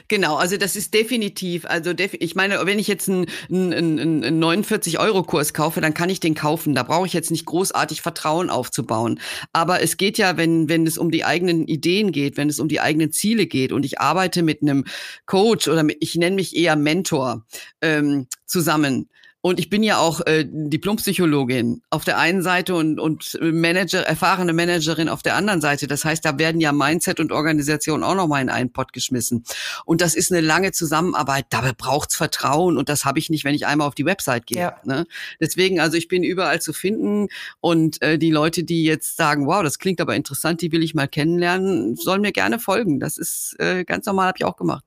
Genau, 0.08 0.36
also 0.36 0.58
das 0.58 0.76
ist 0.76 0.92
definitiv, 0.92 1.64
also 1.64 1.94
def 1.94 2.12
ich 2.12 2.34
meine, 2.34 2.66
wenn 2.66 2.78
ich 2.78 2.86
jetzt 2.86 3.08
einen, 3.08 3.26
einen, 3.50 3.98
einen 4.24 4.44
49-Euro-Kurs 4.44 5.54
kaufe, 5.54 5.80
dann 5.80 5.94
kann 5.94 6.10
ich 6.10 6.20
den 6.20 6.34
kaufen. 6.34 6.74
Da 6.74 6.82
brauche 6.82 7.06
ich 7.06 7.14
jetzt 7.14 7.30
nicht 7.30 7.46
großartig 7.46 8.02
Vertrauen 8.02 8.50
aufzubauen. 8.50 9.20
Aber 9.54 9.80
es 9.80 9.96
geht 9.96 10.18
ja, 10.18 10.36
wenn, 10.36 10.68
wenn 10.68 10.86
es 10.86 10.98
um 10.98 11.10
die 11.10 11.24
eigenen 11.24 11.66
Ideen 11.66 12.12
geht, 12.12 12.36
wenn 12.36 12.50
es 12.50 12.60
um 12.60 12.68
die 12.68 12.80
eigenen 12.80 13.10
Ziele 13.12 13.46
geht 13.46 13.72
und 13.72 13.86
ich 13.86 14.00
arbeite 14.00 14.42
mit 14.42 14.60
einem 14.60 14.84
Coach 15.24 15.66
oder 15.66 15.82
mit, 15.82 15.96
ich 16.00 16.14
nenne 16.16 16.36
mich 16.36 16.54
eher 16.54 16.76
Mentor 16.76 17.46
ähm, 17.80 18.26
zusammen, 18.44 19.08
und 19.42 19.58
ich 19.58 19.70
bin 19.70 19.82
ja 19.82 19.98
auch 19.98 20.20
äh, 20.26 20.44
Diplompsychologin 20.46 21.82
auf 21.88 22.04
der 22.04 22.18
einen 22.18 22.42
Seite 22.42 22.74
und, 22.74 23.00
und 23.00 23.38
Manager, 23.40 24.00
erfahrene 24.00 24.52
Managerin 24.52 25.08
auf 25.08 25.22
der 25.22 25.34
anderen 25.34 25.62
Seite. 25.62 25.86
Das 25.86 26.04
heißt, 26.04 26.22
da 26.24 26.38
werden 26.38 26.60
ja 26.60 26.72
Mindset 26.72 27.20
und 27.20 27.32
Organisation 27.32 28.02
auch 28.02 28.14
nochmal 28.14 28.42
in 28.42 28.50
einen 28.50 28.70
Pott 28.70 28.92
geschmissen. 28.92 29.44
Und 29.86 30.02
das 30.02 30.14
ist 30.14 30.30
eine 30.30 30.42
lange 30.42 30.72
Zusammenarbeit. 30.72 31.46
Dabei 31.48 31.72
braucht's 31.72 32.16
Vertrauen 32.16 32.76
und 32.76 32.90
das 32.90 33.06
habe 33.06 33.18
ich 33.18 33.30
nicht, 33.30 33.44
wenn 33.44 33.54
ich 33.54 33.66
einmal 33.66 33.88
auf 33.88 33.94
die 33.94 34.04
Website 34.04 34.46
gehe. 34.46 34.58
Ja. 34.58 34.76
Ne? 34.84 35.06
Deswegen, 35.40 35.80
also 35.80 35.96
ich 35.96 36.08
bin 36.08 36.22
überall 36.22 36.60
zu 36.60 36.74
finden 36.74 37.28
und 37.60 38.02
äh, 38.02 38.18
die 38.18 38.30
Leute, 38.30 38.62
die 38.62 38.84
jetzt 38.84 39.16
sagen, 39.16 39.46
wow, 39.46 39.62
das 39.62 39.78
klingt 39.78 40.02
aber 40.02 40.16
interessant, 40.16 40.60
die 40.60 40.70
will 40.70 40.82
ich 40.82 40.94
mal 40.94 41.08
kennenlernen, 41.08 41.96
sollen 41.96 42.20
mir 42.20 42.32
gerne 42.32 42.58
folgen. 42.58 43.00
Das 43.00 43.16
ist 43.16 43.56
äh, 43.58 43.84
ganz 43.84 44.04
normal, 44.04 44.28
habe 44.28 44.38
ich 44.38 44.44
auch 44.44 44.56
gemacht. 44.56 44.84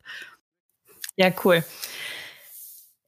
Ja, 1.16 1.32
cool. 1.44 1.64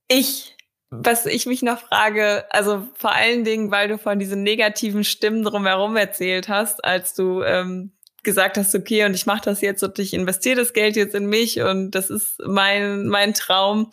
Ich 0.08 0.55
was 0.90 1.26
ich 1.26 1.46
mich 1.46 1.62
noch 1.62 1.80
frage, 1.80 2.46
also 2.52 2.88
vor 2.96 3.14
allen 3.14 3.44
Dingen, 3.44 3.72
weil 3.72 3.88
du 3.88 3.98
von 3.98 4.20
diesen 4.20 4.44
negativen 4.44 5.04
Stimmen 5.04 5.44
drumherum 5.44 5.96
erzählt 5.96 6.48
hast, 6.48 6.84
als 6.84 7.14
du 7.14 7.42
ähm, 7.44 7.92
gesagt 8.24 8.58
hast, 8.58 8.76
okay, 8.76 9.06
und 9.06 9.14
ich 9.14 9.26
mache 9.26 9.44
das 9.46 9.62
jetzt 9.62 9.84
und 9.84 9.98
ich 10.00 10.14
investiere 10.14 10.58
das 10.58 10.74
Geld 10.74 10.96
jetzt 10.96 11.16
in 11.16 11.28
mich 11.28 11.62
und 11.62 11.92
das 11.92 12.10
ist 12.10 12.40
mein 12.46 13.08
mein 13.08 13.34
Traum. 13.34 13.92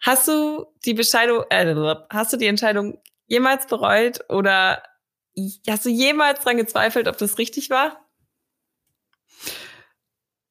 Hast 0.00 0.28
du 0.28 0.66
die 0.84 0.94
Bescheidung, 0.94 1.44
äh, 1.50 1.74
hast 2.10 2.32
du 2.32 2.36
die 2.36 2.46
Entscheidung 2.46 2.98
jemals 3.26 3.66
bereut 3.66 4.20
oder 4.28 4.82
hast 5.68 5.84
du 5.84 5.90
jemals 5.90 6.40
dran 6.40 6.56
gezweifelt, 6.56 7.08
ob 7.08 7.18
das 7.18 7.38
richtig 7.38 7.70
war? 7.70 8.08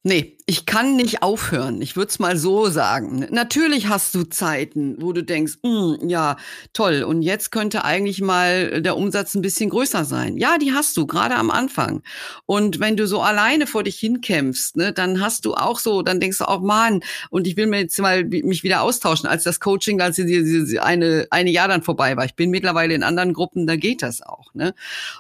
Nee, 0.04 0.35
ich 0.48 0.68
kann 0.68 0.96
nicht 0.96 1.24
aufhören. 1.24 1.82
Ich 1.82 1.96
würde 1.96 2.10
es 2.10 2.20
mal 2.20 2.38
so 2.38 2.68
sagen. 2.68 3.26
Natürlich 3.32 3.88
hast 3.88 4.14
du 4.14 4.26
Zeiten, 4.26 4.96
wo 5.00 5.12
du 5.12 5.24
denkst, 5.24 5.54
mm, 5.64 6.08
ja, 6.08 6.38
toll, 6.72 7.02
und 7.02 7.24
jetzt 7.24 7.52
könnte 7.52 7.84
eigentlich 7.84 8.22
mal 8.22 8.80
der 8.84 8.96
Umsatz 8.96 9.34
ein 9.34 9.42
bisschen 9.42 9.72
größer 9.72 10.06
sein. 10.06 10.38
Ja, 10.38 10.60
die 10.60 10.72
hast 10.72 10.98
du, 10.98 11.08
gerade 11.08 11.36
am 11.36 11.50
Anfang. 11.50 12.04
Und 12.46 12.80
wenn 12.80 12.96
du 12.96 13.08
so 13.08 13.22
alleine 13.22 13.66
vor 13.66 13.82
dich 13.82 13.98
hinkämpfst, 13.98 14.78
ne, 14.78 14.94
dann 14.94 15.20
hast 15.20 15.46
du 15.46 15.56
auch 15.56 15.80
so, 15.80 16.04
dann 16.04 16.20
denkst 16.20 16.38
du 16.38 16.48
auch, 16.48 16.62
Mann, 16.62 17.02
und 17.32 17.48
ich 17.48 17.58
will 17.58 17.66
mir 17.66 17.80
jetzt 17.80 18.00
mal 18.00 18.24
mich 18.24 18.62
wieder 18.62 18.84
austauschen, 18.84 19.28
als 19.28 19.46
das 19.46 19.60
Coaching, 19.60 20.00
als 20.00 20.18
diese 20.18 20.84
eine, 20.84 21.26
eine 21.32 21.50
Jahr 21.50 21.70
dann 21.70 21.82
vorbei 21.82 22.18
war. 22.18 22.26
Ich 22.26 22.36
bin 22.36 22.52
mittlerweile 22.52 22.94
in 22.94 23.02
anderen 23.02 23.34
Gruppen, 23.34 23.66
da 23.66 23.78
geht 23.78 24.04
das 24.04 24.22
auch. 24.22 24.54
Ne? 24.54 24.76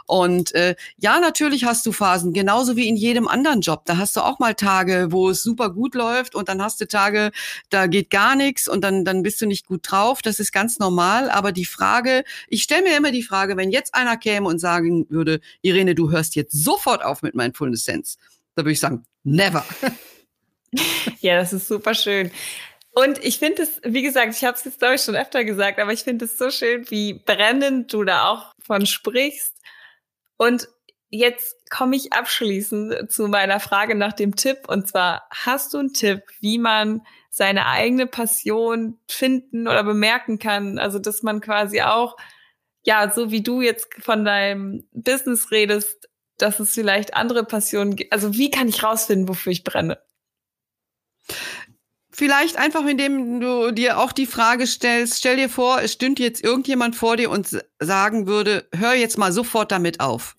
Und 0.05 0.53
äh, 0.53 0.75
ja, 0.99 1.19
natürlich 1.19 1.65
hast 1.65 1.83
du 1.87 1.91
Phasen, 1.91 2.31
genauso 2.31 2.75
wie 2.75 2.87
in 2.87 2.95
jedem 2.95 3.27
anderen 3.27 3.61
Job. 3.61 3.85
Da 3.85 3.97
hast 3.97 4.15
du 4.15 4.21
auch 4.21 4.37
mal 4.37 4.53
Tage, 4.53 5.14
wo 5.15 5.29
es 5.29 5.41
super 5.41 5.71
gut 5.71 5.95
läuft 5.95 6.35
und 6.35 6.49
dann 6.49 6.61
hast 6.61 6.79
du 6.79 6.87
Tage, 6.87 7.31
da 7.69 7.87
geht 7.87 8.11
gar 8.11 8.35
nichts 8.35 8.67
und 8.67 8.81
dann, 8.83 9.05
dann 9.05 9.23
bist 9.23 9.41
du 9.41 9.47
nicht 9.47 9.65
gut 9.65 9.81
drauf. 9.89 10.21
Das 10.21 10.39
ist 10.39 10.51
ganz 10.51 10.77
normal. 10.77 11.31
Aber 11.31 11.51
die 11.51 11.65
Frage, 11.65 12.23
ich 12.47 12.61
stelle 12.61 12.83
mir 12.83 12.97
immer 12.97 13.11
die 13.11 13.23
Frage, 13.23 13.57
wenn 13.57 13.71
jetzt 13.71 13.95
einer 13.95 14.17
käme 14.17 14.47
und 14.47 14.59
sagen 14.59 15.07
würde, 15.09 15.39
Irene, 15.61 15.95
du 15.95 16.11
hörst 16.11 16.35
jetzt 16.35 16.51
sofort 16.51 17.03
auf 17.03 17.23
mit 17.23 17.33
Mindfulness 17.33 17.85
Sense, 17.85 18.17
da 18.55 18.63
würde 18.63 18.73
ich 18.73 18.79
sagen, 18.79 19.05
never. 19.23 19.65
Ja, 21.21 21.37
das 21.37 21.53
ist 21.53 21.69
super 21.69 21.93
schön. 21.93 22.31
Und 22.91 23.23
ich 23.23 23.39
finde 23.39 23.63
es, 23.63 23.81
wie 23.83 24.01
gesagt, 24.01 24.33
ich 24.35 24.43
habe 24.43 24.57
es 24.57 24.63
jetzt 24.63 24.79
glaube 24.79 24.95
ich 24.95 25.01
schon 25.01 25.15
öfter 25.15 25.43
gesagt, 25.43 25.79
aber 25.79 25.91
ich 25.91 26.03
finde 26.03 26.25
es 26.25 26.37
so 26.37 26.49
schön, 26.49 26.89
wie 26.89 27.13
brennend 27.13 27.91
du 27.93 28.03
da 28.03 28.29
auch 28.29 28.53
von 28.61 28.85
sprichst. 28.85 29.53
Und 30.37 30.67
Jetzt 31.15 31.69
komme 31.69 31.95
ich 31.95 32.11
abschließend 32.11 33.09
zu 33.09 33.27
meiner 33.29 33.61
Frage 33.61 33.95
nach 33.95 34.11
dem 34.11 34.35
Tipp. 34.35 34.67
Und 34.67 34.89
zwar, 34.89 35.25
hast 35.31 35.73
du 35.73 35.77
einen 35.77 35.93
Tipp, 35.93 36.23
wie 36.41 36.57
man 36.57 37.01
seine 37.29 37.67
eigene 37.67 38.05
Passion 38.05 38.99
finden 39.07 39.67
oder 39.69 39.85
bemerken 39.85 40.39
kann? 40.39 40.77
Also, 40.77 40.99
dass 40.99 41.23
man 41.23 41.39
quasi 41.39 41.81
auch, 41.81 42.17
ja, 42.83 43.09
so 43.13 43.31
wie 43.31 43.41
du 43.41 43.61
jetzt 43.61 43.87
von 43.99 44.25
deinem 44.25 44.89
Business 44.91 45.51
redest, 45.51 46.09
dass 46.37 46.59
es 46.59 46.73
vielleicht 46.73 47.13
andere 47.13 47.45
Passionen 47.45 47.95
gibt. 47.95 48.11
Also, 48.11 48.33
wie 48.33 48.51
kann 48.51 48.67
ich 48.67 48.83
rausfinden, 48.83 49.29
wofür 49.29 49.53
ich 49.53 49.63
brenne? 49.63 49.97
Vielleicht 52.11 52.57
einfach, 52.57 52.85
indem 52.85 53.39
du 53.39 53.71
dir 53.71 53.99
auch 53.99 54.11
die 54.11 54.25
Frage 54.25 54.67
stellst, 54.67 55.19
stell 55.19 55.37
dir 55.37 55.49
vor, 55.49 55.81
es 55.81 55.93
stünde 55.93 56.23
jetzt 56.23 56.43
irgendjemand 56.43 56.97
vor 56.97 57.15
dir 57.15 57.29
und 57.29 57.61
sagen 57.79 58.27
würde, 58.27 58.67
hör 58.73 58.93
jetzt 58.93 59.17
mal 59.17 59.31
sofort 59.31 59.71
damit 59.71 60.01
auf 60.01 60.35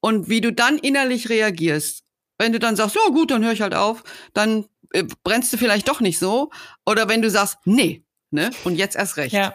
und 0.00 0.28
wie 0.28 0.40
du 0.40 0.52
dann 0.52 0.78
innerlich 0.78 1.28
reagierst. 1.28 2.04
Wenn 2.38 2.52
du 2.52 2.58
dann 2.58 2.76
sagst, 2.76 2.96
ja 2.96 3.12
gut, 3.12 3.30
dann 3.30 3.44
höre 3.44 3.52
ich 3.52 3.60
halt 3.60 3.74
auf, 3.74 4.02
dann 4.32 4.66
äh, 4.92 5.04
brennst 5.24 5.52
du 5.52 5.58
vielleicht 5.58 5.88
doch 5.88 6.00
nicht 6.00 6.18
so. 6.18 6.50
Oder 6.86 7.08
wenn 7.08 7.22
du 7.22 7.30
sagst, 7.30 7.58
nee, 7.64 8.04
ne, 8.30 8.50
und 8.64 8.76
jetzt 8.76 8.96
erst 8.96 9.16
recht. 9.16 9.34
Ja. 9.34 9.54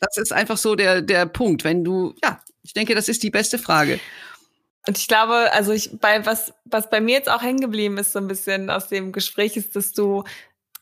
Das 0.00 0.16
ist 0.16 0.32
einfach 0.32 0.56
so 0.56 0.76
der, 0.76 1.02
der 1.02 1.26
Punkt. 1.26 1.64
Wenn 1.64 1.84
du, 1.84 2.14
ja, 2.22 2.40
ich 2.62 2.72
denke, 2.72 2.94
das 2.94 3.08
ist 3.08 3.22
die 3.22 3.30
beste 3.30 3.58
Frage. 3.58 4.00
Und 4.86 4.96
ich 4.96 5.08
glaube, 5.08 5.52
also 5.52 5.72
ich, 5.72 5.98
bei 6.00 6.24
was, 6.24 6.54
was 6.64 6.88
bei 6.88 7.00
mir 7.00 7.14
jetzt 7.14 7.28
auch 7.28 7.42
hängen 7.42 7.60
geblieben 7.60 7.98
ist, 7.98 8.12
so 8.12 8.18
ein 8.18 8.28
bisschen 8.28 8.70
aus 8.70 8.88
dem 8.88 9.12
Gespräch, 9.12 9.56
ist, 9.56 9.76
dass 9.76 9.92
du 9.92 10.24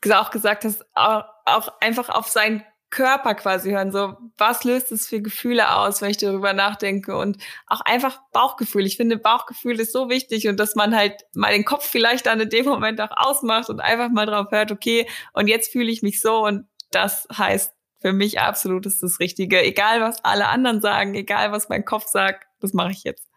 auch 0.09 0.31
gesagt 0.31 0.63
hast, 0.63 0.85
auch, 0.95 1.25
auch 1.45 1.81
einfach 1.81 2.09
auf 2.09 2.29
sein 2.29 2.63
Körper 2.89 3.35
quasi 3.35 3.71
hören. 3.71 3.91
So, 3.91 4.17
was 4.37 4.63
löst 4.63 4.91
es 4.91 5.07
für 5.07 5.21
Gefühle 5.21 5.75
aus, 5.75 6.01
wenn 6.01 6.09
ich 6.09 6.17
darüber 6.17 6.53
nachdenke? 6.53 7.17
Und 7.17 7.37
auch 7.67 7.81
einfach 7.81 8.19
Bauchgefühl. 8.31 8.85
Ich 8.85 8.97
finde, 8.97 9.17
Bauchgefühl 9.17 9.79
ist 9.79 9.93
so 9.93 10.09
wichtig 10.09 10.47
und 10.47 10.59
dass 10.59 10.75
man 10.75 10.95
halt 10.95 11.25
mal 11.33 11.51
den 11.51 11.65
Kopf 11.65 11.85
vielleicht 11.85 12.25
dann 12.25 12.39
in 12.39 12.49
dem 12.49 12.65
Moment 12.65 12.99
auch 13.01 13.15
ausmacht 13.15 13.69
und 13.69 13.79
einfach 13.79 14.09
mal 14.09 14.25
drauf 14.25 14.47
hört, 14.51 14.71
okay, 14.71 15.07
und 15.33 15.47
jetzt 15.47 15.71
fühle 15.71 15.91
ich 15.91 16.01
mich 16.01 16.21
so 16.21 16.45
und 16.45 16.65
das 16.91 17.27
heißt 17.35 17.73
für 18.01 18.13
mich 18.13 18.39
absolut 18.39 18.85
ist 18.85 19.03
das 19.03 19.19
Richtige. 19.19 19.61
Egal, 19.61 20.01
was 20.01 20.23
alle 20.23 20.47
anderen 20.47 20.81
sagen, 20.81 21.15
egal, 21.15 21.51
was 21.51 21.69
mein 21.69 21.85
Kopf 21.85 22.05
sagt, 22.07 22.47
das 22.61 22.73
mache 22.73 22.91
ich 22.91 23.03
jetzt. 23.03 23.28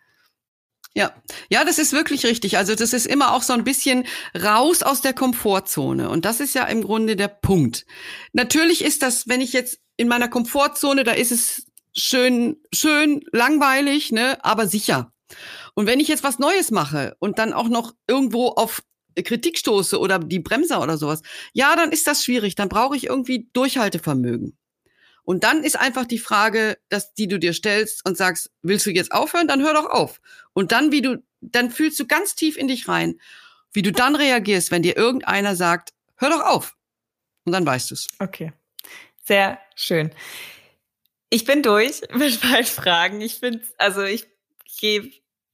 Ja, 0.95 1.14
ja, 1.49 1.64
das 1.64 1.78
ist 1.78 1.93
wirklich 1.93 2.26
richtig. 2.26 2.59
Also 2.59 2.74
das 2.74 2.93
ist 2.93 3.07
immer 3.07 3.32
auch 3.32 3.43
so 3.43 3.55
ein 3.55 3.64
bisschen 3.64 4.05
raus 4.36 4.82
aus 4.82 5.01
der 5.01 5.14
Komfortzone. 5.14 6.11
Und 6.11 6.24
das 6.24 6.40
ist 6.40 6.55
ja 6.55 6.64
im 6.64 6.82
Grunde 6.82 7.16
der 7.16 7.28
Punkt. 7.28 7.86
Natürlich 8.32 8.84
ist 8.84 9.03
das, 9.03 9.26
wenn 9.26 9.40
ich 9.40 9.55
jetzt 9.55 9.80
in 9.97 10.09
meiner 10.09 10.28
Komfortzone, 10.28 11.05
da 11.05 11.12
ist 11.12 11.32
es 11.32 11.66
schön, 11.97 12.57
schön 12.74 13.22
langweilig, 13.32 14.12
ne, 14.12 14.38
aber 14.45 14.66
sicher. 14.66 15.12
Und 15.74 15.86
wenn 15.86 16.01
ich 16.01 16.09
jetzt 16.09 16.24
was 16.24 16.38
Neues 16.38 16.70
mache 16.70 17.16
und 17.18 17.38
dann 17.38 17.55
auch 17.55 17.68
noch 17.68 17.95
irgendwo 18.07 18.49
auf 18.49 18.82
Kritik 19.16 19.59
stoße 19.59 19.99
oder 19.99 20.18
die 20.18 20.40
Bremser 20.40 20.82
oder 20.82 20.99
sowas, 20.99 21.22
ja, 21.55 21.74
dann 21.76 21.93
ist 21.93 22.07
das 22.07 22.24
schwierig. 22.24 22.55
Dann 22.55 22.68
brauche 22.68 22.97
ich 22.97 23.07
irgendwie 23.07 23.49
Durchhaltevermögen. 23.55 24.59
Und 25.24 25.44
dann 25.44 25.62
ist 25.62 25.78
einfach 25.78 26.06
die 26.06 26.18
Frage, 26.18 26.78
dass 26.88 27.14
die 27.14 27.28
du 27.28 27.38
dir 27.38 27.52
stellst 27.52 28.04
und 28.06 28.16
sagst, 28.16 28.50
willst 28.62 28.86
du 28.86 28.90
jetzt 28.90 29.12
aufhören? 29.12 29.48
Dann 29.48 29.62
hör 29.62 29.74
doch 29.74 29.86
auf. 29.86 30.20
Und 30.52 30.72
dann, 30.72 30.90
wie 30.90 31.02
du, 31.02 31.22
dann 31.40 31.70
fühlst 31.70 31.98
du 32.00 32.06
ganz 32.06 32.34
tief 32.34 32.56
in 32.56 32.68
dich 32.68 32.88
rein, 32.88 33.20
wie 33.72 33.82
du 33.82 33.92
dann 33.92 34.16
reagierst, 34.16 34.70
wenn 34.70 34.82
dir 34.82 34.96
irgendeiner 34.96 35.56
sagt, 35.56 35.92
hör 36.16 36.30
doch 36.30 36.42
auf. 36.42 36.76
Und 37.44 37.52
dann 37.52 37.64
weißt 37.64 37.90
du 37.90 37.94
es. 37.94 38.08
Okay. 38.18 38.52
Sehr 39.24 39.58
schön. 39.76 40.10
Ich 41.30 41.44
bin 41.44 41.62
durch 41.62 42.02
mit 42.14 42.42
meinen 42.44 42.66
Fragen. 42.66 43.20
Ich 43.20 43.38
finde, 43.38 43.62
also 43.78 44.02
ich 44.02 44.26
gehe 44.80 45.12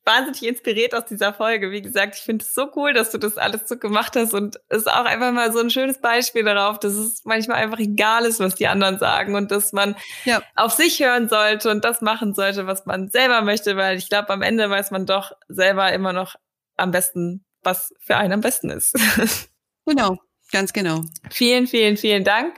wahnsinnig 0.09 0.43
inspiriert 0.43 0.95
aus 0.95 1.05
dieser 1.05 1.35
Folge. 1.35 1.71
Wie 1.71 1.83
gesagt, 1.83 2.17
ich 2.17 2.23
finde 2.23 2.45
es 2.45 2.55
so 2.55 2.71
cool, 2.75 2.95
dass 2.95 3.11
du 3.11 3.19
das 3.19 3.37
alles 3.37 3.69
so 3.69 3.77
gemacht 3.77 4.17
hast 4.17 4.33
und 4.33 4.59
es 4.69 4.79
ist 4.79 4.91
auch 4.91 5.05
einfach 5.05 5.33
mal 5.33 5.53
so 5.53 5.61
ein 5.61 5.71
schönes 5.71 6.01
Beispiel 6.01 6.45
darauf, 6.45 6.81
dass 6.81 6.95
es 6.95 7.25
manchmal 7.25 7.59
einfach 7.59 7.79
egal 7.79 8.25
ist, 8.25 8.41
was 8.41 8.55
die 8.55 8.67
anderen 8.67 8.99
sagen 8.99 9.35
und 9.35 9.51
dass 9.51 9.73
man 9.73 9.95
ja. 10.25 10.43
auf 10.57 10.73
sich 10.73 10.99
hören 11.01 11.29
sollte 11.29 11.71
und 11.71 11.85
das 11.85 12.01
machen 12.01 12.35
sollte, 12.35 12.67
was 12.67 12.87
man 12.87 13.11
selber 13.11 13.43
möchte, 13.43 13.77
weil 13.77 13.99
ich 13.99 14.09
glaube, 14.09 14.31
am 14.31 14.41
Ende 14.43 14.71
weiß 14.71 14.91
man 14.91 15.05
doch 15.05 15.33
selber 15.49 15.93
immer 15.93 16.15
noch 16.15 16.37
am 16.77 16.91
besten, 16.91 17.45
was 17.63 17.93
für 18.01 18.17
einen 18.17 18.33
am 18.33 18.41
besten 18.41 18.71
ist. 18.71 18.95
Genau, 19.89 20.19
ganz 20.53 20.75
genau. 20.75 21.01
Vielen, 21.31 21.67
vielen, 21.67 21.97
vielen 21.97 22.23
Dank 22.23 22.55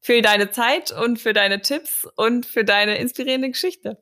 für 0.00 0.22
deine 0.22 0.52
Zeit 0.52 0.92
und 0.92 1.18
für 1.18 1.32
deine 1.32 1.60
Tipps 1.60 2.06
und 2.14 2.46
für 2.46 2.64
deine 2.64 2.98
inspirierende 2.98 3.50
Geschichte. 3.50 3.98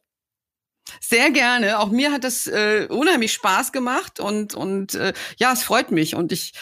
Sehr 1.01 1.31
gerne. 1.31 1.79
Auch 1.79 1.91
mir 1.91 2.13
hat 2.13 2.25
das 2.25 2.47
äh, 2.47 2.87
unheimlich 2.89 3.33
Spaß 3.33 3.73
gemacht 3.73 4.21
und 4.21 4.55
und 4.55 4.95
äh, 4.95 5.13
ja, 5.39 5.53
es 5.53 5.63
freut 5.63 5.91
mich 5.91 6.15
und 6.15 6.33
ich 6.33 6.53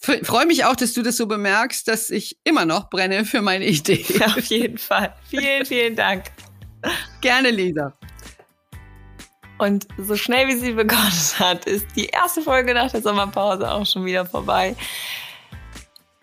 freue 0.00 0.46
mich 0.46 0.64
auch, 0.64 0.76
dass 0.76 0.92
du 0.92 1.02
das 1.02 1.16
so 1.16 1.26
bemerkst, 1.26 1.88
dass 1.88 2.10
ich 2.10 2.38
immer 2.44 2.64
noch 2.64 2.88
brenne 2.88 3.24
für 3.24 3.42
meine 3.42 3.66
Idee. 3.66 4.04
Ja, 4.08 4.26
auf 4.38 4.44
jeden 4.44 4.78
Fall. 4.78 5.14
Vielen, 5.28 5.66
vielen 5.66 5.96
Dank. 5.96 6.24
Gerne, 7.20 7.50
Lisa. 7.50 7.92
Und 9.58 9.88
so 9.98 10.14
schnell 10.14 10.46
wie 10.46 10.56
sie 10.56 10.72
begonnen 10.72 11.38
hat, 11.38 11.64
ist 11.64 11.86
die 11.96 12.06
erste 12.06 12.42
Folge 12.42 12.74
nach 12.74 12.92
der 12.92 13.02
Sommerpause 13.02 13.68
auch 13.68 13.84
schon 13.84 14.04
wieder 14.04 14.24
vorbei. 14.24 14.76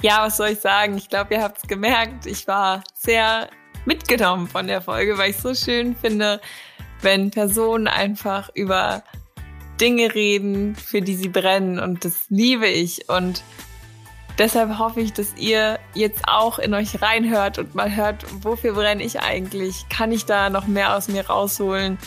Ja, 0.02 0.26
was 0.26 0.38
soll 0.38 0.50
ich 0.50 0.60
sagen? 0.60 0.98
Ich 0.98 1.10
glaube, 1.10 1.34
ihr 1.34 1.42
habt 1.42 1.58
es 1.58 1.68
gemerkt. 1.68 2.26
Ich 2.26 2.48
war 2.48 2.82
sehr 2.94 3.50
mitgenommen 3.86 4.48
von 4.48 4.68
der 4.68 4.82
Folge, 4.82 5.18
weil 5.18 5.32
ich 5.32 5.38
so 5.38 5.54
schön 5.54 5.96
finde, 5.98 6.40
wenn 7.06 7.30
Personen 7.30 7.88
einfach 7.88 8.50
über 8.56 9.04
Dinge 9.80 10.16
reden, 10.16 10.76
für 10.76 11.02
die 11.02 11.16
sie 11.16 11.30
brennen. 11.30 11.80
Und 11.80 12.04
das 12.04 12.26
liebe 12.30 12.68
ich. 12.68 13.08
Und 13.08 13.44
deshalb 14.40 14.80
hoffe 14.80 15.02
ich, 15.02 15.14
dass 15.14 15.36
ihr 15.38 15.80
jetzt 15.94 16.24
auch 16.28 16.58
in 16.58 16.74
euch 16.74 17.02
reinhört 17.02 17.60
und 17.60 17.76
mal 17.76 17.96
hört, 17.96 18.26
wofür 18.44 18.74
brenne 18.74 19.04
ich 19.04 19.22
eigentlich? 19.22 19.88
Kann 19.88 20.12
ich 20.12 20.26
da 20.26 20.50
noch 20.50 20.66
mehr 20.66 20.98
aus 20.98 21.08
mir 21.08 21.28
rausholen? 21.28 22.00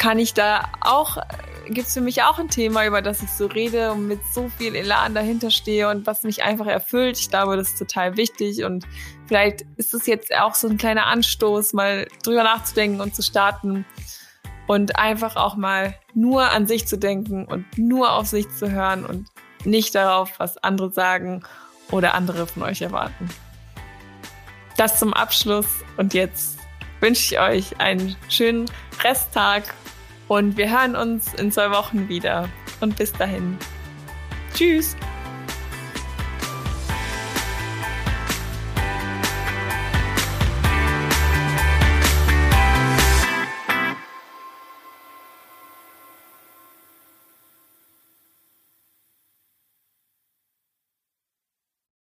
Kann 0.00 0.18
ich 0.18 0.32
da 0.32 0.62
auch, 0.80 1.18
gibt 1.66 1.88
es 1.88 1.92
für 1.92 2.00
mich 2.00 2.22
auch 2.22 2.38
ein 2.38 2.48
Thema, 2.48 2.86
über 2.86 3.02
das 3.02 3.20
ich 3.20 3.28
so 3.28 3.44
rede 3.44 3.92
und 3.92 4.08
mit 4.08 4.20
so 4.32 4.48
viel 4.56 4.74
Elan 4.74 5.14
dahinter 5.14 5.50
stehe 5.50 5.90
und 5.90 6.06
was 6.06 6.22
mich 6.22 6.42
einfach 6.42 6.66
erfüllt. 6.66 7.18
Ich 7.18 7.28
glaube, 7.28 7.58
das 7.58 7.68
ist 7.68 7.78
total 7.78 8.16
wichtig 8.16 8.64
und 8.64 8.86
vielleicht 9.26 9.66
ist 9.76 9.92
es 9.92 10.06
jetzt 10.06 10.34
auch 10.34 10.54
so 10.54 10.68
ein 10.68 10.78
kleiner 10.78 11.04
Anstoß, 11.04 11.74
mal 11.74 12.08
drüber 12.22 12.44
nachzudenken 12.44 13.02
und 13.02 13.14
zu 13.14 13.22
starten 13.22 13.84
und 14.66 14.96
einfach 14.96 15.36
auch 15.36 15.56
mal 15.56 15.94
nur 16.14 16.48
an 16.48 16.66
sich 16.66 16.88
zu 16.88 16.96
denken 16.96 17.44
und 17.44 17.66
nur 17.76 18.14
auf 18.14 18.26
sich 18.26 18.48
zu 18.48 18.70
hören 18.70 19.04
und 19.04 19.28
nicht 19.66 19.94
darauf, 19.94 20.38
was 20.38 20.56
andere 20.56 20.90
sagen 20.90 21.42
oder 21.90 22.14
andere 22.14 22.46
von 22.46 22.62
euch 22.62 22.80
erwarten. 22.80 23.28
Das 24.78 24.98
zum 24.98 25.12
Abschluss 25.12 25.66
und 25.98 26.14
jetzt 26.14 26.59
wünsche 27.00 27.34
ich 27.34 27.40
euch 27.40 27.80
einen 27.80 28.16
schönen 28.28 28.70
Resttag 29.02 29.74
und 30.28 30.56
wir 30.56 30.70
hören 30.70 30.94
uns 30.94 31.34
in 31.34 31.50
zwei 31.50 31.70
Wochen 31.70 32.08
wieder. 32.08 32.48
Und 32.80 32.96
bis 32.96 33.12
dahin. 33.12 33.58
Tschüss. 34.54 34.96